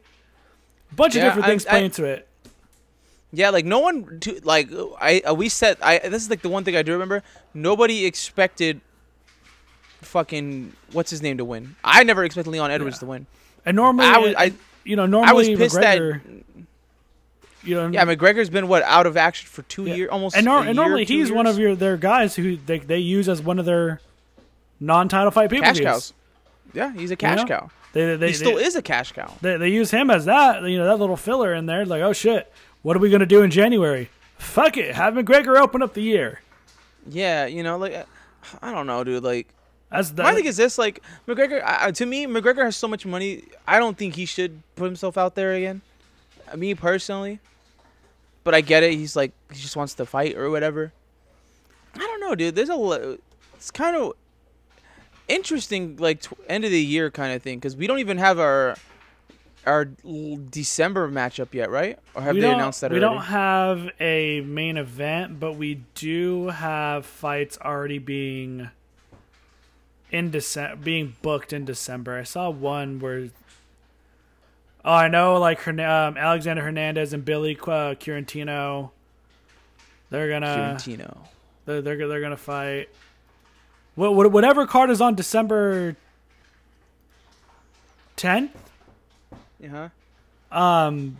Bunch 0.95 1.15
Yeah, 1.15 1.23
of 1.23 1.27
different 1.29 1.45
I- 1.45 1.49
things 1.49 1.65
I- 1.65 1.69
play 1.69 1.85
into 1.85 2.05
it. 2.05 2.27
Yeah, 3.33 3.49
like 3.49 3.65
no 3.65 3.79
one, 3.79 4.19
to, 4.21 4.39
like 4.43 4.69
I, 4.99 5.21
uh, 5.21 5.33
we 5.33 5.47
said, 5.49 5.77
I. 5.81 5.99
This 5.99 6.23
is 6.23 6.29
like 6.29 6.41
the 6.41 6.49
one 6.49 6.63
thing 6.65 6.75
I 6.75 6.81
do 6.81 6.91
remember. 6.91 7.23
Nobody 7.53 8.05
expected, 8.05 8.81
fucking, 10.01 10.73
what's 10.91 11.09
his 11.11 11.21
name 11.21 11.37
to 11.37 11.45
win. 11.45 11.75
I 11.83 12.03
never 12.03 12.23
expected 12.23 12.51
Leon 12.51 12.71
Edwards 12.71 12.97
Yeah. 12.97 12.99
to 13.01 13.05
win. 13.05 13.25
And 13.65 13.75
normally, 13.75 14.05
I 14.07 14.17
was, 14.17 14.35
I, 14.37 14.53
you 14.83 14.95
know, 14.95 15.05
normally 15.05 15.29
I 15.29 15.33
was 15.33 15.47
pissed 15.49 15.75
McGregor, 15.77 16.21
that. 16.23 16.65
you 17.63 17.75
know, 17.75 17.87
Yeah, 17.87 18.05
McGregor's 18.05 18.49
been 18.49 18.67
what 18.67 18.83
out 18.83 19.05
of 19.05 19.15
action 19.17 19.47
for 19.47 19.61
two 19.63 19.85
Yeah. 19.85 19.93
years, 19.95 20.09
almost. 20.09 20.35
and, 20.35 20.45
nor- 20.45 20.63
and 20.65 20.75
normally 20.75 21.05
year, 21.05 21.19
he's 21.19 21.31
one 21.31 21.47
of 21.47 21.57
your 21.59 21.75
their 21.75 21.97
guys 21.97 22.35
who 22.35 22.57
they 22.57 22.79
they 22.79 22.97
use 22.97 23.29
as 23.29 23.41
one 23.41 23.59
of 23.59 23.65
their 23.65 24.01
non-title 24.79 25.31
fight 25.31 25.49
people. 25.49 25.63
cash 25.65 25.77
views. 25.77 25.85
cows. 25.85 26.13
Yeah, 26.73 26.93
he's 26.93 27.11
a 27.11 27.15
cash 27.15 27.39
know? 27.39 27.45
cow. 27.45 27.69
They, 27.93 28.05
they, 28.05 28.11
He 28.13 28.17
they, 28.17 28.33
still 28.33 28.57
is 28.57 28.75
a 28.75 28.81
cash 28.81 29.11
cow. 29.11 29.33
they, 29.41 29.57
they 29.57 29.67
use 29.69 29.91
him 29.91 30.09
as 30.09 30.25
that 30.25 30.63
you 30.63 30.77
know 30.77 30.85
that 30.85 30.95
little 30.97 31.17
filler 31.17 31.53
in 31.53 31.65
there 31.65 31.85
like 31.85 32.01
oh 32.01 32.13
shit 32.13 32.51
what 32.81 32.95
are 32.95 32.99
we 32.99 33.09
gonna 33.09 33.25
do 33.25 33.41
in 33.41 33.51
january 33.51 34.09
fuck 34.37 34.77
it 34.77 34.95
have 34.95 35.13
mcgregor 35.13 35.59
open 35.59 35.81
up 35.81 35.93
the 35.93 36.01
year 36.01 36.39
Yeah, 37.09 37.47
you 37.47 37.63
know, 37.63 37.77
like 37.77 38.05
I 38.61 38.71
don't 38.71 38.85
know, 38.85 39.03
dude. 39.03 39.23
Like 39.23 39.47
that's 39.89 40.11
my 40.11 40.23
that, 40.23 40.35
thing 40.35 40.45
is 40.45 40.55
this: 40.55 40.77
like 40.77 41.01
McGregor. 41.27 41.61
I, 41.65 41.89
to 41.91 42.05
me, 42.05 42.27
McGregor 42.27 42.63
has 42.63 42.77
so 42.77 42.87
much 42.87 43.05
money. 43.07 43.43
I 43.67 43.79
don't 43.79 43.97
think 43.97 44.15
he 44.15 44.25
should 44.25 44.61
put 44.75 44.85
himself 44.85 45.17
out 45.17 45.33
there 45.33 45.53
again. 45.53 45.81
Me 46.55 46.75
personally, 46.75 47.39
but 48.43 48.53
I 48.53 48.61
get 48.61 48.83
it. 48.83 48.93
He's 48.93 49.15
like 49.15 49.31
he 49.51 49.59
just 49.59 49.75
wants 49.75 49.95
to 49.95 50.05
fight 50.05 50.37
or 50.37 50.51
whatever. 50.51 50.93
I 51.95 51.99
don't 51.99 52.19
know, 52.21 52.35
dude. 52.35 52.53
There's 52.55 52.69
a 52.69 53.17
it's 53.55 53.71
kind 53.71 53.95
of 53.95 54.13
interesting, 55.27 55.97
like 55.97 56.21
tw- 56.21 56.37
end 56.47 56.65
of 56.65 56.71
the 56.71 56.81
year 56.81 57.09
kind 57.09 57.33
of 57.33 57.41
thing, 57.41 57.57
because 57.57 57.75
we 57.75 57.87
don't 57.87 57.99
even 57.99 58.19
have 58.19 58.37
our 58.39 58.75
our 59.65 59.85
December 59.85 61.09
matchup 61.09 61.53
yet, 61.53 61.69
right? 61.69 61.99
Or 62.13 62.21
have 62.21 62.35
we 62.35 62.41
they 62.41 62.51
announced 62.51 62.81
that 62.81 62.91
we 62.91 62.99
already? 62.99 63.15
don't 63.15 63.25
have 63.25 63.89
a 63.99 64.41
main 64.41 64.77
event 64.77 65.39
but 65.39 65.53
we 65.53 65.81
do 65.95 66.47
have 66.49 67.05
fights 67.05 67.57
already 67.61 67.99
being 67.99 68.69
in 70.11 70.31
December 70.31 70.75
being 70.75 71.15
booked 71.21 71.53
in 71.53 71.63
december 71.63 72.17
i 72.17 72.23
saw 72.23 72.49
one 72.49 72.99
where 72.99 73.29
oh 74.83 74.93
i 74.93 75.07
know 75.07 75.39
like 75.39 75.65
um, 75.67 76.17
alexander 76.17 76.61
hernandez 76.61 77.13
and 77.13 77.23
billy 77.23 77.55
uh, 77.55 77.95
Quarantillo 77.95 78.91
they're 80.11 80.27
gonna 80.27 80.53
Fiorentino. 80.53 81.23
They're 81.65 81.81
they're, 81.81 82.07
they're 82.07 82.21
gonna 82.21 82.37
fight. 82.37 82.89
What, 83.95 84.13
what 84.13 84.31
whatever 84.31 84.67
card 84.67 84.89
is 84.89 85.01
on 85.01 85.15
December 85.15 85.95
10th. 89.61 89.91
Yeah. 90.51 90.85
Um. 90.87 91.17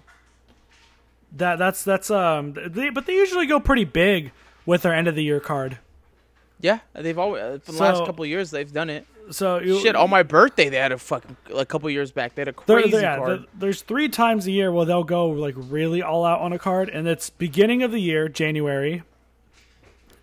That 1.37 1.57
that's 1.57 1.83
that's 1.83 2.11
um. 2.11 2.53
They, 2.53 2.89
but 2.89 3.05
they 3.05 3.13
usually 3.15 3.45
go 3.45 3.59
pretty 3.59 3.85
big 3.85 4.31
with 4.65 4.81
their 4.81 4.93
end 4.93 5.07
of 5.07 5.15
the 5.15 5.23
year 5.23 5.39
card. 5.39 5.77
Yeah, 6.59 6.79
they've 6.93 7.17
always 7.17 7.41
uh, 7.41 7.59
for 7.63 7.71
the 7.71 7.77
last 7.79 8.05
couple 8.05 8.25
years 8.25 8.51
they've 8.51 8.71
done 8.71 8.89
it. 8.89 9.07
So 9.31 9.59
you, 9.59 9.79
Shit, 9.79 9.95
on 9.95 10.09
my 10.09 10.23
birthday 10.23 10.67
they 10.69 10.77
had 10.77 10.91
a 10.91 10.97
fucking 10.97 11.37
a 11.55 11.65
couple 11.65 11.89
years 11.89 12.11
back. 12.11 12.35
They 12.35 12.41
had 12.41 12.49
a 12.49 12.53
crazy 12.53 12.91
there- 12.91 13.01
yeah, 13.01 13.17
card. 13.17 13.29
there- 13.39 13.47
there's 13.57 13.81
three 13.81 14.09
times 14.09 14.45
a 14.45 14.51
year 14.51 14.71
where 14.71 14.85
they'll 14.85 15.03
go 15.05 15.27
like 15.29 15.55
really 15.57 16.01
all 16.01 16.25
out 16.25 16.41
on 16.41 16.51
a 16.53 16.59
card, 16.59 16.89
and 16.89 17.07
it's 17.07 17.29
beginning 17.29 17.81
of 17.81 17.91
the 17.91 17.99
year, 17.99 18.27
January. 18.27 19.03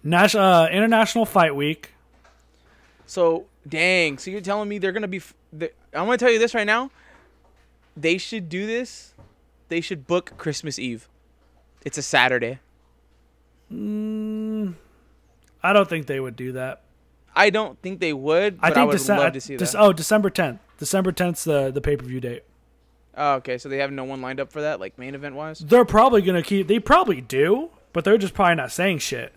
National 0.04 0.44
uh, 0.44 0.68
International 0.68 1.24
Fight 1.26 1.56
Week. 1.56 1.92
So 3.06 3.46
dang, 3.66 4.18
so 4.18 4.30
you're 4.30 4.40
telling 4.40 4.68
me 4.68 4.78
they're 4.78 4.92
gonna 4.92 5.08
be? 5.08 5.22
They, 5.52 5.70
I'm 5.94 6.04
gonna 6.04 6.18
tell 6.18 6.30
you 6.30 6.38
this 6.38 6.54
right 6.54 6.66
now. 6.66 6.90
They 8.00 8.18
should 8.18 8.48
do 8.48 8.66
this. 8.66 9.14
They 9.68 9.80
should 9.80 10.06
book 10.06 10.32
Christmas 10.38 10.78
Eve. 10.78 11.08
It's 11.84 11.98
a 11.98 12.02
Saturday. 12.02 12.60
Mm, 13.72 14.74
I 15.62 15.72
don't 15.72 15.88
think 15.88 16.06
they 16.06 16.20
would 16.20 16.36
do 16.36 16.52
that. 16.52 16.82
I 17.34 17.50
don't 17.50 17.80
think 17.82 18.00
they 18.00 18.12
would, 18.12 18.60
but 18.60 18.76
I 18.76 18.82
I, 18.82 18.84
would 18.84 18.96
Dece- 18.96 19.16
love 19.16 19.32
to 19.34 19.40
see 19.40 19.56
that. 19.56 19.74
oh 19.76 19.92
December 19.92 20.30
10th. 20.30 20.58
December 20.78 21.12
10th's 21.12 21.44
the 21.44 21.70
the 21.70 21.80
pay 21.80 21.96
per 21.96 22.04
view 22.06 22.20
date. 22.20 22.44
Oh, 23.16 23.34
okay, 23.34 23.58
so 23.58 23.68
they 23.68 23.78
have 23.78 23.90
no 23.90 24.04
one 24.04 24.22
lined 24.22 24.38
up 24.40 24.52
for 24.52 24.60
that, 24.62 24.78
like 24.80 24.96
main 24.98 25.14
event 25.14 25.34
wise. 25.34 25.58
They're 25.58 25.84
probably 25.84 26.22
gonna 26.22 26.42
keep. 26.42 26.68
They 26.68 26.78
probably 26.78 27.20
do, 27.20 27.70
but 27.92 28.04
they're 28.04 28.18
just 28.18 28.32
probably 28.34 28.54
not 28.54 28.70
saying 28.72 28.98
shit. 28.98 29.32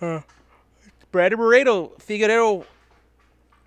Brad 0.00 0.24
Barreto, 1.36 1.92
Figueroa, 1.98 2.64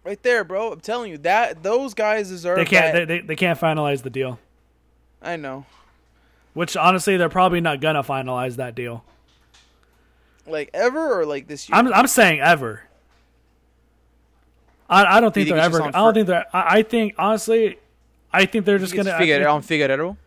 right 0.04 0.22
there, 0.24 0.44
bro. 0.44 0.72
I'm 0.72 0.80
telling 0.80 1.12
you 1.12 1.18
that 1.20 1.64
those 1.64 1.94
guys 1.94 2.30
deserve. 2.30 2.58
They 2.58 2.66
can't. 2.66 2.94
that. 2.94 3.08
They, 3.08 3.20
they, 3.20 3.28
they 3.28 3.36
can't 3.36 3.60
finalize 3.60 4.02
the 4.04 4.10
deal. 4.10 4.40
I 5.22 5.36
know. 5.36 5.66
Which 6.54 6.76
honestly, 6.76 7.18
they're 7.18 7.30
probably 7.30 7.62
not 7.62 7.80
gonna 7.82 8.04
finalize 8.04 8.56
that 8.58 8.76
deal. 8.76 9.04
Like 10.48 10.70
ever 10.74 11.20
or 11.22 11.26
like 11.26 11.48
this 11.48 11.70
year. 11.70 11.78
I'm 11.78 11.92
I'm 11.94 12.08
saying 12.08 12.40
ever. 12.40 12.82
I, 14.90 15.18
I 15.18 15.22
don't 15.22 15.34
think 15.34 15.48
think 15.48 15.56
they're 15.56 15.66
it's 15.66 15.76
ever. 15.76 15.86
just 15.86 15.96
I 15.96 16.00
don't 16.00 16.14
think 16.14 16.28
they're. 16.28 16.46
I, 16.56 16.80
I 16.80 16.84
think 16.84 17.14
honestly, 17.18 17.78
I 18.34 18.46
think 18.46 18.66
they're 18.66 18.80
just 18.80 18.96
gonna. 18.96 19.18
Figueroa 19.18 19.54
on 19.54 19.62
Figueroa. 19.62 20.18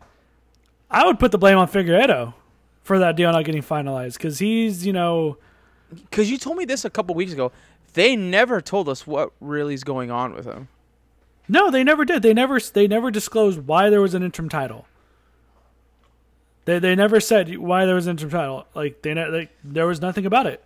I 0.90 1.06
would 1.06 1.18
put 1.18 1.32
the 1.32 1.38
blame 1.38 1.58
on 1.58 1.68
Figueiredo 1.68 2.34
for 2.82 2.98
that 2.98 3.16
deal 3.16 3.32
not 3.32 3.44
getting 3.44 3.62
finalized 3.62 4.14
because 4.14 4.38
he's 4.38 4.86
you 4.86 4.92
know 4.92 5.38
Because 5.90 6.30
you 6.30 6.38
told 6.38 6.56
me 6.56 6.64
this 6.64 6.84
a 6.84 6.90
couple 6.90 7.14
weeks 7.14 7.32
ago. 7.32 7.50
They 7.94 8.16
never 8.16 8.60
told 8.60 8.88
us 8.88 9.06
what 9.06 9.32
really 9.40 9.74
is 9.74 9.84
going 9.84 10.10
on 10.10 10.34
with 10.34 10.46
him. 10.46 10.68
No, 11.48 11.70
they 11.70 11.84
never 11.84 12.04
did. 12.04 12.22
They 12.22 12.32
never 12.34 12.58
they 12.60 12.86
never 12.86 13.10
disclosed 13.10 13.66
why 13.66 13.90
there 13.90 14.00
was 14.00 14.14
an 14.14 14.22
interim 14.22 14.48
title. 14.48 14.86
They 16.64 16.78
they 16.78 16.94
never 16.94 17.20
said 17.20 17.58
why 17.58 17.84
there 17.86 17.94
was 17.96 18.06
an 18.06 18.12
interim 18.12 18.30
title. 18.30 18.66
Like 18.74 19.02
they, 19.02 19.14
like 19.14 19.50
there 19.64 19.86
was 19.86 20.00
nothing 20.00 20.24
about 20.26 20.46
it. 20.46 20.62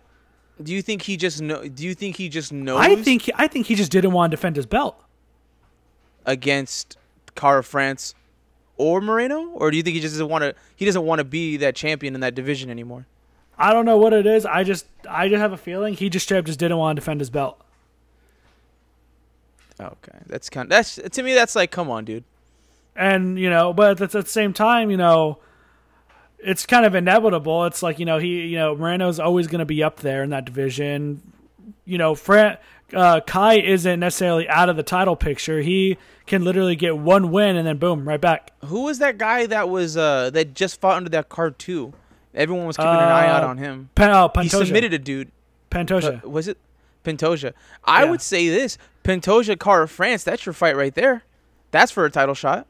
Do 0.61 0.73
you 0.73 0.81
think 0.81 1.01
he 1.03 1.17
just 1.17 1.41
know? 1.41 1.67
Do 1.67 1.83
you 1.85 1.93
think 1.93 2.15
he 2.15 2.29
just 2.29 2.53
knows? 2.53 2.79
I 2.79 2.95
think 2.95 3.23
he, 3.23 3.31
I 3.35 3.47
think 3.47 3.67
he 3.67 3.75
just 3.75 3.91
didn't 3.91 4.11
want 4.11 4.31
to 4.31 4.37
defend 4.37 4.55
his 4.55 4.65
belt. 4.65 5.03
against 6.25 6.97
Kara-France 7.35 8.13
or 8.77 9.01
Moreno, 9.01 9.49
or 9.49 9.71
do 9.71 9.77
you 9.77 9.83
think 9.83 9.95
he 9.95 10.01
just 10.01 10.13
doesn't 10.13 10.29
want 10.29 10.43
to? 10.43 10.53
He 10.75 10.85
doesn't 10.85 11.03
want 11.03 11.19
to 11.19 11.25
be 11.25 11.57
that 11.57 11.75
champion 11.75 12.13
in 12.13 12.21
that 12.21 12.35
division 12.35 12.69
anymore. 12.69 13.07
I 13.57 13.73
don't 13.73 13.85
know 13.85 13.97
what 13.97 14.13
it 14.13 14.25
is. 14.25 14.45
I 14.45 14.63
just 14.63 14.85
I 15.09 15.29
just 15.29 15.39
have 15.39 15.53
a 15.53 15.57
feeling 15.57 15.95
he 15.95 16.09
just 16.09 16.25
straight 16.25 16.39
up 16.39 16.45
just 16.45 16.59
didn't 16.59 16.77
want 16.77 16.95
to 16.95 17.01
defend 17.01 17.21
his 17.21 17.29
belt. 17.29 17.59
Okay, 19.79 20.19
that's 20.25 20.49
kind. 20.49 20.65
Of, 20.65 20.69
that's 20.69 20.95
to 20.95 21.23
me. 21.23 21.33
That's 21.33 21.55
like, 21.55 21.71
come 21.71 21.89
on, 21.89 22.05
dude. 22.05 22.23
And 22.95 23.39
you 23.39 23.49
know, 23.49 23.73
but 23.73 24.01
at 24.01 24.11
the 24.11 24.25
same 24.25 24.53
time, 24.53 24.89
you 24.89 24.97
know, 24.97 25.39
it's 26.39 26.65
kind 26.65 26.85
of 26.85 26.95
inevitable. 26.95 27.65
It's 27.65 27.83
like 27.83 27.99
you 27.99 28.05
know 28.05 28.17
he 28.17 28.47
you 28.47 28.57
know 28.57 28.75
Moreno's 28.75 29.19
always 29.19 29.47
going 29.47 29.59
to 29.59 29.65
be 29.65 29.83
up 29.83 29.97
there 29.97 30.23
in 30.23 30.29
that 30.31 30.45
division. 30.45 31.33
You 31.85 31.97
know, 31.97 32.15
Fran, 32.15 32.57
uh, 32.93 33.21
Kai 33.21 33.59
isn't 33.59 33.99
necessarily 33.99 34.47
out 34.49 34.69
of 34.69 34.77
the 34.77 34.83
title 34.83 35.15
picture. 35.15 35.61
He 35.61 35.97
can 36.25 36.43
literally 36.43 36.75
get 36.75 36.97
one 36.97 37.31
win 37.31 37.55
and 37.55 37.67
then 37.67 37.77
boom, 37.77 38.07
right 38.07 38.19
back. 38.19 38.51
Who 38.65 38.83
was 38.83 38.99
that 38.99 39.17
guy 39.17 39.45
that 39.45 39.69
was 39.69 39.95
uh 39.95 40.29
that 40.31 40.53
just 40.53 40.81
fought 40.81 40.97
under 40.97 41.09
that 41.09 41.29
card 41.29 41.59
too? 41.59 41.93
Everyone 42.37 42.65
was 42.67 42.77
keeping 42.77 42.89
an 42.91 42.97
eye 42.99 43.27
out 43.27 43.43
Uh, 43.43 43.47
on 43.47 43.57
him. 43.57 43.89
Pan, 43.95 44.11
oh, 44.11 44.31
He 44.41 44.47
submitted 44.47 44.93
a 44.93 44.99
dude. 44.99 45.31
Pantoja. 45.71 46.23
Uh, 46.23 46.29
was 46.29 46.47
it 46.47 46.57
Pantoja? 47.03 47.53
I 47.83 48.03
Yeah. 48.03 48.11
would 48.11 48.21
say 48.21 48.47
this: 48.47 48.77
Pantoja, 49.03 49.59
Kara-France. 49.59 50.23
That's 50.23 50.45
your 50.45 50.53
fight 50.53 50.77
right 50.77 50.93
there. 50.95 51.23
That's 51.71 51.91
for 51.91 52.05
a 52.05 52.09
title 52.11 52.35
shot. 52.35 52.65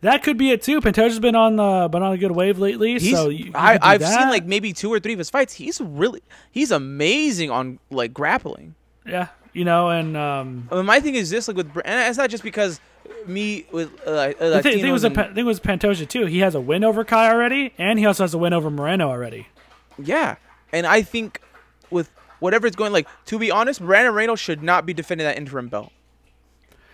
That 0.00 0.22
could 0.22 0.36
be 0.36 0.50
it 0.50 0.62
too. 0.62 0.80
Pantoja's 0.80 1.18
been 1.18 1.34
on 1.34 1.56
the 1.56 1.88
been 1.90 2.02
on 2.02 2.12
a 2.12 2.18
good 2.18 2.32
wave 2.32 2.58
lately. 2.58 2.98
He's, 2.98 3.10
so 3.16 3.28
you, 3.30 3.46
you 3.46 3.52
I, 3.54 3.78
I've 3.80 4.00
that. 4.00 4.18
seen 4.20 4.28
like 4.28 4.44
maybe 4.44 4.72
two 4.72 4.92
or 4.92 5.00
three 5.00 5.12
of 5.14 5.18
his 5.18 5.30
fights. 5.30 5.54
He's 5.54 5.80
really, 5.80 6.22
he's 6.50 6.70
amazing 6.70 7.50
on 7.50 7.78
like 7.90 8.12
grappling. 8.14 8.74
yeah, 9.06 9.28
you 9.54 9.64
know, 9.64 9.88
and 9.90 10.14
um, 10.16 10.68
I 10.70 10.76
mean, 10.76 10.86
my 10.86 11.00
thing 11.00 11.14
is 11.14 11.30
this: 11.30 11.48
like 11.48 11.56
with, 11.56 11.68
and 11.84 12.08
it's 12.08 12.18
not 12.18 12.28
just 12.30 12.42
because 12.42 12.80
me 13.28 13.66
with 13.72 13.90
uh, 14.06 14.10
uh, 14.10 14.32
the 14.50 14.62
thing, 14.62 14.80
thing 14.80 14.92
was 14.92 15.04
a, 15.04 15.08
and- 15.08 15.16
Pa- 15.16 15.32
thing 15.32 15.44
was 15.46 15.60
Pantoja 15.60 16.08
too. 16.08 16.26
He 16.26 16.40
has 16.40 16.54
a 16.54 16.60
win 16.60 16.84
over 16.84 17.04
Kai 17.04 17.30
already, 17.30 17.72
and 17.78 17.98
he 17.98 18.06
also 18.06 18.24
has 18.24 18.34
a 18.34 18.38
win 18.38 18.52
over 18.52 18.70
Moreno 18.70 19.08
already. 19.08 19.48
Yeah, 19.98 20.36
and 20.72 20.86
I 20.86 21.02
think 21.02 21.40
with 21.90 22.10
whatever 22.40 22.66
it's 22.66 22.76
going 22.76 22.92
like, 22.92 23.06
to 23.26 23.38
be 23.38 23.50
honest, 23.50 23.80
Brandon 23.80 24.12
Reynolds 24.14 24.40
should 24.40 24.62
not 24.62 24.84
be 24.86 24.92
defending 24.94 25.26
that 25.26 25.36
interim 25.36 25.68
belt. 25.68 25.92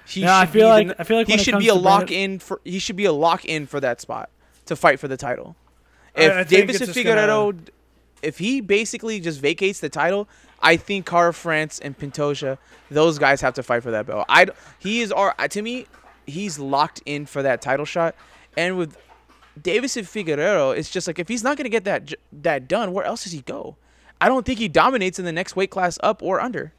He 0.07 0.23
Yeah, 0.23 0.39
I 0.39 0.45
should 0.45 0.53
feel 0.53 0.69
be 0.69 0.71
like- 0.73 0.89
the- 0.89 1.01
I 1.01 1.05
feel 1.05 1.17
like 1.19 1.27
he 1.29 1.39
should 1.39 1.59
be 1.59 1.69
a 1.69 1.75
lock 1.75 2.07
Brandon- 2.09 2.17
in 2.33 2.39
for 2.41 2.61
he 2.65 2.79
should 2.79 2.97
be 2.97 3.05
a 3.05 3.13
lock 3.13 3.45
in 3.45 3.67
for 3.67 3.81
that 3.81 4.01
spot 4.01 4.29
to 4.67 4.77
fight 4.77 4.99
for 5.01 5.09
the 5.09 5.17
title. 5.17 5.57
I- 6.17 6.23
If 6.23 6.33
I 6.33 6.45
think 6.45 6.71
Deiveson 6.71 6.89
Figueiredo, 7.05 7.59
if 8.23 8.39
he 8.39 8.61
basically 8.61 9.21
just 9.21 9.41
vacates 9.41 9.81
the 9.81 9.89
title, 9.89 10.29
I 10.63 10.77
think 10.77 11.07
Kara-France 11.07 11.79
and 11.79 11.97
Pantoja, 11.99 12.59
those 12.91 13.19
guys 13.19 13.41
have 13.41 13.55
to 13.55 13.63
fight 13.63 13.83
for 13.83 13.91
that 13.93 14.07
belt. 14.07 14.27
I 14.29 14.47
he 14.79 15.01
is 15.01 15.11
our 15.13 15.33
to 15.49 15.63
me, 15.63 15.87
he's 16.31 16.59
locked 16.59 17.03
in 17.05 17.27
for 17.27 17.43
that 17.43 17.61
title 17.61 17.85
shot, 17.85 18.15
and 18.57 18.77
with 18.79 18.97
Deiveson 19.61 20.05
Figueiredo, 20.05 20.77
it's 20.77 20.91
just 20.91 21.07
like 21.07 21.19
if 21.19 21.29
he's 21.29 21.43
not 21.43 21.57
gonna 21.57 21.69
get 21.69 21.85
that 21.85 22.13
that 22.33 22.69
done, 22.69 22.93
where 22.93 23.05
else 23.05 23.25
does 23.25 23.33
he 23.33 23.43
go? 23.43 23.77
I 24.21 24.29
don't 24.29 24.45
think 24.45 24.59
he 24.59 24.69
dominates 24.69 25.19
in 25.19 25.25
the 25.25 25.33
next 25.33 25.57
weight 25.57 25.71
class 25.71 25.99
up 26.03 26.23
or 26.23 26.41
under. 26.41 26.73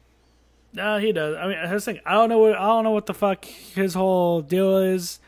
No, 0.72 0.98
he 0.98 1.12
does. 1.12 1.36
I 1.36 1.48
mean, 1.48 1.58
I 1.58 1.72
was 1.72 1.84
thinking, 1.84 2.02
I 2.06 2.12
don't 2.14 2.28
know 2.28 2.38
what 2.38 2.54
I 2.54 2.66
don't 2.66 2.84
know 2.84 2.92
what 2.92 3.06
the 3.06 3.14
fuck 3.14 3.44
his 3.44 3.94
whole 3.94 4.40
deal 4.40 4.78
is. 4.78 5.20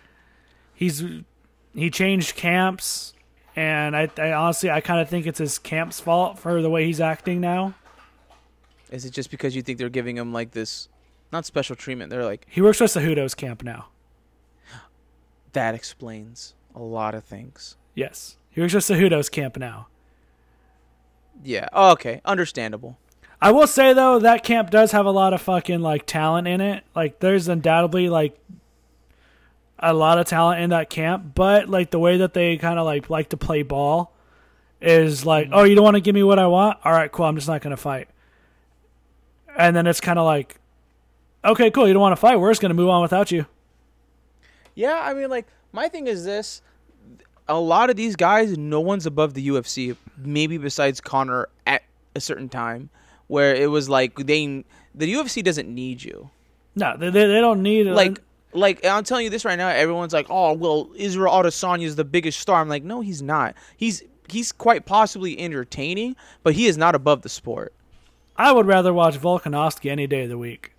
He's 0.74 1.04
he 1.74 1.90
changed 1.90 2.36
camps, 2.36 3.12
and 3.54 3.96
I, 3.96 4.08
I 4.16 4.32
honestly 4.32 4.70
I 4.70 4.80
kind 4.80 5.00
of 5.00 5.08
think 5.08 5.26
it's 5.26 5.38
his 5.38 5.58
camp's 5.58 6.00
fault 6.00 6.38
for 6.38 6.62
the 6.62 6.70
way 6.70 6.86
he's 6.86 7.00
acting 7.00 7.40
now. 7.40 7.74
Is 8.90 9.04
it 9.04 9.10
just 9.10 9.30
because 9.30 9.56
you 9.56 9.62
think 9.62 9.78
they're 9.78 9.88
giving 9.88 10.16
him 10.16 10.32
like 10.32 10.52
this, 10.52 10.88
not 11.32 11.44
special 11.44 11.76
treatment? 11.76 12.10
They're 12.10 12.24
like 12.24 12.46
He 12.48 12.62
works 12.62 12.78
for 12.78 12.84
Cejudo's 12.84 13.34
camp 13.34 13.62
now. 13.62 13.88
That 15.54 15.74
explains 15.74 16.54
a 16.74 16.80
lot 16.80 17.14
of 17.14 17.24
things. 17.24 17.76
Yes, 17.94 18.36
he 18.50 18.60
works 18.60 18.72
for 18.72 18.80
Cejudo's 18.80 19.28
camp 19.28 19.56
now. 19.56 19.88
Yeah. 21.42 21.68
Oh, 21.72 21.92
okay. 21.92 22.20
Understandable. 22.24 22.98
I 23.40 23.50
will 23.50 23.66
say 23.66 23.92
though 23.92 24.18
that 24.20 24.44
camp 24.44 24.70
does 24.70 24.92
have 24.92 25.06
a 25.06 25.10
lot 25.10 25.34
of 25.34 25.42
fucking 25.42 25.80
like 25.80 26.06
talent 26.06 26.46
in 26.46 26.60
it. 26.60 26.84
Like 26.94 27.20
there's 27.20 27.48
undoubtedly 27.48 28.08
like 28.08 28.38
a 29.78 29.92
lot 29.92 30.18
of 30.18 30.26
talent 30.26 30.60
in 30.60 30.70
that 30.70 30.88
camp, 30.88 31.34
but 31.34 31.68
like 31.68 31.90
the 31.90 31.98
way 31.98 32.18
that 32.18 32.32
they 32.34 32.56
kind 32.56 32.78
of 32.78 32.86
like 32.86 33.10
like 33.10 33.30
to 33.30 33.36
play 33.36 33.62
ball 33.62 34.14
is 34.80 35.26
like, 35.26 35.48
oh, 35.52 35.64
you 35.64 35.74
don't 35.74 35.84
want 35.84 35.96
to 35.96 36.00
give 36.00 36.14
me 36.14 36.22
what 36.22 36.38
I 36.38 36.46
want? 36.46 36.78
All 36.84 36.92
right, 36.92 37.10
cool. 37.10 37.26
I'm 37.26 37.36
just 37.36 37.48
not 37.48 37.60
gonna 37.60 37.76
fight. 37.76 38.08
And 39.56 39.74
then 39.74 39.86
it's 39.86 40.00
kind 40.00 40.18
of 40.18 40.24
like, 40.24 40.60
okay, 41.44 41.70
cool. 41.70 41.86
You 41.86 41.92
don't 41.92 42.02
want 42.02 42.12
to 42.12 42.20
fight? 42.20 42.36
We're 42.40 42.50
just 42.50 42.62
gonna 42.62 42.74
move 42.74 42.88
on 42.88 43.02
without 43.02 43.30
you. 43.30 43.46
Yeah, 44.74 45.00
I 45.02 45.14
mean, 45.14 45.30
like 45.30 45.46
my 45.72 45.88
thing 45.88 46.06
is 46.06 46.24
this: 46.24 46.62
a 47.48 47.58
lot 47.58 47.90
of 47.90 47.96
these 47.96 48.16
guys, 48.16 48.56
no 48.56 48.80
one's 48.80 49.06
above 49.06 49.34
the 49.34 49.48
UFC, 49.48 49.96
maybe 50.16 50.58
besides 50.58 51.00
Conor 51.00 51.48
at 51.66 51.82
a 52.14 52.20
certain 52.20 52.48
time, 52.48 52.90
where 53.26 53.54
it 53.54 53.70
was 53.70 53.88
like 53.88 54.16
they 54.16 54.64
the 54.94 55.12
UFC 55.12 55.42
doesn't 55.42 55.72
need 55.72 56.02
you. 56.02 56.30
No, 56.74 56.96
they 56.96 57.10
they, 57.10 57.26
they 57.26 57.40
don't 57.40 57.62
need 57.62 57.86
Like, 57.86 58.20
like 58.52 58.84
I'm 58.84 59.04
telling 59.04 59.24
you 59.24 59.30
this 59.30 59.44
right 59.44 59.56
now. 59.56 59.68
Everyone's 59.68 60.12
like, 60.12 60.26
"Oh, 60.30 60.52
well, 60.52 60.90
Israel 60.96 61.32
Adesanya 61.32 61.84
is 61.84 61.96
the 61.96 62.04
biggest 62.04 62.40
star." 62.40 62.60
I'm 62.60 62.68
like, 62.68 62.84
no, 62.84 63.00
he's 63.00 63.22
not. 63.22 63.54
He's 63.76 64.02
he's 64.28 64.52
quite 64.52 64.86
possibly 64.86 65.38
entertaining, 65.38 66.16
but 66.42 66.54
he 66.54 66.66
is 66.66 66.78
not 66.78 66.94
above 66.94 67.22
the 67.22 67.28
sport. 67.28 67.72
I 68.36 68.50
would 68.50 68.66
rather 68.66 68.92
watch 68.92 69.18
Volkanovski 69.18 69.90
any 69.90 70.06
day 70.06 70.24
of 70.24 70.28
the 70.28 70.38
week. 70.38 70.73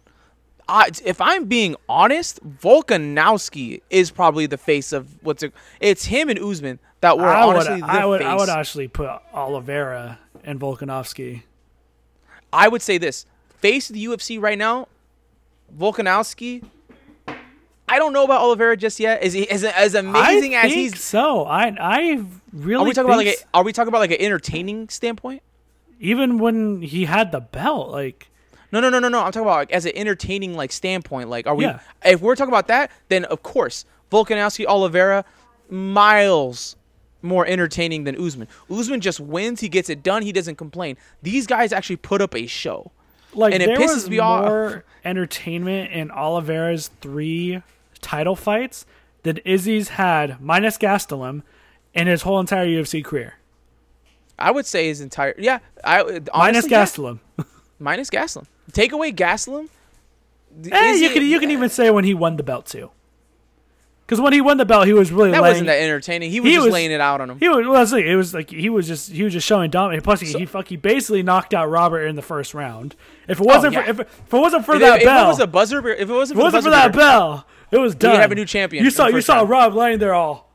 I, 0.67 0.89
if 1.03 1.21
I'm 1.21 1.45
being 1.45 1.75
honest, 1.87 2.39
Volkanovski 2.43 3.81
is 3.89 4.11
probably 4.11 4.45
the 4.45 4.57
face 4.57 4.91
of 4.91 5.23
what's 5.23 5.43
it. 5.43 5.53
It's 5.79 6.05
him 6.05 6.29
and 6.29 6.39
Usman 6.39 6.79
that 7.01 7.17
were 7.17 7.25
I 7.25 7.45
would, 7.45 7.55
honestly 7.55 7.81
the 7.81 7.85
I 7.87 8.05
would, 8.05 8.19
face. 8.19 8.27
I 8.27 8.35
would 8.35 8.49
actually 8.49 8.87
put 8.87 9.09
Oliveira 9.33 10.19
and 10.43 10.59
Volkanovski. 10.59 11.43
I 12.51 12.67
would 12.67 12.81
say 12.81 12.97
this: 12.97 13.25
face 13.59 13.89
of 13.89 13.93
the 13.93 14.05
UFC 14.05 14.41
right 14.41 14.57
now, 14.57 14.87
Volkanovski. 15.77 16.63
I 17.87 17.99
don't 17.99 18.13
know 18.13 18.23
about 18.23 18.41
Oliveira 18.41 18.75
just 18.75 18.99
yet. 18.99 19.21
Is 19.21 19.33
he 19.33 19.47
as, 19.49 19.63
as 19.63 19.93
amazing 19.93 20.55
I 20.55 20.61
as 20.61 20.71
think 20.71 20.93
he's? 20.93 21.03
so. 21.03 21.45
I 21.45 21.75
I 21.79 22.25
really 22.51 22.83
Are 22.83 22.87
we 22.87 22.93
talking 22.93 23.11
about 23.11 23.17
like? 23.17 23.27
A, 23.27 23.35
are 23.53 23.63
we 23.63 23.71
talking 23.71 23.89
about 23.89 23.99
like 23.99 24.11
an 24.11 24.21
entertaining 24.21 24.89
standpoint? 24.89 25.41
even 25.99 26.37
when 26.39 26.81
he 26.81 27.05
had 27.05 27.31
the 27.31 27.39
belt, 27.39 27.89
like 27.89 28.29
No, 28.75 28.81
no, 28.81 28.89
no, 28.89 28.99
no, 28.99 29.07
no. 29.07 29.19
I'm 29.19 29.31
talking 29.31 29.43
about 29.43 29.55
like, 29.55 29.71
as 29.71 29.85
an 29.85 29.93
entertaining 29.95 30.53
like 30.55 30.71
standpoint. 30.73 31.29
Like, 31.29 31.47
are 31.47 31.55
we? 31.55 31.63
Yeah. 31.63 31.79
If 32.03 32.19
we're 32.19 32.35
talking 32.35 32.51
about 32.53 32.67
that, 32.67 32.91
then 33.07 33.23
of 33.25 33.41
course 33.41 33.85
Volkanovski, 34.11 34.65
Oliveira, 34.65 35.23
miles 35.69 36.75
more 37.21 37.45
entertaining 37.47 38.03
than 38.03 38.21
Usman. 38.21 38.47
Usman 38.69 39.01
just 39.01 39.19
wins. 39.19 39.61
He 39.61 39.69
gets 39.69 39.89
it 39.89 40.03
done. 40.03 40.21
He 40.23 40.31
doesn't 40.31 40.57
complain. 40.57 40.97
These 41.21 41.47
guys 41.47 41.71
actually 41.71 41.95
put 41.95 42.21
up 42.21 42.35
a 42.35 42.45
show. 42.47 42.91
like 43.33 43.53
And 43.53 43.63
it 43.63 43.67
there 43.67 43.77
pisses 43.77 43.93
was 43.95 44.09
me 44.09 44.19
off. 44.19 44.45
more 44.45 44.83
entertainment 45.03 45.91
in 45.91 46.11
Oliveira's 46.11 46.89
three 47.01 47.61
title 48.01 48.35
fights 48.35 48.85
than 49.23 49.37
Izzy's 49.45 49.89
had 49.89 50.39
minus 50.41 50.77
Gastelum 50.77 51.41
in 51.93 52.07
his 52.07 52.21
whole 52.23 52.39
entire 52.39 52.67
UFC 52.67 53.03
career. 53.03 53.35
I 54.37 54.51
would 54.51 54.65
say 54.65 54.87
his 54.87 55.01
entire 55.01 55.33
yeah. 55.37 55.59
I 55.83 56.03
Minus 56.03 56.27
honestly, 56.33 56.71
yeah, 56.71 56.83
Gastelum. 56.83 57.19
minus 57.79 58.09
Gastelum. 58.09 58.45
Take 58.73 58.91
away 58.91 59.11
Gastelum. 59.11 59.69
Eh, 60.71 60.93
you 60.93 61.05
it- 61.07 61.13
can 61.13 61.23
you 61.23 61.39
can 61.39 61.51
even 61.51 61.69
say 61.69 61.89
when 61.89 62.03
he 62.05 62.13
won 62.13 62.37
the 62.37 62.43
belt 62.43 62.65
too. 62.65 62.91
Because 64.05 64.21
when 64.21 64.33
he 64.33 64.39
won 64.41 64.57
the 64.57 64.65
belt, 64.65 64.85
he 64.85 64.93
was 64.93 65.11
really 65.11 65.31
That 65.31 65.41
laying, 65.41 65.53
wasn't 65.53 65.67
that 65.67 65.79
entertaining. 65.81 66.29
He 66.29 66.39
was 66.39 66.47
He 66.49 66.55
just 66.55 66.65
was- 66.65 66.73
laying 66.73 66.91
it 66.91 67.01
out 67.01 67.21
on 67.21 67.29
him. 67.31 67.39
He 67.39 67.49
was, 67.49 67.65
well, 67.65 67.73
that's 67.73 67.91
it 67.91 68.15
was 68.15 68.35
like 68.35 68.51
he 68.51 68.69
was 68.69 68.87
just 68.87 69.11
he 69.11 69.23
was 69.23 69.33
just 69.33 69.47
showing 69.47 69.71
dominance. 69.71 70.03
Plus, 70.03 70.19
he, 70.19 70.27
So- 70.27 70.37
he 70.39 70.45
fuck 70.45 70.67
he 70.67 70.75
basically 70.77 71.23
knocked 71.23 71.53
out 71.55 71.69
Robert 71.69 72.01
in 72.05 72.15
the 72.15 72.21
first 72.21 72.53
round. 72.53 72.95
If 73.27 73.39
it 73.39 73.45
wasn't 73.45 73.75
Oh, 73.75 73.79
yeah. 73.79 73.85
for 73.85 73.89
if 73.91 73.99
it, 74.01 74.07
if 74.27 74.33
it 74.33 74.37
wasn't 74.37 74.65
for 74.65 74.75
if, 74.75 74.81
that 74.81 74.99
if 74.99 75.05
bell, 75.05 75.25
it 75.25 75.27
was 75.29 75.39
a 75.39 75.47
buzzer, 75.47 75.87
if 75.89 76.07
it 76.09 76.13
wasn't 76.13 76.37
for, 76.37 76.41
it 76.41 76.43
wasn't 76.43 76.63
the 76.65 76.69
for 76.69 76.75
that 76.75 76.87
beater- 76.91 76.97
bell, 76.99 77.47
it 77.71 77.77
was 77.79 77.95
done. 77.95 78.15
have 78.19 78.31
a 78.31 78.35
new 78.35 78.45
champion 78.45 78.83
You 78.83 78.91
saw 78.91 79.07
you 79.07 79.13
first 79.13 79.27
saw 79.27 79.37
round. 79.37 79.49
Rob 79.49 79.73
laying 79.73 79.97
there 79.99 80.13
all, 80.13 80.51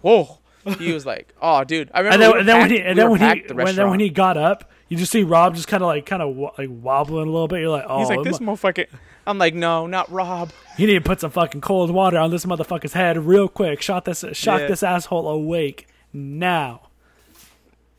whoa, 0.00 0.38
he 0.78 0.92
was 0.92 1.06
like, 1.06 1.32
oh, 1.40 1.64
dude. 1.64 1.90
I 1.94 2.00
remember. 2.00 2.38
and 2.38 2.48
then, 2.48 2.68
we 2.68 2.80
and 2.80 2.98
then 2.98 3.10
when 3.10 3.18
packed- 3.20 3.36
he 3.36 3.46
and 3.46 3.56
we 3.56 3.58
then 3.58 3.60
when 3.60 3.60
he 3.60 3.64
the 3.64 3.64
when, 3.64 3.76
then 3.76 3.90
when 3.90 4.00
he 4.00 4.08
got 4.10 4.36
up, 4.36 4.70
you 4.88 4.96
just 4.96 5.10
see 5.12 5.22
Rob 5.22 5.54
just 5.54 5.68
kind 5.68 5.82
of 5.82 5.86
like 5.88 6.06
kind 6.06 6.22
of 6.22 6.36
like 6.58 6.68
wobbling 6.70 7.28
a 7.28 7.30
little 7.30 7.48
bit. 7.48 7.60
You're 7.60 7.70
like, 7.70 7.84
oh, 7.88 7.98
He's 8.00 8.08
like 8.08 8.22
this 8.22 8.40
mu- 8.40 8.52
motherfucker. 8.52 8.86
I'm 9.26 9.38
like, 9.38 9.54
no, 9.54 9.86
not 9.86 10.10
Rob. 10.10 10.52
he 10.76 10.86
need 10.86 10.94
to 10.94 11.00
put 11.00 11.20
some 11.20 11.30
fucking 11.32 11.60
cold 11.60 11.90
water 11.90 12.18
on 12.18 12.30
this 12.30 12.44
motherfucker's 12.44 12.92
head 12.92 13.18
real 13.18 13.48
quick. 13.48 13.82
Shot 13.82 14.04
this 14.04 14.24
shock 14.32 14.60
Yeah. 14.60 14.66
this 14.68 14.82
asshole 14.82 15.28
awake 15.28 15.88
now. 16.12 16.82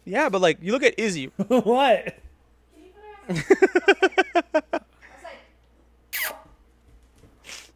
Yeah, 0.05 0.29
but 0.29 0.39
like 0.41 0.59
you 0.61 0.71
look 0.71 0.83
at 0.83 0.97
Izzy. 0.97 1.25
what? 1.47 2.15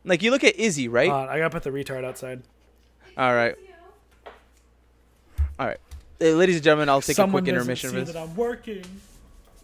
Like 0.04 0.24
you 0.24 0.32
look 0.32 0.44
at 0.44 0.56
Izzy, 0.56 0.88
right? 0.88 1.10
On, 1.10 1.30
I 1.30 1.38
gotta 1.38 1.52
put 1.52 1.64
the 1.64 1.70
retard 1.70 2.04
outside. 2.04 2.42
All 3.18 3.34
right. 3.36 3.54
Uh, 3.54 3.71
ladies 6.22 6.56
and 6.56 6.64
gentlemen, 6.64 6.90
I'll 6.90 7.02
take 7.02 7.16
Someone 7.16 7.42
a 7.42 7.44
quick 7.44 7.54
intermission 7.54 7.90
see 7.90 7.96
for 7.96 8.02
this. 8.06 8.14
that 8.14 8.22
I'm 8.22 8.36
working. 8.36 8.84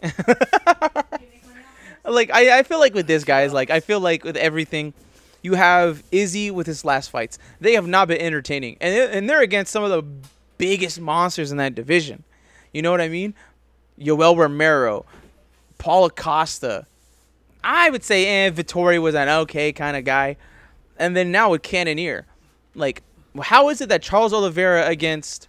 Like 2.04 2.30
I, 2.32 2.60
I 2.60 2.62
feel 2.62 2.78
like 2.78 2.94
with 2.94 3.06
this 3.06 3.24
guys, 3.24 3.52
like 3.52 3.68
I 3.70 3.80
feel 3.80 4.00
like 4.00 4.24
with 4.24 4.36
everything, 4.36 4.94
You 5.42 5.54
have 5.54 6.02
Izzy 6.10 6.50
with 6.50 6.66
his 6.66 6.82
last 6.84 7.10
fights. 7.10 7.38
They 7.60 7.74
have 7.74 7.86
not 7.86 8.08
been 8.08 8.20
entertaining, 8.20 8.78
and 8.80 8.94
and 9.12 9.28
they're 9.28 9.42
against 9.42 9.72
some 9.72 9.84
of 9.84 9.90
the 9.90 10.02
biggest 10.56 11.00
monsters 11.00 11.50
in 11.50 11.58
that 11.58 11.74
division. 11.74 12.24
You 12.72 12.80
know 12.82 12.90
what 12.90 13.02
I 13.02 13.08
mean? 13.08 13.34
Yoel 13.98 14.36
Romero, 14.38 15.04
Paulo 15.76 16.08
Costa. 16.08 16.86
I 17.62 17.90
would 17.90 18.04
say, 18.04 18.46
eh, 18.46 18.50
Vettori 18.50 19.02
was 19.02 19.14
an 19.14 19.28
okay 19.28 19.72
kind 19.72 19.96
of 19.96 20.04
guy, 20.04 20.36
and 20.96 21.14
then 21.14 21.30
now 21.30 21.50
with 21.50 21.62
Cannonier, 21.62 22.24
like, 22.74 23.02
how 23.42 23.68
is 23.68 23.80
it 23.82 23.88
that 23.90 24.00
Charles 24.00 24.32
Oliveira 24.32 24.86
against 24.86 25.46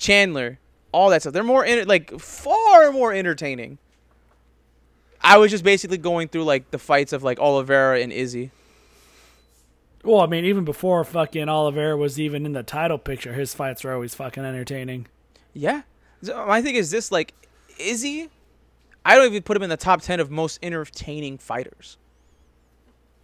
Chandler, 0.00 0.58
all 0.90 1.10
that 1.10 1.22
stuff, 1.22 1.32
they're 1.32 1.44
more 1.44 1.64
enter- 1.64 1.84
like 1.84 2.18
far 2.18 2.90
more 2.90 3.12
entertaining. 3.12 3.78
I 5.20 5.36
was 5.36 5.50
just 5.50 5.62
basically 5.62 5.98
going 5.98 6.28
through 6.28 6.44
like 6.44 6.70
the 6.70 6.78
fights 6.78 7.12
of 7.12 7.22
like 7.22 7.38
Oliveira 7.38 8.00
and 8.00 8.12
Izzy. 8.12 8.50
Well, 10.02 10.20
I 10.20 10.26
mean, 10.26 10.46
even 10.46 10.64
before 10.64 11.04
fucking 11.04 11.48
Oliveira 11.48 11.96
was 11.96 12.18
even 12.18 12.46
in 12.46 12.54
the 12.54 12.62
title 12.62 12.96
picture, 12.96 13.34
his 13.34 13.52
fights 13.52 13.84
were 13.84 13.92
always 13.92 14.14
fucking 14.14 14.44
entertaining. 14.44 15.06
Yeah. 15.52 15.82
So 16.22 16.46
my 16.46 16.62
thing 16.62 16.74
is 16.74 16.90
this 16.90 17.12
like 17.12 17.34
Izzy 17.78 18.30
I 19.04 19.16
don't 19.16 19.26
even 19.26 19.42
put 19.42 19.56
him 19.56 19.62
in 19.62 19.70
the 19.70 19.76
top 19.76 20.02
10 20.02 20.20
of 20.20 20.30
most 20.30 20.58
entertaining 20.62 21.38
fighters. 21.38 21.96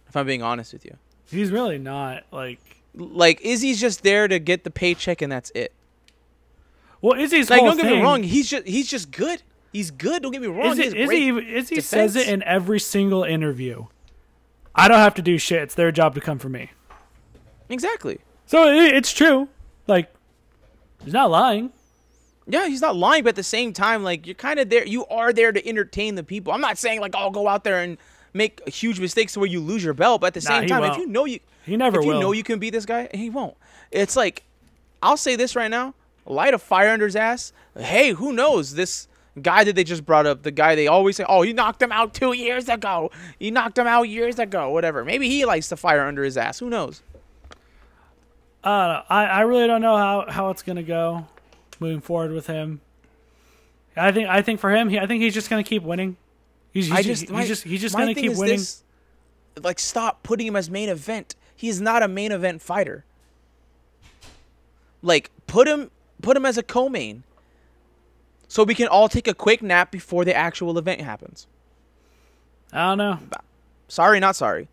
If 0.07 0.15
I'm 0.15 0.25
being 0.25 0.41
honest 0.41 0.73
with 0.73 0.85
you. 0.85 0.97
He's 1.29 1.51
really 1.51 1.77
not 1.77 2.23
like. 2.31 2.59
Like 2.95 3.41
Izzy's 3.41 3.79
just 3.79 4.01
there 4.01 4.27
to 4.27 4.39
get 4.39 4.63
the 4.63 4.71
paycheck 4.71 5.21
and 5.21 5.31
that's 5.31 5.51
it. 5.53 5.71
Well, 7.01 7.19
Izzy's 7.19 7.49
Like 7.49 7.59
whole 7.59 7.69
don't 7.69 7.77
get 7.77 7.91
me 7.91 8.01
wrong, 8.01 8.23
he's 8.23 8.49
just 8.49 8.65
he's 8.65 8.89
just 8.89 9.11
good. 9.11 9.41
He's 9.71 9.91
good, 9.91 10.23
don't 10.23 10.31
get 10.31 10.41
me 10.41 10.47
wrong. 10.47 10.71
Izzy, 10.79 10.97
he 10.97 11.29
Izzy, 11.29 11.55
Izzy 11.55 11.81
says 11.81 12.15
it 12.15 12.27
in 12.27 12.41
every 12.43 12.79
single 12.79 13.23
interview. 13.23 13.85
I 14.73 14.87
don't 14.87 14.99
have 14.99 15.15
to 15.15 15.21
do 15.21 15.37
shit. 15.37 15.61
It's 15.61 15.75
their 15.75 15.91
job 15.91 16.15
to 16.15 16.21
come 16.21 16.39
for 16.39 16.49
me. 16.49 16.71
Exactly. 17.69 18.19
So 18.45 18.69
it, 18.69 18.95
it's 18.95 19.11
true. 19.11 19.49
Like, 19.87 20.13
he's 21.03 21.13
not 21.13 21.29
lying. 21.29 21.71
Yeah, 22.47 22.67
he's 22.67 22.81
not 22.81 22.95
lying, 22.95 23.23
but 23.23 23.29
at 23.29 23.35
the 23.35 23.43
same 23.43 23.73
time, 23.73 24.03
like 24.03 24.25
you're 24.25 24.35
kind 24.35 24.59
of 24.59 24.69
there. 24.69 24.85
You 24.85 25.05
are 25.07 25.33
there 25.33 25.51
to 25.51 25.67
entertain 25.67 26.15
the 26.15 26.23
people. 26.23 26.53
I'm 26.53 26.61
not 26.61 26.77
saying 26.77 27.01
like, 27.01 27.13
I'll 27.13 27.27
oh, 27.27 27.31
go 27.31 27.47
out 27.47 27.63
there 27.65 27.81
and 27.81 27.97
make 28.33 28.67
huge 28.69 28.99
mistakes 28.99 29.33
to 29.33 29.39
where 29.39 29.49
you 29.49 29.59
lose 29.59 29.83
your 29.83 29.93
belt. 29.93 30.21
But 30.21 30.27
at 30.27 30.41
the 30.41 30.49
Nah, 30.49 30.59
same 30.59 30.69
time, 30.69 30.83
if 30.83 30.91
won't. 30.91 31.01
you 31.01 31.07
know 31.07 31.25
you, 31.25 31.39
He 31.65 31.75
never 31.75 31.99
if 31.99 32.05
you 32.05 32.13
know 32.13 32.31
you 32.31 32.43
can 32.43 32.59
beat 32.59 32.69
this 32.69 32.85
guy, 32.85 33.09
he 33.13 33.29
won't. 33.29 33.57
It's 33.91 34.15
like, 34.15 34.43
I'll 35.03 35.17
say 35.17 35.35
this 35.35 35.57
right 35.57 35.69
now: 35.69 35.93
light 36.27 36.53
a 36.53 36.57
fire 36.59 36.89
under 36.89 37.05
his 37.05 37.15
ass. 37.15 37.53
Hey, 37.77 38.11
who 38.11 38.31
knows 38.33 38.73
this 38.75 39.07
guy 39.41 39.63
that 39.63 39.75
they 39.75 39.83
just 39.83 40.05
brought 40.05 40.25
up? 40.25 40.43
The 40.43 40.51
guy 40.51 40.75
they 40.75 40.87
always 40.87 41.15
say, 41.15 41.25
oh, 41.27 41.41
he 41.41 41.53
knocked 41.53 41.81
him 41.81 41.91
out 41.91 42.13
two 42.13 42.33
years 42.33 42.69
ago. 42.69 43.11
He 43.39 43.51
knocked 43.51 43.77
him 43.77 43.87
out 43.87 44.03
years 44.03 44.37
ago. 44.39 44.69
Whatever. 44.69 45.03
Maybe 45.05 45.29
he 45.29 45.45
lights 45.45 45.69
the 45.69 45.77
fire 45.77 46.01
under 46.05 46.23
his 46.23 46.37
ass. 46.37 46.59
Who 46.59 46.69
knows? 46.69 47.01
Uh, 48.63 49.01
I, 49.09 49.25
I 49.25 49.41
really 49.41 49.67
don't 49.67 49.81
know 49.81 49.95
how, 49.95 50.25
how 50.29 50.49
it's 50.49 50.63
gonna 50.63 50.83
go 50.83 51.25
moving 51.79 52.01
forward 52.01 52.31
with 52.31 52.47
him. 52.47 52.81
I 53.95 54.11
think 54.11 54.27
I 54.27 54.41
think 54.41 54.59
for 54.59 54.75
him, 54.75 54.89
he, 54.89 54.99
I 54.99 55.07
think 55.07 55.23
he's 55.23 55.33
just 55.33 55.49
gonna 55.49 55.63
keep 55.63 55.83
winning. 55.83 56.17
He's, 56.73 56.87
he's 56.87 57.05
just, 57.05 57.21
he's 57.21 57.31
my- 57.31 57.45
just 57.45 57.63
he's 57.63 57.81
just 57.81 57.95
gonna 57.95 58.13
keep 58.13 58.35
winning. 58.35 58.57
this, 58.57 58.83
like, 59.61 59.79
stop 59.79 60.21
putting 60.21 60.45
him 60.47 60.55
as 60.55 60.69
main 60.69 60.89
event. 60.89 61.35
He's 61.55 61.79
not 61.81 62.03
a 62.03 62.07
main 62.07 62.31
event 62.31 62.61
fighter. 62.61 63.05
Like, 65.01 65.31
put 65.47 65.67
him, 65.67 65.89
put 66.21 66.35
him 66.37 66.45
as 66.45 66.57
a 66.57 66.63
co-main, 66.63 67.23
so 68.47 68.63
we 68.63 68.75
can 68.75 68.87
all 68.87 69.09
take 69.09 69.27
a 69.27 69.33
quick 69.33 69.61
nap 69.61 69.91
before 69.91 70.23
the 70.25 70.35
actual 70.35 70.77
event 70.77 71.01
happens. 71.01 71.47
I 72.71 72.89
don't 72.89 72.97
know. 72.97 73.19
Sorry, 73.87 74.19
not 74.19 74.35
sorry. 74.35 74.67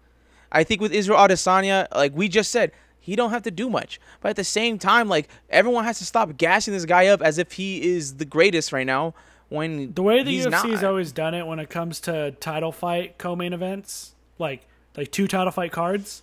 I 0.51 0.65
think 0.65 0.81
with 0.81 0.93
Israel 0.93 1.19
Adesanya, 1.19 1.87
like 1.95 2.13
we 2.15 2.29
just 2.29 2.51
said, 2.51 2.73
he 3.01 3.17
don't 3.17 3.31
have 3.31 3.43
to 3.43 3.51
do 3.51 3.69
much. 3.69 4.01
But 4.21 4.31
at 4.31 4.37
the 4.37 4.45
same 4.45 4.79
time, 4.79 5.09
like 5.09 5.29
everyone 5.51 5.85
has 5.85 5.99
to 5.99 6.05
stop 6.05 6.37
gassing 6.37 6.73
this 6.73 6.85
guy 6.85 7.07
up 7.09 7.21
as 7.23 7.39
if 7.39 7.53
he 7.53 7.83
is 7.95 8.17
the 8.17 8.25
greatest 8.25 8.73
right 8.73 8.87
now. 8.87 9.15
When 9.51 9.93
The 9.93 10.03
way 10.03 10.23
the 10.23 10.31
he's 10.31 10.47
UFC 10.47 10.51
not. 10.51 10.69
has 10.71 10.83
always 10.85 11.13
done 11.13 11.35
it 11.35 11.47
when 11.47 11.59
it 11.59 11.69
comes 11.69 12.01
to 12.03 12.33
title 12.41 12.73
fight 12.73 13.19
co-main 13.19 13.53
events, 13.53 14.15
like 14.39 14.67
like 14.97 15.11
two 15.13 15.29
title 15.29 15.51
fight 15.53 15.71
cards, 15.71 16.23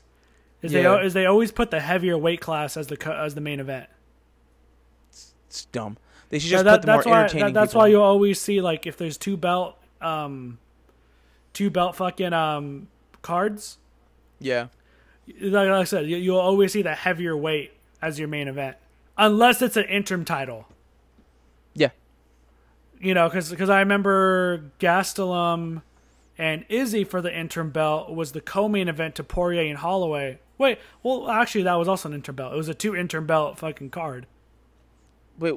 is 0.62 0.74
Yeah. 0.74 0.98
they 0.98 1.06
is 1.06 1.14
they 1.14 1.26
always 1.26 1.52
put 1.52 1.70
the 1.72 1.80
heavier 1.82 2.18
weight 2.18 2.42
class 2.42 2.76
as 2.78 2.88
the 2.88 3.14
as 3.16 3.36
the 3.36 3.42
main 3.42 3.60
event. 3.60 3.88
It's 5.52 5.66
dumb. 5.66 5.98
They 6.30 6.40
should 6.40 6.50
just 6.50 6.64
That- 6.64 6.78
put 6.80 6.86
the 6.86 6.94
more 6.94 7.02
why 7.04 7.20
entertaining. 7.24 7.48
that- 7.48 7.60
that's 7.60 7.76
why 7.76 7.88
you'll 7.88 8.02
always 8.04 8.40
see 8.40 8.62
like 8.62 8.88
if 8.88 8.96
there's 8.96 9.18
two 9.18 9.36
belt 9.36 9.78
um 10.02 10.58
two 11.54 11.70
belt 11.70 11.96
fucking 11.98 12.32
um 12.32 12.88
cards. 13.22 13.78
Yeah. 14.40 14.68
Like, 15.42 15.68
like 15.68 15.70
I 15.70 15.84
said, 15.84 16.08
you, 16.08 16.16
you'll 16.18 16.40
always 16.40 16.72
see 16.72 16.82
the 16.82 16.96
heavier 16.96 17.36
weight 17.36 17.74
as 18.02 18.18
your 18.18 18.28
main 18.30 18.48
event, 18.48 18.78
unless 19.18 19.62
it's 19.62 19.76
an 19.78 19.84
interim 19.86 20.24
title. 20.26 20.68
Yeah. 21.74 21.90
you 23.00 23.14
know, 23.14 23.28
because 23.30 23.70
I 23.70 23.80
remember 23.80 24.72
Gastelum 24.80 25.82
and 26.38 26.66
Izzy 26.70 27.04
for 27.04 27.22
the 27.22 27.36
interim 27.38 27.72
belt 27.72 28.10
was 28.14 28.32
the 28.32 28.42
co-main 28.42 28.88
event 28.88 29.16
to 29.16 29.24
Poirier 29.24 29.70
and 29.70 29.78
Holloway. 29.78 30.40
Wait, 30.58 30.78
well, 31.04 31.30
actually, 31.30 31.64
that 31.64 31.74
was 31.76 31.88
also 31.88 32.08
an 32.10 32.16
interim 32.16 32.36
belt. 32.36 32.54
It 32.54 32.58
was 32.58 32.70
a 32.70 32.74
two 32.74 32.96
interim 32.96 33.26
belt 33.26 33.58
fucking 33.58 33.90
card. 33.90 34.28
Wait, 35.40 35.56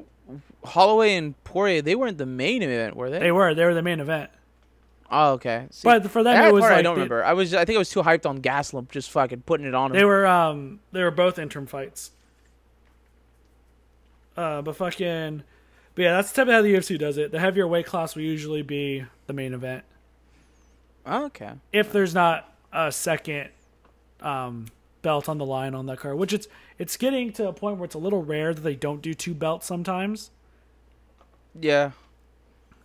Holloway 0.65 1.15
and 1.17 1.43
Poirier, 1.45 1.83
they 1.83 1.95
weren't 1.95 2.19
the 2.19 2.27
main 2.27 2.63
event, 2.63 2.97
were 2.97 3.11
they? 3.11 3.19
They 3.19 3.33
were, 3.33 3.55
they 3.55 3.65
were 3.65 3.75
the 3.75 3.83
main 3.83 4.01
event. 4.01 4.31
oh, 5.11 5.33
okay. 5.33 5.67
See, 5.71 5.83
But 5.85 6.11
for 6.11 6.23
them, 6.23 6.35
that 6.35 6.49
it 6.49 6.53
was 6.55 6.63
part 6.63 6.73
like 6.73 6.79
I 6.79 6.83
don't 6.83 6.95
they, 6.95 7.03
remember. 7.03 7.25
I 7.25 7.33
was, 7.35 7.55
I 7.55 7.65
think 7.65 7.77
I 7.77 7.79
was 7.79 7.91
too 7.91 8.03
hyped 8.03 8.27
on 8.27 8.41
Gastelum, 8.41 8.91
just 8.91 9.11
fucking 9.11 9.43
putting 9.43 9.67
it 9.67 9.75
on 9.75 9.91
him. 9.91 9.97
they 9.97 10.05
were, 10.05 10.27
um, 10.27 10.81
they 10.93 11.03
were 11.03 11.11
both 11.11 11.39
interim 11.39 11.67
fights. 11.67 12.11
Uh, 14.37 14.63
but 14.63 14.75
fucking, 14.77 15.43
but 15.95 16.03
yeah, 16.03 16.13
that's 16.17 16.33
the 16.33 16.37
type 16.37 16.49
of 16.49 16.55
how 16.55 16.63
the 16.63 16.75
UFC 16.75 16.99
does 16.99 17.19
it. 17.19 17.31
The 17.31 17.39
heavier 17.39 17.69
weight 17.69 17.87
class 17.87 18.17
will 18.17 18.23
usually 18.23 18.63
be 18.63 19.05
the 19.27 19.33
main 19.33 19.55
event. 19.55 19.85
oh, 21.07 21.27
okay. 21.27 21.53
if 21.73 21.93
there's 21.93 22.15
not 22.15 22.53
a 22.73 22.91
second 22.91 23.51
um, 24.21 24.67
belt 25.05 25.29
on 25.29 25.39
the 25.39 25.47
line 25.47 25.73
on 25.75 25.87
that 25.87 26.01
car, 26.01 26.17
which 26.17 26.33
it's 26.33 26.49
it's 26.79 26.97
getting 26.97 27.33
to 27.35 27.47
a 27.47 27.53
point 27.53 27.77
where 27.77 27.85
it's 27.85 27.95
a 27.95 27.99
little 27.99 28.25
rare 28.25 28.53
that 28.53 28.63
they 28.63 28.75
don't 28.75 29.01
do 29.01 29.15
two 29.15 29.35
belts 29.35 29.67
sometimes. 29.67 30.33
Yeah, 31.61 31.93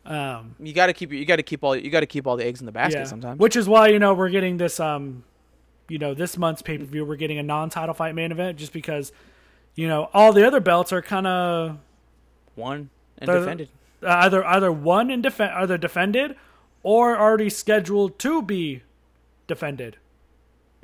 Um, 0.05 0.55
you 0.59 0.73
got 0.73 0.87
to 0.87 0.93
keep 0.93 1.11
you 1.11 1.25
got 1.25 1.37
to 1.37 1.43
keep 1.43 1.63
all 1.63 1.75
you 1.75 1.89
got 1.89 2.01
to 2.01 2.05
keep 2.05 2.27
all 2.27 2.37
the 2.37 2.45
eggs 2.45 2.59
in 2.59 2.67
the 2.67 2.71
basket 2.71 2.99
yeah. 2.99 3.05
sometimes. 3.05 3.39
Which 3.39 3.55
is 3.55 3.67
why 3.67 3.87
you 3.87 3.97
know 3.97 4.13
we're 4.13 4.29
getting 4.29 4.57
this 4.57 4.79
um, 4.79 5.23
you 5.87 5.97
know 5.97 6.13
this 6.13 6.37
month's 6.37 6.61
pay 6.61 6.77
per 6.77 6.83
view 6.85 7.03
we're 7.05 7.15
getting 7.15 7.39
a 7.39 7.43
non 7.43 7.69
title 7.69 7.95
fight 7.95 8.13
main 8.13 8.31
event 8.31 8.59
just 8.59 8.73
because 8.73 9.11
you 9.75 9.87
know 9.87 10.09
all 10.13 10.33
the 10.33 10.45
other 10.45 10.59
belts 10.59 10.93
are 10.93 11.01
kind 11.01 11.25
of 11.25 11.77
One 12.55 12.89
and 13.17 13.27
defended. 13.27 13.69
uh, 14.03 14.07
either 14.09 14.45
either 14.45 14.71
won 14.71 15.09
and 15.09 15.23
defend 15.23 15.53
either 15.53 15.77
defended 15.77 16.35
or 16.83 17.17
already 17.17 17.49
scheduled 17.49 18.19
to 18.19 18.41
be 18.41 18.83
defended. 19.47 19.97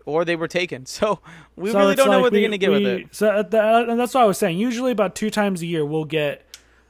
Or 0.05 0.23
they 0.25 0.35
were 0.35 0.47
taken. 0.47 0.85
So 0.95 1.19
we 1.55 1.71
So 1.71 1.79
really 1.79 1.95
don't 1.95 2.07
know 2.07 2.13
like 2.17 2.21
what 2.23 2.33
they're 2.33 2.41
gonna 2.41 2.57
get 2.57 2.71
with 2.71 2.83
it. 2.85 3.07
So 3.15 3.29
at 3.39 3.51
the, 3.51 3.61
and 3.89 3.99
that's 3.99 4.13
what 4.13 4.21
I 4.23 4.25
was 4.25 4.37
saying. 4.37 4.57
Usually, 4.57 4.91
about 4.91 5.15
two 5.15 5.29
times 5.29 5.61
a 5.61 5.65
year, 5.65 5.85
we'll 5.85 6.05
get 6.05 6.45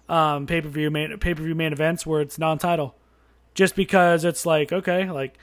um, 0.10 0.46
pay 0.48 0.62
per 0.62 0.70
view 0.70 0.92
main 0.92 1.18
pay 1.20 1.34
per 1.34 1.42
view 1.44 1.56
main 1.56 1.74
events 1.74 2.06
where 2.06 2.22
it's 2.22 2.38
non 2.38 2.58
title, 2.58 2.96
just 3.54 3.76
because 3.76 4.24
it's 4.24 4.46
like 4.46 4.72
okay, 4.72 5.10
like 5.10 5.38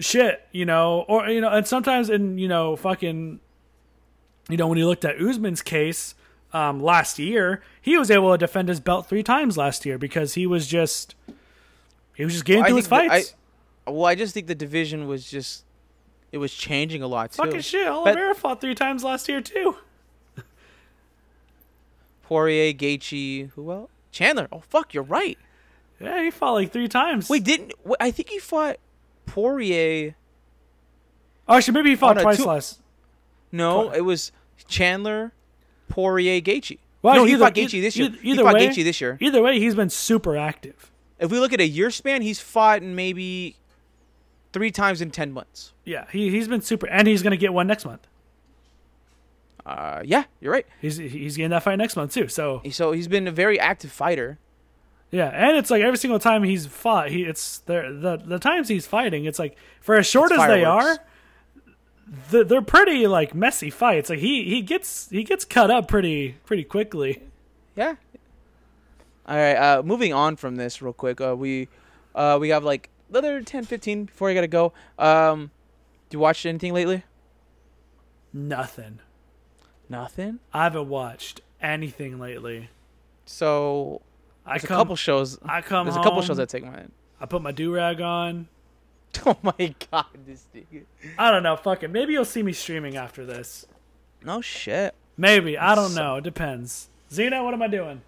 shit, 0.00 0.46
you 0.52 0.64
know, 0.64 1.04
or 1.08 1.28
you 1.28 1.40
know, 1.40 1.48
and 1.50 1.66
sometimes 1.66 2.10
in 2.10 2.38
you 2.38 2.48
know 2.48 2.76
fucking, 2.76 3.40
you 4.48 4.56
know, 4.56 4.66
when 4.66 4.78
you 4.78 4.86
looked 4.86 5.04
at 5.04 5.20
Usman's 5.20 5.62
case 5.62 6.14
um, 6.52 6.82
last 6.82 7.18
year, 7.18 7.62
he 7.80 7.96
was 7.96 8.10
able 8.10 8.32
to 8.32 8.38
defend 8.38 8.68
his 8.68 8.80
belt 8.80 9.08
three 9.08 9.22
times 9.22 9.56
last 9.56 9.84
year 9.86 9.98
because 9.98 10.34
he 10.34 10.46
was 10.46 10.66
just 10.66 11.14
he 12.14 12.24
was 12.24 12.32
just 12.34 12.44
getting 12.44 12.64
I 12.64 12.68
through 12.68 12.76
his 12.76 12.88
think 12.88 13.02
the- 13.04 13.08
fights. 13.10 13.34
I, 13.86 13.90
well, 13.90 14.06
I 14.06 14.14
just 14.14 14.34
think 14.34 14.46
the 14.48 14.54
division 14.54 15.06
was 15.08 15.30
just 15.30 15.64
it 16.32 16.38
was 16.38 16.52
changing 16.54 17.02
a 17.02 17.06
lot 17.06 17.32
too. 17.32 17.42
Fucking 17.42 17.60
shit, 17.60 17.86
But- 17.86 18.36
fought 18.36 18.60
three 18.60 18.74
times 18.74 19.02
last 19.04 19.28
year 19.28 19.40
too. 19.40 19.76
Poirier, 22.22 22.72
Gaethje, 22.74 23.50
who 23.50 23.72
else? 23.72 23.90
Chandler. 24.12 24.48
Oh 24.52 24.60
fuck, 24.68 24.94
you're 24.94 25.02
right. 25.02 25.38
Yeah, 26.00 26.22
he 26.22 26.30
fought 26.30 26.52
like 26.52 26.72
three 26.72 26.88
times. 26.88 27.28
Wait, 27.28 27.44
didn't 27.44 27.72
I 28.00 28.10
think 28.10 28.28
he 28.30 28.38
fought 28.38 28.76
Poirier? 29.26 30.14
Oh, 31.48 31.56
actually, 31.56 31.74
maybe 31.74 31.90
he 31.90 31.96
fought 31.96 32.18
twice 32.18 32.36
two- 32.36 32.44
last. 32.44 32.80
No, 33.50 33.90
it 33.90 34.02
was 34.02 34.30
Chandler, 34.66 35.32
Poirier, 35.88 36.40
Gaethje. 36.42 36.78
Well, 37.00 37.14
no, 37.14 37.24
he 37.24 37.36
fought 37.36 37.54
Gaethje 37.54 37.80
this 37.80 37.96
year. 37.96 38.08
either- 38.08 38.18
he 38.20 38.30
either 38.32 38.42
fought 38.42 38.54
way- 38.54 38.68
Gaethje 38.68 38.84
this 38.84 39.00
year. 39.00 39.16
Either 39.20 39.40
way, 39.40 39.58
he's 39.58 39.74
been 39.74 39.88
super 39.90 40.36
active. 40.36 40.90
If 41.18 41.30
we 41.30 41.40
look 41.40 41.52
at 41.52 41.60
a 41.60 41.66
year 41.66 41.90
span, 41.90 42.22
he's 42.22 42.38
fought 42.40 42.82
in 42.82 42.94
maybe 42.94 43.56
three 44.52 44.70
times 44.70 45.00
in 45.00 45.10
ten 45.10 45.32
months. 45.32 45.72
Yeah, 45.84 46.06
he 46.10 46.30
he's 46.30 46.48
been 46.48 46.60
super, 46.62 46.86
and 46.88 47.06
he's 47.08 47.22
gonna 47.22 47.36
get 47.36 47.52
one 47.52 47.66
next 47.66 47.84
month. 47.84 48.06
Uh, 49.66 50.00
yeah, 50.04 50.24
you're 50.40 50.52
right. 50.52 50.66
He's 50.80 50.96
he's 50.96 51.36
getting 51.36 51.50
that 51.50 51.62
fight 51.62 51.76
next 51.76 51.96
month 51.96 52.14
too. 52.14 52.28
So 52.28 52.62
So 52.70 52.92
he's 52.92 53.08
been 53.08 53.28
a 53.28 53.32
very 53.32 53.60
active 53.60 53.92
fighter. 53.92 54.38
yeah, 55.10 55.28
and 55.28 55.56
it's 55.58 55.70
like 55.70 55.82
every 55.82 55.98
single 55.98 56.18
time 56.18 56.42
he's 56.42 56.66
fought, 56.66 57.10
he 57.10 57.24
it's 57.24 57.58
the 57.60 57.96
the 58.00 58.16
the 58.24 58.38
times 58.38 58.68
he's 58.68 58.86
fighting. 58.86 59.26
It's 59.26 59.38
like 59.38 59.56
for 59.80 59.96
as 59.96 60.06
short 60.06 60.30
It's 60.32 60.40
as 60.40 60.48
they 60.48 60.64
are, 60.64 60.98
th- 62.30 62.46
they're 62.48 62.62
pretty 62.62 63.06
like 63.06 63.34
messy 63.34 63.68
fights. 63.68 64.08
Like 64.08 64.20
he 64.20 64.44
he 64.44 64.62
gets 64.62 65.10
he 65.10 65.22
gets 65.22 65.44
cut 65.44 65.70
up 65.70 65.86
pretty 65.86 66.36
pretty 66.46 66.64
quickly. 66.64 67.22
Yeah. 67.76 67.96
All 69.26 69.36
right. 69.36 69.54
Uh, 69.54 69.82
moving 69.82 70.14
on 70.14 70.36
from 70.36 70.56
this, 70.56 70.80
real 70.80 70.94
quick. 70.94 71.20
Uh, 71.20 71.36
we, 71.36 71.68
uh, 72.14 72.38
we 72.40 72.48
have 72.48 72.64
like 72.64 72.88
another 73.10 73.42
10, 73.42 73.64
15 73.64 74.04
before 74.04 74.30
I 74.30 74.34
gotta 74.34 74.46
go. 74.48 74.72
Um, 74.98 75.50
do 76.08 76.16
you 76.16 76.20
watch 76.20 76.44
anything 76.46 76.72
lately? 76.72 77.04
Nothing. 78.32 79.00
Nothing. 79.88 80.38
I 80.52 80.64
haven't 80.64 80.88
watched 80.88 81.40
anything 81.60 82.18
lately. 82.18 82.70
So 83.24 84.02
I 84.44 84.52
there's 84.52 84.64
a 84.64 84.68
couple 84.68 84.96
shows. 84.96 85.38
I 85.44 85.60
come 85.60 85.86
There's 85.86 85.96
a 85.96 86.02
couple 86.02 86.22
shows 86.22 86.36
that 86.38 86.48
take 86.48 86.64
my. 86.64 86.84
I 87.20 87.26
put 87.26 87.42
my 87.42 87.52
do 87.52 87.72
rag 87.74 88.00
on. 88.00 88.48
Oh 89.26 89.36
my 89.42 89.74
god, 89.90 90.04
this 90.26 90.42
thing. 90.52 90.84
I 91.18 91.30
don't 91.30 91.42
know. 91.42 91.56
Fuck 91.56 91.82
it. 91.82 91.88
Maybe 91.88 92.12
you'll 92.12 92.26
see 92.26 92.42
me 92.42 92.52
streaming 92.52 92.96
after 92.96 93.24
this. 93.24 93.66
No 94.22 94.42
shit. 94.42 94.94
Maybe. 95.16 95.56
I 95.56 95.74
don't 95.74 95.94
know. 95.94 96.16
It 96.16 96.24
depends. 96.24 96.90
Zena, 97.10 97.42
what 97.42 97.54
am 97.54 97.62
I 97.62 97.68
doing? 97.68 98.02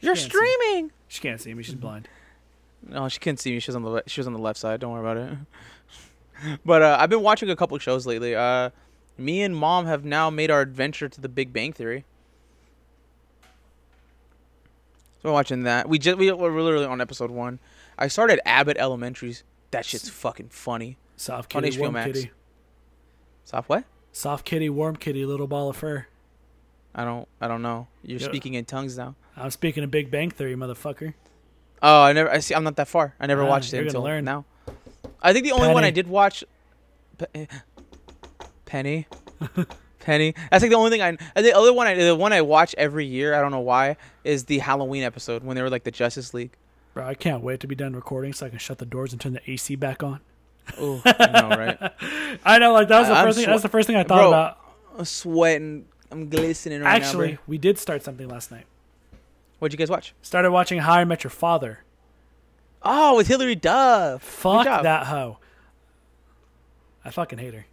You're 0.00 0.16
streaming. 0.16 0.90
She 1.08 1.20
can't 1.20 1.40
see 1.40 1.54
me. 1.54 1.62
She's 1.62 1.74
blind. 1.76 2.08
No, 2.86 3.08
she 3.08 3.18
couldn't 3.18 3.38
see 3.38 3.52
me. 3.52 3.60
She 3.60 3.70
was 3.70 3.76
on 3.76 3.82
the 3.82 3.90
le- 3.90 4.02
she 4.06 4.20
was 4.20 4.26
on 4.26 4.32
the 4.32 4.38
left 4.38 4.58
side. 4.58 4.80
Don't 4.80 4.92
worry 4.92 5.00
about 5.00 5.16
it. 5.16 6.58
but 6.64 6.82
uh, 6.82 6.96
I've 6.98 7.10
been 7.10 7.22
watching 7.22 7.50
a 7.50 7.56
couple 7.56 7.78
shows 7.78 8.06
lately. 8.06 8.34
Uh, 8.34 8.70
me 9.18 9.42
and 9.42 9.54
mom 9.54 9.86
have 9.86 10.04
now 10.04 10.30
made 10.30 10.50
our 10.50 10.60
adventure 10.60 11.08
to 11.08 11.20
the 11.20 11.28
Big 11.28 11.52
Bang 11.52 11.72
Theory. 11.72 12.04
So 15.22 15.28
we're 15.28 15.32
watching 15.32 15.64
that. 15.64 15.88
We 15.88 15.98
just 15.98 16.16
we, 16.16 16.32
we're 16.32 16.62
literally 16.62 16.86
on 16.86 17.00
episode 17.00 17.30
one. 17.30 17.58
I 17.98 18.08
started 18.08 18.40
Abbott 18.46 18.78
Elementaries. 18.78 19.44
That 19.70 19.84
shit's 19.84 20.08
fucking 20.08 20.48
funny. 20.48 20.96
Soft 21.16 21.50
kitty, 21.50 21.70
HBO 21.70 21.80
warm 21.80 21.92
Max. 21.92 22.06
kitty. 22.06 22.30
Soft 23.44 23.68
what? 23.68 23.84
Soft 24.12 24.46
kitty, 24.46 24.70
warm 24.70 24.96
kitty, 24.96 25.26
little 25.26 25.46
ball 25.46 25.68
of 25.68 25.76
fur. 25.76 26.06
I 26.94 27.04
don't 27.04 27.28
I 27.40 27.48
don't 27.48 27.60
know. 27.60 27.88
You're 28.02 28.20
speaking 28.20 28.54
in 28.54 28.64
tongues 28.64 28.96
now. 28.96 29.14
I'm 29.36 29.50
speaking 29.50 29.84
of 29.84 29.90
Big 29.90 30.10
Bang 30.10 30.30
Theory, 30.30 30.56
motherfucker. 30.56 31.14
Oh, 31.82 32.02
I 32.02 32.12
never. 32.12 32.30
I 32.30 32.38
see. 32.40 32.54
I'm 32.54 32.64
not 32.64 32.76
that 32.76 32.88
far. 32.88 33.14
I 33.20 33.26
never 33.26 33.42
Ah, 33.42 33.48
watched 33.48 33.72
it 33.72 33.84
until 33.86 34.02
learn. 34.02 34.24
now. 34.24 34.44
I 35.22 35.32
think 35.32 35.44
the 35.44 35.52
only 35.52 35.72
one 35.72 35.84
I 35.84 35.90
did 35.90 36.06
watch. 36.08 36.44
Pe- 37.18 37.26
eh, 37.34 37.46
Penny. 38.66 39.06
Penny. 40.00 40.34
That's 40.50 40.62
like 40.62 40.70
the 40.70 40.76
only 40.76 40.90
thing 40.90 41.02
I. 41.02 41.40
The 41.40 41.52
other 41.56 41.72
one, 41.72 41.86
I, 41.86 41.94
the 41.94 42.14
one 42.16 42.32
I 42.32 42.40
watch 42.42 42.74
every 42.78 43.06
year. 43.06 43.34
I 43.34 43.40
don't 43.40 43.50
know 43.50 43.60
why. 43.60 43.96
Is 44.24 44.44
the 44.44 44.58
Halloween 44.58 45.02
episode 45.02 45.42
when 45.44 45.56
they 45.56 45.62
were 45.62 45.70
like 45.70 45.84
the 45.84 45.90
Justice 45.90 46.32
League. 46.34 46.52
Bro, 46.94 47.06
I 47.06 47.14
can't 47.14 47.42
wait 47.42 47.60
to 47.60 47.66
be 47.66 47.74
done 47.74 47.94
recording 47.94 48.32
so 48.32 48.46
I 48.46 48.48
can 48.48 48.58
shut 48.58 48.78
the 48.78 48.86
doors 48.86 49.12
and 49.12 49.20
turn 49.20 49.32
the 49.34 49.50
AC 49.50 49.76
back 49.76 50.02
on. 50.02 50.20
Oh, 50.78 51.00
I 51.06 51.40
know, 51.40 51.48
right? 51.50 52.38
I 52.44 52.58
know, 52.58 52.72
like 52.72 52.88
that 52.88 52.98
was 53.00 53.08
the 53.08 53.14
I'm 53.14 53.26
first 53.26 53.36
thing. 53.38 53.44
swe- 53.44 53.50
That's 53.52 53.62
the 53.62 53.68
first 53.68 53.86
thing 53.86 53.96
I 53.96 54.02
thought 54.02 54.18
Bro, 54.18 54.28
about. 54.28 54.58
I'm 54.98 55.04
sweating. 55.04 55.86
I'm 56.10 56.28
glistening 56.28 56.80
right 56.82 57.00
Actually, 57.00 57.32
now. 57.32 57.38
we 57.46 57.58
did 57.58 57.78
start 57.78 58.02
something 58.02 58.28
last 58.28 58.50
night. 58.50 58.66
What'd 59.60 59.72
you 59.72 59.78
guys 59.78 59.90
watch? 59.90 60.14
Started 60.22 60.50
watching 60.50 60.80
How 60.80 60.94
I 60.94 61.04
Met 61.04 61.22
Your 61.22 61.30
Father. 61.30 61.84
Oh, 62.82 63.16
with 63.16 63.28
Hilary 63.28 63.54
Duff. 63.54 64.22
Fuck 64.22 64.64
that 64.64 65.06
hoe. 65.06 65.38
I 67.04 67.10
fucking 67.10 67.38
hate 67.38 67.54
her. 67.54 67.66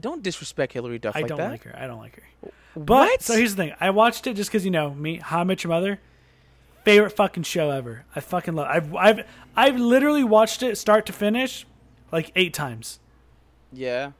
Don't 0.00 0.22
disrespect 0.22 0.72
Hilary 0.72 0.98
Duff 0.98 1.14
I 1.16 1.20
like 1.20 1.28
don't 1.28 1.38
that. 1.38 1.50
like 1.50 1.62
her. 1.64 1.76
I 1.78 1.86
don't 1.86 1.98
like 1.98 2.16
her. 2.16 2.50
But 2.76 2.86
what? 2.86 3.22
so 3.22 3.34
here's 3.36 3.54
the 3.54 3.64
thing. 3.64 3.74
I 3.80 3.90
watched 3.90 4.26
it 4.26 4.34
just 4.34 4.50
because 4.50 4.64
you 4.64 4.70
know 4.70 4.90
me. 4.90 5.18
How 5.18 5.40
I 5.40 5.44
Met 5.44 5.62
Your 5.62 5.70
Mother, 5.70 6.00
favorite 6.84 7.10
fucking 7.10 7.44
show 7.44 7.70
ever. 7.70 8.04
I 8.14 8.20
fucking 8.20 8.54
love. 8.54 8.66
I've 8.68 8.94
I've 8.94 9.26
I've 9.56 9.78
literally 9.78 10.24
watched 10.24 10.62
it 10.62 10.76
start 10.78 11.06
to 11.06 11.12
finish, 11.12 11.66
like 12.12 12.32
eight 12.36 12.54
times. 12.54 12.98
yeah. 13.72 14.12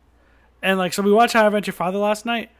And 0.62 0.78
like 0.78 0.94
so, 0.94 1.02
we 1.02 1.12
watched 1.12 1.34
How 1.34 1.46
I 1.46 1.50
Met 1.50 1.66
Your 1.66 1.74
Father 1.74 1.98
last 1.98 2.24
night. 2.24 2.50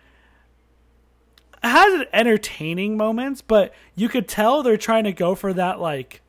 It 1.64 1.68
has 1.68 2.06
entertaining 2.12 2.98
moments, 2.98 3.40
but 3.40 3.74
you 3.96 4.10
could 4.10 4.28
tell 4.28 4.62
they're 4.62 4.76
trying 4.76 5.04
to 5.04 5.12
go 5.12 5.34
for 5.34 5.52
that 5.54 5.80
like, 5.80 6.20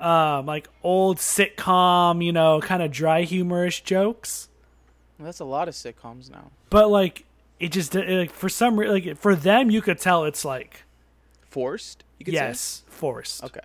um, 0.00 0.46
like 0.46 0.68
old 0.82 1.18
sitcom, 1.18 2.24
you 2.24 2.32
know, 2.32 2.60
kind 2.60 2.82
of 2.82 2.90
dry 2.90 3.24
humorish 3.26 3.84
jokes. 3.84 4.48
That's 5.20 5.40
a 5.40 5.44
lot 5.44 5.68
of 5.68 5.74
sitcoms 5.74 6.30
now. 6.30 6.50
But 6.70 6.88
like, 6.88 7.26
it 7.60 7.72
just 7.72 7.94
it, 7.94 8.08
like 8.08 8.32
for 8.32 8.48
some 8.48 8.80
re- 8.80 8.88
like 8.88 9.18
for 9.18 9.36
them, 9.36 9.70
you 9.70 9.82
could 9.82 9.98
tell 9.98 10.24
it's 10.24 10.44
like 10.44 10.84
Forced. 11.50 12.02
You 12.18 12.24
could 12.24 12.32
say. 12.34 12.40
yes, 12.40 12.82
forced. 12.86 13.44
Okay. 13.44 13.60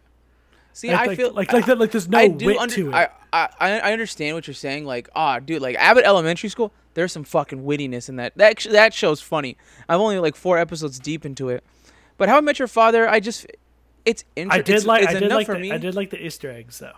See, 0.73 0.91
Like, 0.91 0.99
I 0.99 1.05
like, 1.05 1.17
feel 1.17 1.31
like 1.31 1.53
like 1.53 1.65
that, 1.67 1.79
like 1.79 1.91
there's 1.91 2.09
no 2.09 2.17
I 2.17 2.27
do 2.27 2.45
wit 2.45 2.57
under, 2.57 2.75
to 2.75 2.89
it. 2.89 2.93
I, 2.93 3.07
I 3.31 3.49
I 3.59 3.79
I 3.79 3.91
understand 3.93 4.35
what 4.35 4.45
you're 4.45 4.53
saying. 4.53 4.85
Like, 4.85 5.09
ah, 5.15 5.39
dude, 5.39 5.61
like 5.61 5.77
Abbott 5.77 6.03
Elementary 6.03 6.49
School. 6.49 6.73
There's 6.97 7.11
some 7.11 7.23
fucking 7.23 7.63
wittiness 7.63 8.09
in 8.09 8.15
that. 8.15 8.33
That 8.37 8.57
that 8.71 8.91
show's 8.91 9.21
funny. 9.21 9.55
I'm 9.87 10.01
only 10.01 10.17
like 10.17 10.35
four 10.35 10.57
episodes 10.57 10.97
deep 10.97 11.27
into 11.27 11.49
it, 11.49 11.63
but 12.17 12.27
How 12.27 12.37
I 12.37 12.41
Met 12.41 12.57
Your 12.57 12.67
Father, 12.67 13.07
I 13.07 13.19
just, 13.19 13.45
it's 14.03 14.23
I 14.35 14.39
interesting. 14.41 14.75
did 14.77 14.85
like 14.85 15.03
it's 15.03 15.11
I 15.15 15.19
did 15.19 15.31
like 15.31 15.45
the. 15.45 15.71
I 15.73 15.77
did 15.77 15.93
like 15.93 16.09
the 16.09 16.25
Easter 16.25 16.49
eggs 16.49 16.79
though. 16.79 16.93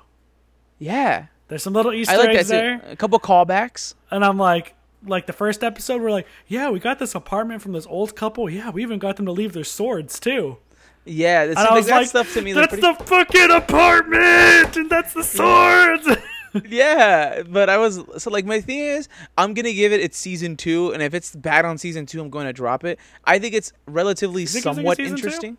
Yeah, 0.78 1.26
There's 1.50 1.64
some 1.64 1.74
little 1.74 1.91
Easter 1.91 2.14
I 2.14 2.18
like 2.18 2.30
eggs 2.30 2.47
that 2.47 2.62
there. 2.62 2.82
A 2.91 2.95
couple 2.95 3.20
callbacks. 3.20 3.93
And 4.10 4.24
I'm 4.24 4.38
like, 4.38 4.74
like 5.06 5.26
the 5.28 5.34
first 5.34 5.66
episode, 5.66 6.02
we're 6.02 6.12
like, 6.12 6.28
yeah, 6.47 6.70
we 6.70 6.80
got 6.80 6.97
this 7.00 7.14
apartment 7.14 7.62
from 7.62 7.74
this 7.74 7.86
old 7.88 8.16
couple. 8.16 8.50
Yeah, 8.50 8.70
we 8.70 8.82
even 8.84 9.00
got 9.00 9.18
them 9.18 9.26
to 9.26 9.34
leave 9.34 9.52
their 9.52 9.66
swords 9.66 10.18
too. 10.18 10.60
Yeah, 11.04 11.47
that's, 11.47 11.60
And 11.60 11.70
like, 11.76 11.86
that 11.88 11.91
like, 11.97 12.08
stuff 12.08 12.34
to 12.36 12.41
me. 12.41 12.54
that's 12.54 12.68
pretty- 12.68 12.82
the 12.82 12.93
fucking 13.04 13.52
apartment, 13.52 14.78
and 14.78 14.89
that's 14.89 15.14
the 15.14 15.24
swords. 15.26 16.08
yeah, 16.08 16.16
but 17.50 17.70
I 17.70 17.78
was 17.78 18.00
so 18.18 18.30
like 18.32 18.45
my 18.45 18.62
thing 18.62 18.80
is 18.80 19.08
I'm 19.38 19.54
gonna 19.54 19.74
give 19.74 19.91
it 19.93 20.00
its 20.02 20.18
season 20.18 20.56
two, 20.58 20.91
and 20.91 21.02
if 21.04 21.14
it's 21.14 21.36
bad 21.36 21.66
on 21.66 21.78
season 21.78 22.06
two, 22.06 22.22
I'm 22.22 22.30
going 22.30 22.45
to 22.47 22.54
drop 22.54 22.84
it. 22.84 23.00
I 23.26 23.39
think 23.39 23.54
it's 23.54 23.72
relatively 23.86 24.45
think 24.45 24.66
it's 24.66 24.76
somewhat 24.76 24.97
two? 24.97 25.04
interesting. 25.06 25.58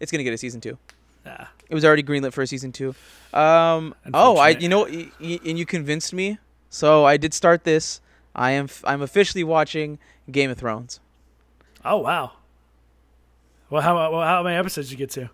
It's 0.00 0.12
gonna 0.12 0.24
get 0.24 0.32
a 0.34 0.38
season 0.38 0.60
two. 0.60 0.78
yeah. 1.26 1.46
It 1.68 1.74
was 1.74 1.84
already 1.84 2.02
greenlit 2.02 2.32
for 2.32 2.42
a 2.42 2.46
season 2.46 2.72
two. 2.72 2.94
Um. 3.32 3.94
Oh, 4.14 4.36
I. 4.38 4.50
You 4.50 4.68
know, 4.68 4.84
y- 4.84 5.10
y- 5.20 5.40
and 5.44 5.58
you 5.58 5.66
convinced 5.66 6.12
me. 6.14 6.38
So 6.70 7.04
I 7.04 7.16
did 7.16 7.34
start 7.34 7.64
this. 7.64 8.00
I 8.34 8.52
am. 8.52 8.64
F- 8.64 8.84
I'm 8.86 9.02
officially 9.02 9.44
watching 9.44 9.98
Game 10.30 10.50
of 10.50 10.58
Thrones. 10.58 11.00
Oh 11.84 11.98
wow. 11.98 12.32
Well, 13.70 13.82
how 13.82 13.94
well, 14.12 14.22
how 14.22 14.42
many 14.42 14.56
episodes 14.56 14.88
did 14.88 14.98
you 14.98 15.06
get 15.06 15.10
to? 15.10 15.30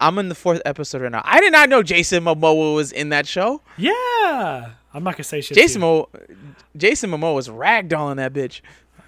I'm 0.00 0.18
in 0.18 0.28
the 0.28 0.34
fourth 0.34 0.62
episode 0.64 1.02
right 1.02 1.12
now. 1.12 1.22
I 1.24 1.40
did 1.40 1.52
not 1.52 1.68
know 1.68 1.82
Jason 1.82 2.24
Momoa 2.24 2.74
was 2.74 2.92
in 2.92 3.08
that 3.08 3.26
show. 3.26 3.60
Yeah, 3.76 4.70
I'm 4.94 5.02
not 5.04 5.14
gonna 5.14 5.24
say 5.24 5.40
shit. 5.40 5.56
Jason 5.56 5.80
you. 5.80 5.86
Mo. 5.86 6.08
Jason 6.76 7.10
Momoa 7.10 7.34
was 7.34 7.48
ragdolling 7.48 8.16
that 8.16 8.32
bitch. 8.32 8.60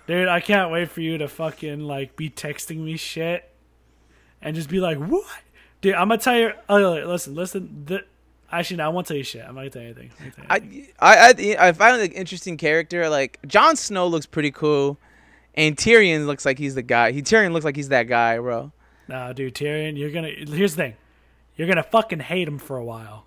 dude, 0.07 0.29
I 0.29 0.41
can't 0.41 0.71
wait 0.71 0.91
for 0.91 1.01
you 1.01 1.19
to 1.19 1.29
fucking 1.29 1.81
like 1.81 2.17
be 2.17 2.29
texting 2.31 2.79
me 2.79 2.97
shit, 2.97 3.49
and 4.43 4.57
just 4.57 4.69
be 4.69 4.81
like, 4.81 4.99
what, 4.99 5.25
dude? 5.81 5.95
I'm 5.95 6.09
gonna 6.09 6.19
tell 6.19 6.37
you. 6.37 6.53
Oh, 6.69 6.77
listen, 7.07 7.35
listen. 7.35 7.85
The, 7.87 8.05
actually, 8.51 8.79
no, 8.79 8.87
I 8.87 8.89
won't 8.89 9.07
tell 9.07 9.17
you 9.17 9.23
shit. 9.25 9.43
I'm 9.43 9.55
not 9.55 9.61
gonna 9.61 9.71
tell 9.71 9.83
you 9.83 9.89
anything. 9.89 10.11
I'm 10.19 10.25
not 10.25 10.37
gonna 10.39 10.49
tell 10.49 10.59
you 10.59 10.79
anything. 10.79 10.93
I 10.99 11.59
I 11.59 11.65
I, 11.65 11.69
I 11.69 11.73
find 11.73 12.01
like 12.01 12.15
interesting 12.15 12.57
character. 12.57 13.09
Like 13.09 13.39
Jon 13.47 13.77
Snow 13.77 14.09
looks 14.09 14.27
pretty 14.27 14.51
cool, 14.51 14.99
and 15.55 15.77
Tyrion 15.77 16.27
looks 16.27 16.45
like 16.45 16.59
he's 16.59 16.75
the 16.75 16.83
guy. 16.83 17.13
He 17.13 17.23
Tyrion 17.23 17.53
looks 17.53 17.65
like 17.65 17.77
he's 17.77 17.91
that 17.91 18.09
guy, 18.09 18.39
bro. 18.39 18.73
Nah, 19.11 19.33
dude, 19.33 19.55
Tyrion, 19.55 19.99
you're 19.99 20.11
gonna. 20.13 20.29
Here's 20.29 20.77
the 20.77 20.83
thing, 20.85 20.95
you're 21.57 21.67
gonna 21.69 21.83
fucking 21.83 22.21
hate 22.21 22.47
him 22.47 22.59
for 22.59 22.77
a 22.77 22.85
while. 22.85 23.27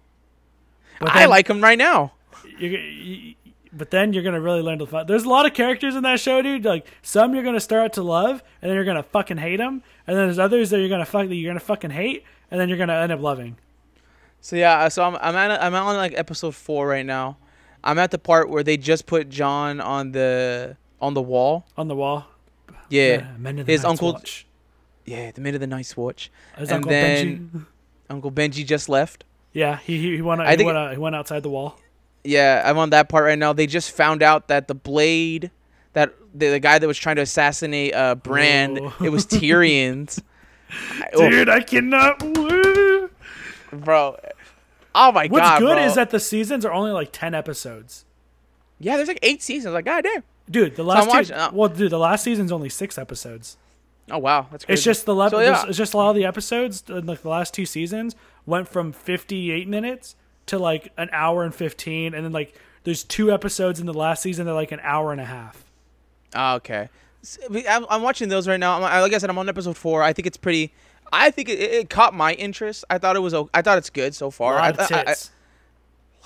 But 1.00 1.12
I 1.12 1.26
like 1.26 1.48
him 1.50 1.62
right 1.62 1.78
now. 1.78 2.14
You're, 2.58 3.34
but 3.74 3.92
then 3.92 4.14
you're 4.14 4.24
gonna 4.24 4.40
really 4.40 4.62
learn 4.62 4.80
to. 4.80 4.86
Fu- 4.86 5.04
There's 5.04 5.26
a 5.26 5.30
lot 5.30 5.46
of 5.46 5.54
characters 5.54 5.96
in 5.96 6.04
that 6.04 6.20
show, 6.22 6.42
dude. 6.42 6.64
Like 6.64 6.88
some 7.02 7.36
you're 7.36 7.44
gonna 7.44 7.60
start 7.60 7.92
to 7.94 8.02
love, 8.04 8.42
and 8.62 8.70
then 8.70 8.76
you're 8.76 8.86
gonna 8.86 9.04
fucking 9.04 9.38
hate 9.38 9.58
them, 9.58 9.84
and 10.08 10.16
then 10.18 10.28
there's 10.28 10.40
others 10.40 10.70
that 10.70 10.80
you're 10.80 10.88
gonna 10.90 11.06
fuck 11.06 11.28
that 11.28 11.36
you're 11.36 11.50
gonna 11.50 11.60
fucking 11.60 11.92
hate, 11.92 12.24
and 12.50 12.60
then 12.62 12.70
you're 12.70 12.78
gonna 12.78 12.94
end 12.96 13.12
up 13.12 13.20
loving. 13.20 13.58
So 14.40 14.56
yeah, 14.56 14.80
uh, 14.86 14.90
so 14.90 15.04
I'm 15.04 15.16
I'm 15.18 15.36
at 15.36 15.62
I'm 15.62 15.76
on 15.76 15.98
like 15.98 16.14
episode 16.18 16.56
four 16.56 16.88
right 16.88 17.06
now. 17.06 17.38
I'm 17.84 18.00
at 18.00 18.12
the 18.12 18.20
part 18.20 18.50
where 18.50 18.64
they 18.64 18.78
just 18.78 19.06
put 19.06 19.28
Jon 19.30 19.82
on 19.82 20.14
the 20.14 20.78
on 21.02 21.14
the 21.14 21.22
wall. 21.22 21.66
On 21.78 21.90
the 21.90 21.96
wall. 21.96 22.28
Yeah, 22.90 23.28
the 23.42 23.64
his 23.66 23.84
uncle. 23.84 24.14
Watch. 24.14 24.46
Yeah, 25.06 25.32
the 25.32 25.42
mid 25.42 25.54
of 25.56 25.62
the 25.62 25.68
night's 25.68 25.96
watch. 25.98 26.32
And 26.58 26.72
uncle 26.72 26.92
then- 26.92 27.50
Benji. 27.54 27.66
Uncle 28.10 28.32
Benji 28.32 28.66
just 28.66 28.90
left. 28.90 29.24
Yeah, 29.54 29.78
he 29.78 29.98
he, 30.00 30.16
he 30.18 30.22
went. 30.22 30.42
I 30.42 30.52
He 30.52 30.58
think- 30.58 30.68
went, 30.68 30.78
uh, 30.78 30.90
he 30.92 30.98
went 30.98 31.16
outside 31.16 31.44
the 31.44 31.50
wall. 31.50 31.80
Yeah, 32.24 32.62
I'm 32.66 32.78
on 32.78 32.92
that 32.92 33.10
part 33.10 33.26
right 33.26 33.38
now. 33.38 33.54
They 33.54 33.68
just 33.68 33.92
found 33.92 34.22
out 34.24 34.48
that 34.48 34.68
the 34.68 34.76
blade, 34.76 35.52
that 35.94 36.14
the, 36.34 36.50
the 36.52 36.60
guy 36.60 36.80
that 36.80 36.88
was 36.88 36.98
trying 36.98 37.18
to 37.18 37.22
assassinate 37.24 37.94
uh 37.94 38.16
Bran, 38.16 38.80
Oh. 38.82 38.94
it 39.04 39.10
was 39.10 39.26
Tyrion's. 39.26 40.22
Oh, 41.14 41.30
Dude, 41.30 41.50
I 41.50 41.62
cannot. 41.62 42.24
wait. 42.24 43.10
bro. 43.72 44.18
Oh 44.96 45.12
my 45.12 45.28
What's 45.28 45.30
god, 45.30 45.30
What's 45.32 45.60
good 45.60 45.76
bro. 45.76 45.86
is 45.86 45.96
that 45.96 46.10
the 46.10 46.20
seasons 46.20 46.66
are 46.66 46.72
only 46.72 46.92
like 46.92 47.10
ten 47.12 47.36
episodes. 47.36 48.06
yeah, 48.80 48.96
there's 48.96 49.08
like 49.08 49.20
eight 49.22 49.44
seasons. 49.44 49.74
Like, 49.76 49.86
god 49.86 50.04
damn. 50.04 50.24
Dude, 50.50 50.76
the 50.76 50.84
last 50.84 51.04
I'm 51.04 51.06
two, 51.06 51.10
watching- 51.18 51.36
uh, 51.36 51.50
well, 51.54 51.70
dude, 51.70 51.92
the 51.92 52.00
last 52.00 52.24
season's 52.24 52.52
only 52.52 52.70
six 52.70 52.98
episodes. 52.98 53.58
Oh 54.12 54.18
wow, 54.18 54.48
that's 54.52 54.66
crazy. 54.66 54.74
It's 54.78 54.84
just 54.84 55.06
the 55.06 55.16
le- 55.16 55.30
So, 55.30 55.40
yeah. 55.40 55.66
it's 55.68 55.78
just 55.78 55.94
a 55.94 55.98
lot 55.98 56.10
of 56.10 56.16
the 56.16 56.26
episodes 56.26 56.84
in 56.90 57.06
like 57.06 57.22
the 57.22 57.30
last 57.30 57.54
two 57.54 57.66
seasons 57.66 58.16
went 58.46 58.68
from 58.68 58.92
58 58.92 59.68
minutes 59.68 60.16
to 60.48 60.60
like 60.60 60.92
an 60.98 61.10
hour 61.14 61.44
and 61.44 61.56
15 61.56 62.14
and 62.14 62.26
then 62.26 62.32
like 62.34 62.60
there's 62.84 63.04
two 63.06 63.32
episodes 63.32 63.80
in 63.80 63.86
the 63.86 63.94
last 63.94 64.22
season. 64.22 64.46
They're 64.46 64.54
like 64.54 64.74
an 64.74 64.82
hour 64.84 65.12
and 65.14 65.22
a 65.22 65.26
half. 65.26 65.64
Ah, 66.36 66.56
okay. 66.56 66.90
I'm, 67.70 68.02
watching 68.02 68.28
those 68.28 68.46
right 68.50 68.60
now. 68.60 68.76
I'm, 68.76 68.82
like 68.82 69.14
I 69.14 69.18
said, 69.20 69.30
I'm 69.30 69.38
on 69.38 69.48
episode 69.48 69.78
four. 69.78 70.04
I 70.04 70.12
think 70.12 70.26
it's 70.26 70.36
pretty. 70.36 70.74
I 71.14 71.32
think 71.32 71.48
it, 71.48 71.60
it 71.60 71.90
caught 71.90 72.14
my 72.14 72.34
interest. 72.34 72.84
I 72.90 72.98
thought 72.98 73.16
it 73.16 73.20
was. 73.22 73.34
I 73.54 73.62
thought 73.62 73.78
it's 73.78 73.90
good 73.90 74.14
so 74.14 74.30
far. 74.30 74.56
A 74.56 74.58
lot 74.58 74.80
I, 74.80 74.84
of 74.84 74.92
I- 74.92 75.00
I- 75.00 75.04
tits. 75.06 75.32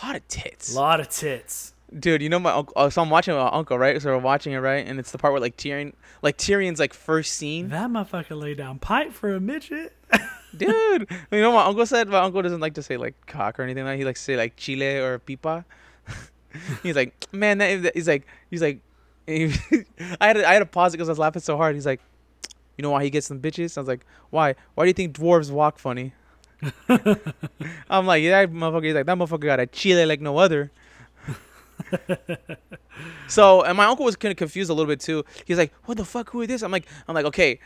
a 0.01 0.05
lot 0.07 0.15
of 0.15 0.27
tits. 0.27 0.73
A 0.73 0.75
lot 0.79 0.99
of 0.99 1.09
tits. 1.09 1.73
Dude, 1.97 2.21
you 2.21 2.27
know 2.27 2.39
my 2.39 2.51
uncle. 2.51 2.73
Oh, 2.75 2.85
uh, 2.85 2.89
so 2.89 3.01
I'm 3.01 3.09
watching 3.09 3.33
my 3.33 3.47
uncle, 3.47 3.77
right? 3.77 4.01
So 4.01 4.09
we're 4.09 4.17
watching 4.17 4.51
it, 4.51 4.57
right? 4.57 4.85
And 4.85 4.99
it's 4.99 5.11
the 5.11 5.17
part 5.17 5.31
where 5.31 5.39
like 5.39 5.55
Tyrion, 5.55 5.93
like 6.21 6.37
Tyrion's 6.37 6.79
like 6.79 6.93
first 6.93 7.33
scene. 7.33 7.69
That 7.69 7.89
motherfucker 7.89 8.39
lay 8.39 8.55
down 8.55 8.79
pipe 8.79 9.13
for 9.13 9.33
a 9.33 9.39
midget. 9.39 9.95
Dude, 10.57 11.07
you 11.31 11.41
know 11.41 11.51
what 11.51 11.63
my 11.63 11.65
uncle 11.65 11.85
said? 11.85 12.09
My 12.09 12.19
uncle 12.19 12.41
doesn't 12.41 12.59
like 12.59 12.73
to 12.73 12.83
say 12.83 12.97
like 12.97 13.15
cock 13.25 13.59
or 13.59 13.63
anything 13.63 13.85
like. 13.85 13.97
He 13.97 14.05
likes 14.05 14.19
to 14.19 14.25
say 14.25 14.37
like 14.37 14.57
chile 14.57 14.97
or 14.97 15.19
pipa. 15.19 15.63
he's 16.83 16.95
like, 16.95 17.25
man, 17.31 17.59
that, 17.59 17.95
he's 17.95 18.07
like, 18.07 18.27
he's 18.49 18.61
like, 18.61 18.81
I 19.27 19.51
had 20.19 20.33
to, 20.33 20.47
I 20.47 20.53
had 20.53 20.59
to 20.59 20.65
pause 20.65 20.93
it 20.93 20.97
because 20.97 21.09
I 21.09 21.13
was 21.13 21.19
laughing 21.19 21.41
so 21.41 21.55
hard. 21.55 21.75
He's 21.75 21.85
like, 21.85 22.01
you 22.77 22.81
know 22.81 22.91
why 22.91 23.03
he 23.03 23.09
gets 23.09 23.27
some 23.27 23.39
bitches? 23.39 23.77
I 23.77 23.81
was 23.81 23.87
like, 23.87 24.05
why? 24.29 24.55
Why 24.75 24.83
do 24.83 24.87
you 24.89 24.93
think 24.93 25.15
dwarves 25.15 25.51
walk 25.51 25.79
funny? 25.79 26.13
I'm 27.89 28.05
like, 28.05 28.23
yeah, 28.23 28.45
that 28.45 28.51
motherfucker. 28.51 28.85
He's 28.85 28.95
like, 28.95 29.05
that 29.05 29.17
motherfucker 29.17 29.41
got 29.41 29.59
a 29.59 29.67
chile 29.67 30.05
like 30.05 30.21
no 30.21 30.37
other. 30.37 30.71
so, 33.27 33.63
and 33.63 33.77
my 33.77 33.85
uncle 33.85 34.05
was 34.05 34.15
kind 34.15 34.31
of 34.31 34.37
confused 34.37 34.69
a 34.69 34.73
little 34.73 34.89
bit 34.91 34.99
too. 34.99 35.23
He's 35.45 35.57
like, 35.57 35.73
what 35.85 35.97
the 35.97 36.05
fuck? 36.05 36.29
Who 36.31 36.41
is 36.41 36.47
this? 36.47 36.61
I'm 36.63 36.71
like, 36.71 36.87
I'm 37.07 37.15
like, 37.15 37.25
okay, 37.25 37.59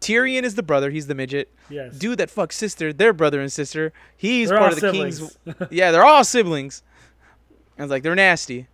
Tyrion 0.00 0.42
is 0.44 0.54
the 0.54 0.62
brother. 0.62 0.90
He's 0.90 1.06
the 1.06 1.14
midget 1.14 1.52
Yes. 1.68 1.96
dude 1.98 2.18
that 2.18 2.28
fucks 2.30 2.52
sister, 2.52 2.92
their 2.92 3.12
brother 3.12 3.40
and 3.40 3.52
sister. 3.52 3.92
He's 4.16 4.48
They're 4.48 4.58
part 4.58 4.72
of 4.72 4.80
the 4.80 4.92
siblings. 4.92 5.36
king's. 5.44 5.56
yeah, 5.70 5.90
they're 5.90 6.04
all 6.04 6.24
siblings. 6.24 6.82
I 7.78 7.82
was 7.82 7.90
like, 7.90 8.02
they're 8.02 8.14
nasty. 8.14 8.66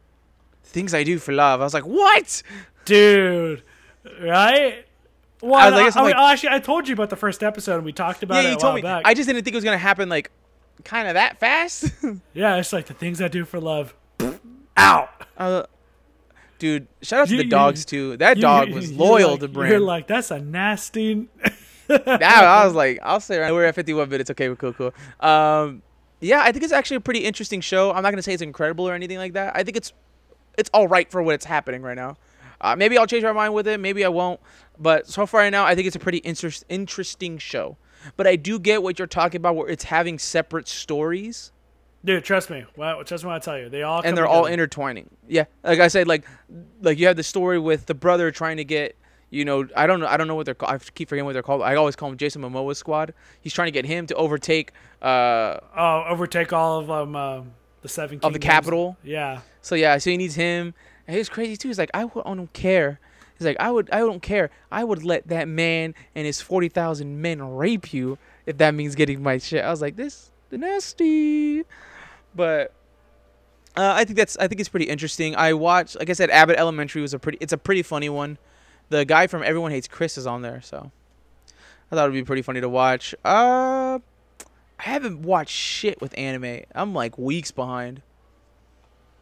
Things 0.65 0.95
I 0.95 1.03
do 1.05 1.19
for 1.19 1.33
love. 1.33 1.61
I 1.61 1.65
was 1.65 1.75
like, 1.75 1.85
what? 1.85 2.43
dude. 2.85 3.63
Right? 4.21 4.87
Well, 5.41 5.55
I 5.55 5.65
I, 5.67 5.71
was 5.71 5.75
like, 5.79 5.87
it's 5.89 5.97
I, 5.97 6.01
mean, 6.03 6.11
like- 6.17 6.33
actually, 6.33 6.49
I 6.51 6.59
told 6.59 6.89
you 6.89 6.95
about 6.95 7.11
the 7.11 7.17
first 7.17 7.43
episode, 7.43 7.77
and 7.77 7.85
we 7.85 7.93
talked 7.93 8.23
about 8.23 8.43
yeah, 8.43 8.49
it 8.49 8.53
you 8.53 8.57
a 8.57 8.61
told 8.61 8.73
while 8.73 8.75
me. 8.77 8.83
back. 8.83 9.03
I 9.07 9.15
just 9.15 9.27
didn't 9.29 9.45
think 9.45 9.55
it 9.55 9.57
was 9.59 9.65
gonna 9.65 9.77
happen 9.79 10.09
like, 10.09 10.31
kind 10.85 11.07
of 11.09 11.15
that 11.15 11.39
fast. 11.39 11.91
yeah, 12.35 12.57
it's 12.57 12.73
like 12.73 12.87
the 12.87 12.95
things 12.95 13.21
I 13.23 13.29
do 13.29 13.45
for 13.45 13.61
love. 13.61 13.95
Out. 14.77 15.11
uh, 15.39 15.65
dude, 16.59 16.87
shout 17.03 17.21
out 17.23 17.29
to 17.29 17.37
You- 17.37 17.43
the 17.43 17.49
dogs 17.49 17.85
too. 17.85 18.17
That 18.17 18.37
You- 18.37 18.43
dog 18.43 18.71
was 18.73 18.93
loyal 18.93 19.33
like- 19.33 19.41
to 19.53 19.67
You're 19.69 19.81
like, 19.81 20.07
that's 20.07 20.31
a 20.31 20.41
nasty. 20.41 21.29
That- 21.89 22.23
I 22.23 22.65
was 22.65 22.75
like, 22.75 22.99
I'll 23.03 23.21
say 23.21 23.39
right. 23.39 23.53
We're 23.53 23.65
at 23.67 23.75
51 23.75 24.09
minutes. 24.09 24.31
Okay, 24.31 24.49
we're 24.49 24.57
cool, 24.57 24.73
cool. 24.73 24.95
Um, 25.21 25.83
yeah, 26.21 26.41
I 26.43 26.53
think 26.53 26.65
it's 26.65 26.73
actually 26.73 26.97
a 26.99 27.01
pretty 27.01 27.21
interesting 27.21 27.61
show. 27.61 27.93
I'm 27.93 28.03
not 28.03 28.11
gonna 28.11 28.23
say 28.23 28.33
it's 28.33 28.43
incredible 28.43 28.89
or 28.89 28.95
anything 28.95 29.19
like 29.19 29.35
that. 29.35 29.55
I 29.55 29.63
think 29.63 29.77
it's 29.77 29.93
it's 30.57 30.71
all 30.73 30.89
right 30.89 31.11
for 31.11 31.23
what's 31.23 31.45
happening 31.45 31.83
right 31.83 31.97
now. 31.97 32.17
Uh, 32.61 32.75
maybe 32.77 32.97
I'll 32.97 33.07
change 33.07 33.25
my 33.25 33.33
mind 33.33 33.53
with 33.53 33.67
it. 33.69 33.79
Maybe 33.81 34.05
I 34.05 34.09
won't. 34.09 34.41
But 34.79 35.07
so 35.07 35.27
far 35.27 35.41
right 35.41 35.51
now, 35.51 35.65
I 35.67 35.75
think 35.75 35.87
it's 35.87 35.97
a 35.97 36.01
pretty 36.01 36.19
interest, 36.19 36.65
interesting 36.69 37.37
show. 37.39 37.77
But 38.17 38.27
I 38.27 38.37
do 38.37 38.59
get 38.59 38.83
what 38.83 38.99
you're 38.99 39.09
talking 39.09 39.39
about, 39.39 39.57
where 39.57 39.69
it's 39.69 39.85
having 39.85 40.19
separate 40.19 40.69
stories 40.69 41.53
Dude, 42.05 42.23
trust 42.23 42.51
me. 42.51 42.65
Well, 42.77 43.03
trust 43.05 43.25
me 43.25 43.29
when 43.29 43.37
I 43.37 43.39
tell 43.39 43.59
you, 43.59 43.69
they 43.69 43.83
all 43.83 44.03
and 44.05 44.17
they're 44.17 44.27
all 44.27 44.47
intertwining. 44.47 45.09
Yeah, 45.27 45.45
like 45.63 45.81
I 45.81 45.89
said, 45.89 46.07
like 46.07 46.25
like 46.83 46.99
you 46.99 47.07
have 47.07 47.17
the 47.17 47.23
story 47.23 47.59
with 47.59 47.87
the 47.87 47.95
brother 47.95 48.31
trying 48.31 48.59
to 48.59 48.65
get. 48.65 48.97
You 49.31 49.45
know, 49.45 49.67
I 49.75 49.89
don't 49.89 49.99
know. 49.99 50.07
I 50.07 50.17
don't 50.17 50.29
know 50.29 50.37
what 50.37 50.47
they're 50.47 50.55
called. 50.55 50.73
I 50.73 50.79
keep 50.79 51.09
forgetting 51.09 51.25
what 51.25 51.33
they're 51.33 51.43
called. 51.43 51.63
I 51.63 51.75
always 51.75 51.97
call 51.97 52.09
him 52.09 52.17
Jason 52.17 52.41
Momoa's 52.43 52.79
squad. 52.79 53.15
He's 53.41 53.53
trying 53.53 53.67
to 53.67 53.73
get 53.73 53.85
him 53.85 54.07
to 54.07 54.15
overtake 54.15 54.71
uh, 55.03 55.59
Oh, 55.77 56.05
overtake 56.09 56.53
all 56.53 56.79
of 56.79 56.89
um, 56.89 57.17
uh, 57.17 57.41
the 57.83 57.89
seven 57.89 58.21
of 58.23 58.33
the 58.33 58.39
capital. 58.39 58.97
Yeah. 59.03 59.41
So 59.61 59.75
yeah, 59.75 59.99
so 59.99 60.11
he 60.11 60.17
needs 60.17 60.37
him. 60.37 60.73
And 61.09 61.17
he's 61.17 61.29
crazy 61.29 61.57
too. 61.57 61.67
He's 61.69 61.79
like, 61.79 61.91
I, 61.95 62.05
I 62.05 62.35
don't 62.35 62.53
care. 62.53 63.01
He's 63.37 63.47
like, 63.47 63.57
I 63.59 63.73
would, 63.73 63.91
I 63.91 63.99
don't 63.99 64.23
care. 64.23 64.51
I 64.71 64.85
would 64.85 65.03
let 65.03 65.27
that 65.29 65.49
man 65.49 65.95
and 66.15 66.27
his 66.27 66.41
forty 66.41 66.69
thousand 66.69 67.21
men 67.21 67.43
rape 67.43 67.93
you 67.93 68.19
if 68.47 68.59
that 68.59 68.75
means 68.75 68.95
getting 68.95 69.21
my 69.21 69.39
shit. 69.39 69.65
I 69.65 69.71
was 69.71 69.81
like, 69.81 69.97
this 69.97 70.31
the 70.51 70.59
nasty, 70.59 71.65
but 72.35 72.73
uh, 73.77 73.93
I 73.97 74.05
think 74.05 74.17
that's, 74.17 74.37
I 74.37 74.49
think 74.49 74.61
it's 74.61 74.69
pretty 74.69 74.87
interesting. 74.87 75.37
I 75.37 75.53
watched, 75.55 75.99
like 75.99 76.11
I 76.11 76.13
said, 76.13 76.31
Abbott 76.31 76.57
Elementary 76.57 77.03
was 77.03 77.15
a 77.15 77.19
pretty, 77.19 77.39
it's 77.41 77.53
a 77.53 77.59
pretty 77.59 77.83
funny 77.83 78.09
one. 78.09 78.39
The 78.91 79.05
guy 79.05 79.27
from 79.27 79.43
Everyone 79.43 79.71
Hates 79.71 79.89
Chris 79.89 80.19
is 80.19 80.27
on 80.27 80.43
there, 80.43 80.61
so 80.63 80.93
I 81.91 81.95
thought 81.95 82.05
it'd 82.05 82.15
be 82.15 82.25
pretty 82.25 82.43
funny 82.43 82.61
to 82.61 82.69
watch. 82.69 83.15
Uh, 83.25 83.99
I 84.79 84.83
haven't 84.83 85.23
watched 85.23 85.55
shit 85.55 86.01
with 86.01 86.17
anime. 86.19 86.65
I'm 86.75 86.93
like 86.93 87.17
weeks 87.17 87.51
behind 87.51 88.03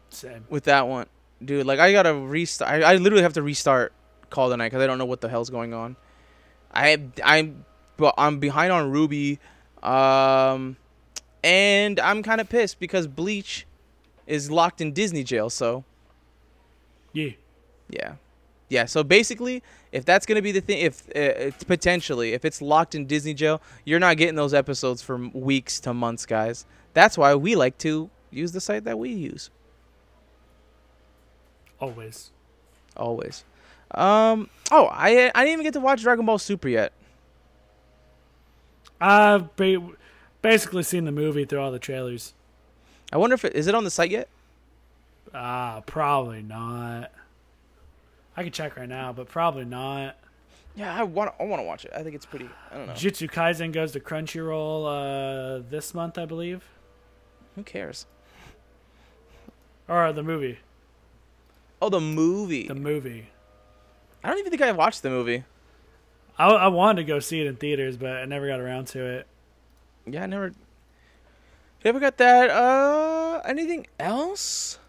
Same. 0.09 0.45
with 0.49 0.65
that 0.65 0.87
one, 0.87 1.07
dude. 1.43 1.65
Like 1.65 1.79
I 1.79 1.91
gotta 1.91 2.13
restart. 2.13 2.83
I, 2.83 2.93
I 2.93 2.95
literally 2.97 3.23
have 3.23 3.33
to 3.33 3.41
restart 3.41 3.93
Call 4.29 4.45
of 4.45 4.51
the 4.51 4.57
Night 4.57 4.67
because 4.67 4.81
I 4.81 4.87
don't 4.87 4.97
know 4.97 5.05
what 5.05 5.21
the 5.21 5.29
hell's 5.29 5.49
going 5.49 5.73
on. 5.73 5.95
I 6.73 7.01
I'm 7.23 7.65
but 7.97 8.15
I'm 8.17 8.39
behind 8.39 8.71
on 8.71 8.91
Ruby, 8.91 9.39
um, 9.81 10.75
and 11.43 11.99
I'm 11.99 12.23
kind 12.23 12.39
of 12.41 12.49
pissed 12.49 12.79
because 12.79 13.07
Bleach 13.07 13.65
is 14.27 14.49
locked 14.49 14.81
in 14.81 14.93
Disney 14.93 15.23
jail. 15.23 15.49
So 15.49 15.83
Yeah. 17.11 17.31
yeah, 17.89 18.15
yeah. 18.69 18.85
So 18.85 19.03
basically, 19.03 19.61
if 19.91 20.05
that's 20.05 20.25
gonna 20.25 20.41
be 20.41 20.51
the 20.51 20.61
thing, 20.61 20.79
if 20.79 21.07
uh, 21.09 21.19
it's 21.19 21.63
potentially 21.63 22.33
if 22.33 22.45
it's 22.45 22.61
locked 22.61 22.95
in 22.95 23.05
Disney 23.05 23.33
jail, 23.33 23.61
you're 23.85 23.99
not 23.99 24.17
getting 24.17 24.35
those 24.35 24.53
episodes 24.53 25.01
for 25.01 25.17
weeks 25.17 25.79
to 25.81 25.93
months, 25.93 26.25
guys. 26.25 26.65
That's 26.93 27.17
why 27.17 27.35
we 27.35 27.55
like 27.55 27.77
to 27.79 28.09
use 28.31 28.51
the 28.51 28.61
site 28.61 28.83
that 28.85 28.97
we 28.97 29.09
use. 29.09 29.49
Always. 31.79 32.31
Always. 32.95 33.43
Um. 33.91 34.49
Oh, 34.71 34.87
I 34.91 35.31
I 35.35 35.43
didn't 35.43 35.53
even 35.53 35.63
get 35.63 35.73
to 35.73 35.79
watch 35.79 36.01
Dragon 36.01 36.25
Ball 36.25 36.37
Super 36.37 36.69
yet. 36.69 36.93
I've 39.01 39.53
ba- 39.55 39.81
basically 40.43 40.83
seen 40.83 41.05
the 41.05 41.11
movie 41.11 41.45
through 41.45 41.59
all 41.59 41.71
the 41.71 41.79
trailers. 41.79 42.33
I 43.11 43.17
wonder 43.17 43.33
if 43.33 43.43
it 43.43 43.55
is 43.55 43.65
it 43.65 43.73
on 43.73 43.83
the 43.83 43.89
site 43.89 44.11
yet. 44.11 44.27
Ah, 45.33 45.81
probably 45.87 46.43
not. 46.43 47.11
I 48.37 48.43
can 48.43 48.51
check 48.51 48.77
right 48.77 48.87
now, 48.89 49.11
but 49.13 49.27
probably 49.27 49.65
not. 49.65 50.17
Yeah, 50.75 50.95
I 50.95 51.03
want 51.03 51.33
I 51.39 51.43
want 51.43 51.59
to 51.59 51.65
watch 51.65 51.85
it. 51.85 51.91
I 51.95 52.03
think 52.03 52.15
it's 52.15 52.25
pretty. 52.25 52.49
I 52.71 52.77
don't 52.77 52.87
know. 52.87 52.93
Jujutsu 52.93 53.29
Kaisen 53.31 53.71
goes 53.71 53.91
to 53.93 53.99
Crunchyroll 53.99 55.59
uh, 55.59 55.63
this 55.69 55.93
month, 55.93 56.17
I 56.17 56.25
believe, 56.25 56.63
Who 57.55 57.63
cares? 57.63 58.05
or 59.87 60.13
the 60.13 60.23
movie. 60.23 60.59
Oh, 61.81 61.89
the 61.89 61.99
movie. 61.99 62.67
The 62.67 62.75
movie. 62.75 63.27
I 64.23 64.29
don't 64.29 64.39
even 64.39 64.49
think 64.49 64.61
I 64.61 64.71
watched 64.71 65.03
the 65.03 65.09
movie. 65.09 65.43
I, 66.37 66.47
I 66.47 66.67
wanted 66.69 67.01
to 67.01 67.03
go 67.07 67.19
see 67.19 67.41
it 67.41 67.47
in 67.47 67.57
theaters, 67.57 67.97
but 67.97 68.11
I 68.11 68.25
never 68.25 68.47
got 68.47 68.59
around 68.61 68.87
to 68.89 69.03
it. 69.05 69.27
Yeah, 70.05 70.23
I 70.23 70.25
never. 70.25 70.47
You 70.47 71.89
ever 71.89 71.99
got 71.99 72.17
that? 72.17 72.49
Uh, 72.49 73.41
anything 73.45 73.87
else? 73.99 74.79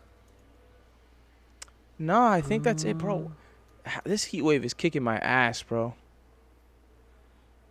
No, 1.99 2.23
I 2.23 2.41
think 2.41 2.63
that's 2.65 2.85
it, 2.85 2.99
bro. 2.99 3.33
This 4.05 4.25
heat 4.25 4.43
wave 4.43 4.65
is 4.65 4.75
kicking 4.75 5.03
my 5.03 5.19
ass, 5.19 5.63
bro. 5.63 5.95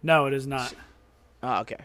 No, 0.02 0.26
it 0.26 0.34
is 0.34 0.46
not. 0.46 0.74
Ah, 1.42 1.62
okay. 1.62 1.78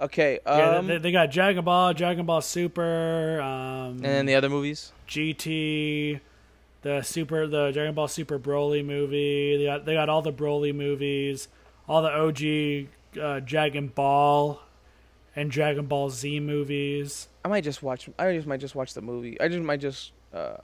Okay. 0.00 0.40
yeah, 0.44 0.76
Um, 0.78 0.86
they, 0.88 0.98
they 0.98 1.12
got 1.12 1.30
Dragon 1.30 1.64
Ball, 1.64 1.94
Dragon 1.94 2.26
Ball 2.26 2.40
Super, 2.40 3.40
um, 3.40 3.92
and 3.96 4.04
then 4.04 4.26
the 4.26 4.34
other 4.34 4.48
movies. 4.48 4.92
GT, 5.08 6.20
the 6.82 7.02
Super, 7.02 7.46
the 7.46 7.70
Dragon 7.70 7.94
Ball 7.94 8.08
Super 8.08 8.38
Broly 8.38 8.84
movie. 8.84 9.56
They 9.56 9.64
got 9.64 9.84
they 9.84 9.94
got 9.94 10.08
all 10.08 10.20
the 10.20 10.32
Broly 10.32 10.74
movies, 10.74 11.48
all 11.88 12.02
the 12.02 12.10
OG 12.10 12.88
uh, 13.18 13.40
Dragon 13.40 13.88
Ball 13.88 14.60
and 15.36 15.50
Dragon 15.50 15.86
Ball 15.86 16.10
Z 16.10 16.40
movies. 16.40 17.28
I 17.44 17.48
might 17.48 17.64
just 17.64 17.82
watch. 17.82 18.08
I 18.18 18.32
just 18.32 18.46
might 18.46 18.60
just 18.60 18.74
watch 18.74 18.94
the 18.94 19.02
movie. 19.02 19.40
I 19.40 19.48
just 19.48 19.62
might 19.62 19.80
just. 19.80 20.12
Uh, 20.32 20.56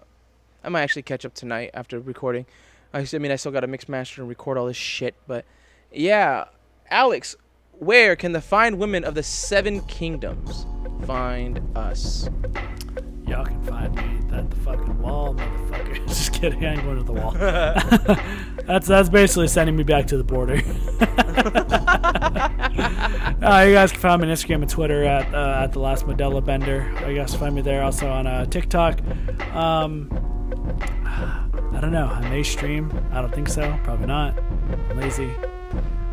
I 0.62 0.68
might 0.68 0.82
actually 0.82 1.02
catch 1.02 1.24
up 1.24 1.34
tonight 1.34 1.70
after 1.74 1.98
recording. 1.98 2.46
I 2.92 3.06
mean, 3.12 3.30
I 3.30 3.36
still 3.36 3.52
got 3.52 3.60
to 3.60 3.66
mix, 3.66 3.88
master, 3.88 4.20
and 4.20 4.28
record 4.28 4.58
all 4.58 4.66
this 4.66 4.76
shit. 4.76 5.14
But 5.26 5.44
yeah, 5.92 6.46
Alex, 6.90 7.36
where 7.78 8.16
can 8.16 8.32
the 8.32 8.40
fine 8.40 8.78
women 8.78 9.04
of 9.04 9.14
the 9.14 9.22
Seven 9.22 9.80
Kingdoms 9.82 10.66
find 11.06 11.60
us? 11.76 12.28
Y'all 13.30 13.44
can 13.44 13.62
find 13.62 13.94
me 13.94 14.02
at 14.36 14.50
the 14.50 14.56
fucking 14.56 15.00
wall, 15.00 15.34
motherfucker. 15.34 16.04
Just 16.08 16.32
kidding, 16.32 16.66
I 16.66 16.72
ain't 16.72 16.82
going 16.82 16.96
to 16.96 17.04
the 17.04 17.12
wall. 17.12 17.30
that's 18.66 18.88
that's 18.88 19.08
basically 19.08 19.46
sending 19.46 19.76
me 19.76 19.84
back 19.84 20.08
to 20.08 20.16
the 20.16 20.24
border. 20.24 20.54
uh, 23.40 23.62
you 23.64 23.72
guys 23.72 23.92
can 23.92 24.00
find 24.00 24.20
me 24.20 24.26
on 24.26 24.34
Instagram 24.34 24.62
and 24.62 24.68
Twitter 24.68 25.04
at 25.04 25.32
uh, 25.32 25.60
at 25.62 25.72
the 25.72 25.78
last 25.78 26.06
Modella 26.06 26.44
Bender. 26.44 26.92
You 27.06 27.14
guys 27.14 27.30
can 27.30 27.38
find 27.38 27.54
me 27.54 27.62
there 27.62 27.84
also 27.84 28.10
on 28.10 28.26
uh, 28.26 28.46
TikTok. 28.46 29.00
Um, 29.54 30.10
I 31.04 31.80
don't 31.80 31.92
know. 31.92 32.06
I 32.06 32.28
may 32.28 32.42
stream. 32.42 32.92
I 33.12 33.20
don't 33.20 33.32
think 33.32 33.48
so. 33.48 33.78
Probably 33.84 34.08
not. 34.08 34.36
I'm 34.90 34.96
lazy. 34.96 35.30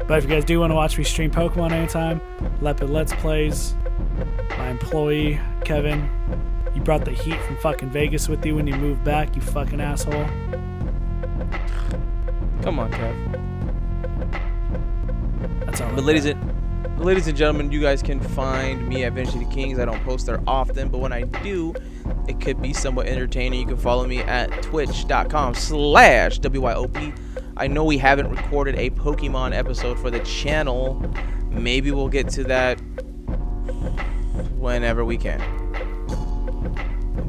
But 0.07 0.19
if 0.19 0.25
you 0.25 0.29
guys 0.29 0.45
do 0.45 0.59
want 0.59 0.69
to 0.69 0.75
watch 0.75 0.99
me 0.99 1.03
stream 1.03 1.31
Pokemon 1.31 1.71
anytime, 1.71 2.21
Lepid 2.61 2.91
Let's 2.91 3.13
Plays. 3.13 3.73
My 4.49 4.69
employee 4.69 5.39
Kevin 5.65 6.07
You 6.77 6.83
brought 6.83 7.05
the 7.05 7.11
heat 7.11 7.41
from 7.41 7.57
fucking 7.57 7.89
Vegas 7.89 8.29
with 8.29 8.45
you 8.45 8.53
when 8.53 8.67
you 8.67 8.75
moved 8.75 9.03
back, 9.03 9.35
you 9.35 9.41
fucking 9.41 9.81
asshole. 9.81 10.27
Come 12.61 12.77
on, 12.77 12.91
Kev. 12.91 13.15
That's 15.65 15.81
all. 15.81 15.91
But 15.95 16.03
ladies 16.03 16.25
and 16.25 16.99
ladies 16.99 17.27
and 17.27 17.35
gentlemen, 17.35 17.71
you 17.71 17.81
guys 17.81 18.03
can 18.03 18.19
find 18.19 18.87
me 18.87 19.05
at 19.05 19.13
Vintage 19.13 19.33
City 19.33 19.47
Kings. 19.51 19.79
I 19.79 19.85
don't 19.85 20.03
post 20.03 20.27
there 20.27 20.39
often, 20.45 20.89
but 20.89 20.99
when 20.99 21.11
I 21.11 21.23
do, 21.23 21.73
it 22.27 22.39
could 22.39 22.61
be 22.61 22.73
somewhat 22.73 23.07
entertaining. 23.07 23.59
You 23.61 23.65
can 23.65 23.77
follow 23.77 24.05
me 24.05 24.19
at 24.19 24.61
twitch.com 24.61 25.55
slash 25.55 26.39
WYOP. 26.41 27.19
I 27.57 27.65
know 27.65 27.85
we 27.85 27.97
haven't 27.97 28.29
recorded 28.29 28.75
a 28.75 28.91
Pokemon 28.91 29.55
episode 29.55 29.97
for 29.97 30.11
the 30.11 30.19
channel. 30.19 31.03
Maybe 31.49 31.89
we'll 31.89 32.07
get 32.07 32.29
to 32.29 32.43
that 32.43 32.79
whenever 34.59 35.03
we 35.03 35.17
can. 35.17 35.41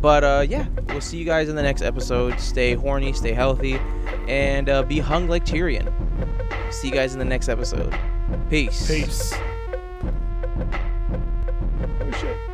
But 0.00 0.24
uh, 0.24 0.46
yeah, 0.48 0.66
we'll 0.88 1.00
see 1.00 1.18
you 1.18 1.24
guys 1.24 1.48
in 1.48 1.56
the 1.56 1.62
next 1.62 1.82
episode. 1.82 2.38
Stay 2.38 2.74
horny, 2.74 3.12
stay 3.12 3.32
healthy, 3.32 3.78
and 4.28 4.68
uh, 4.68 4.82
be 4.82 4.98
hung 4.98 5.28
like 5.28 5.44
Tyrion. 5.44 5.92
See 6.72 6.88
you 6.88 6.94
guys 6.94 7.12
in 7.14 7.18
the 7.18 7.24
next 7.24 7.48
episode. 7.48 7.98
Peace. 8.48 8.86
Peace. 8.86 9.34
Oh 12.00 12.10
shit. 12.20 12.47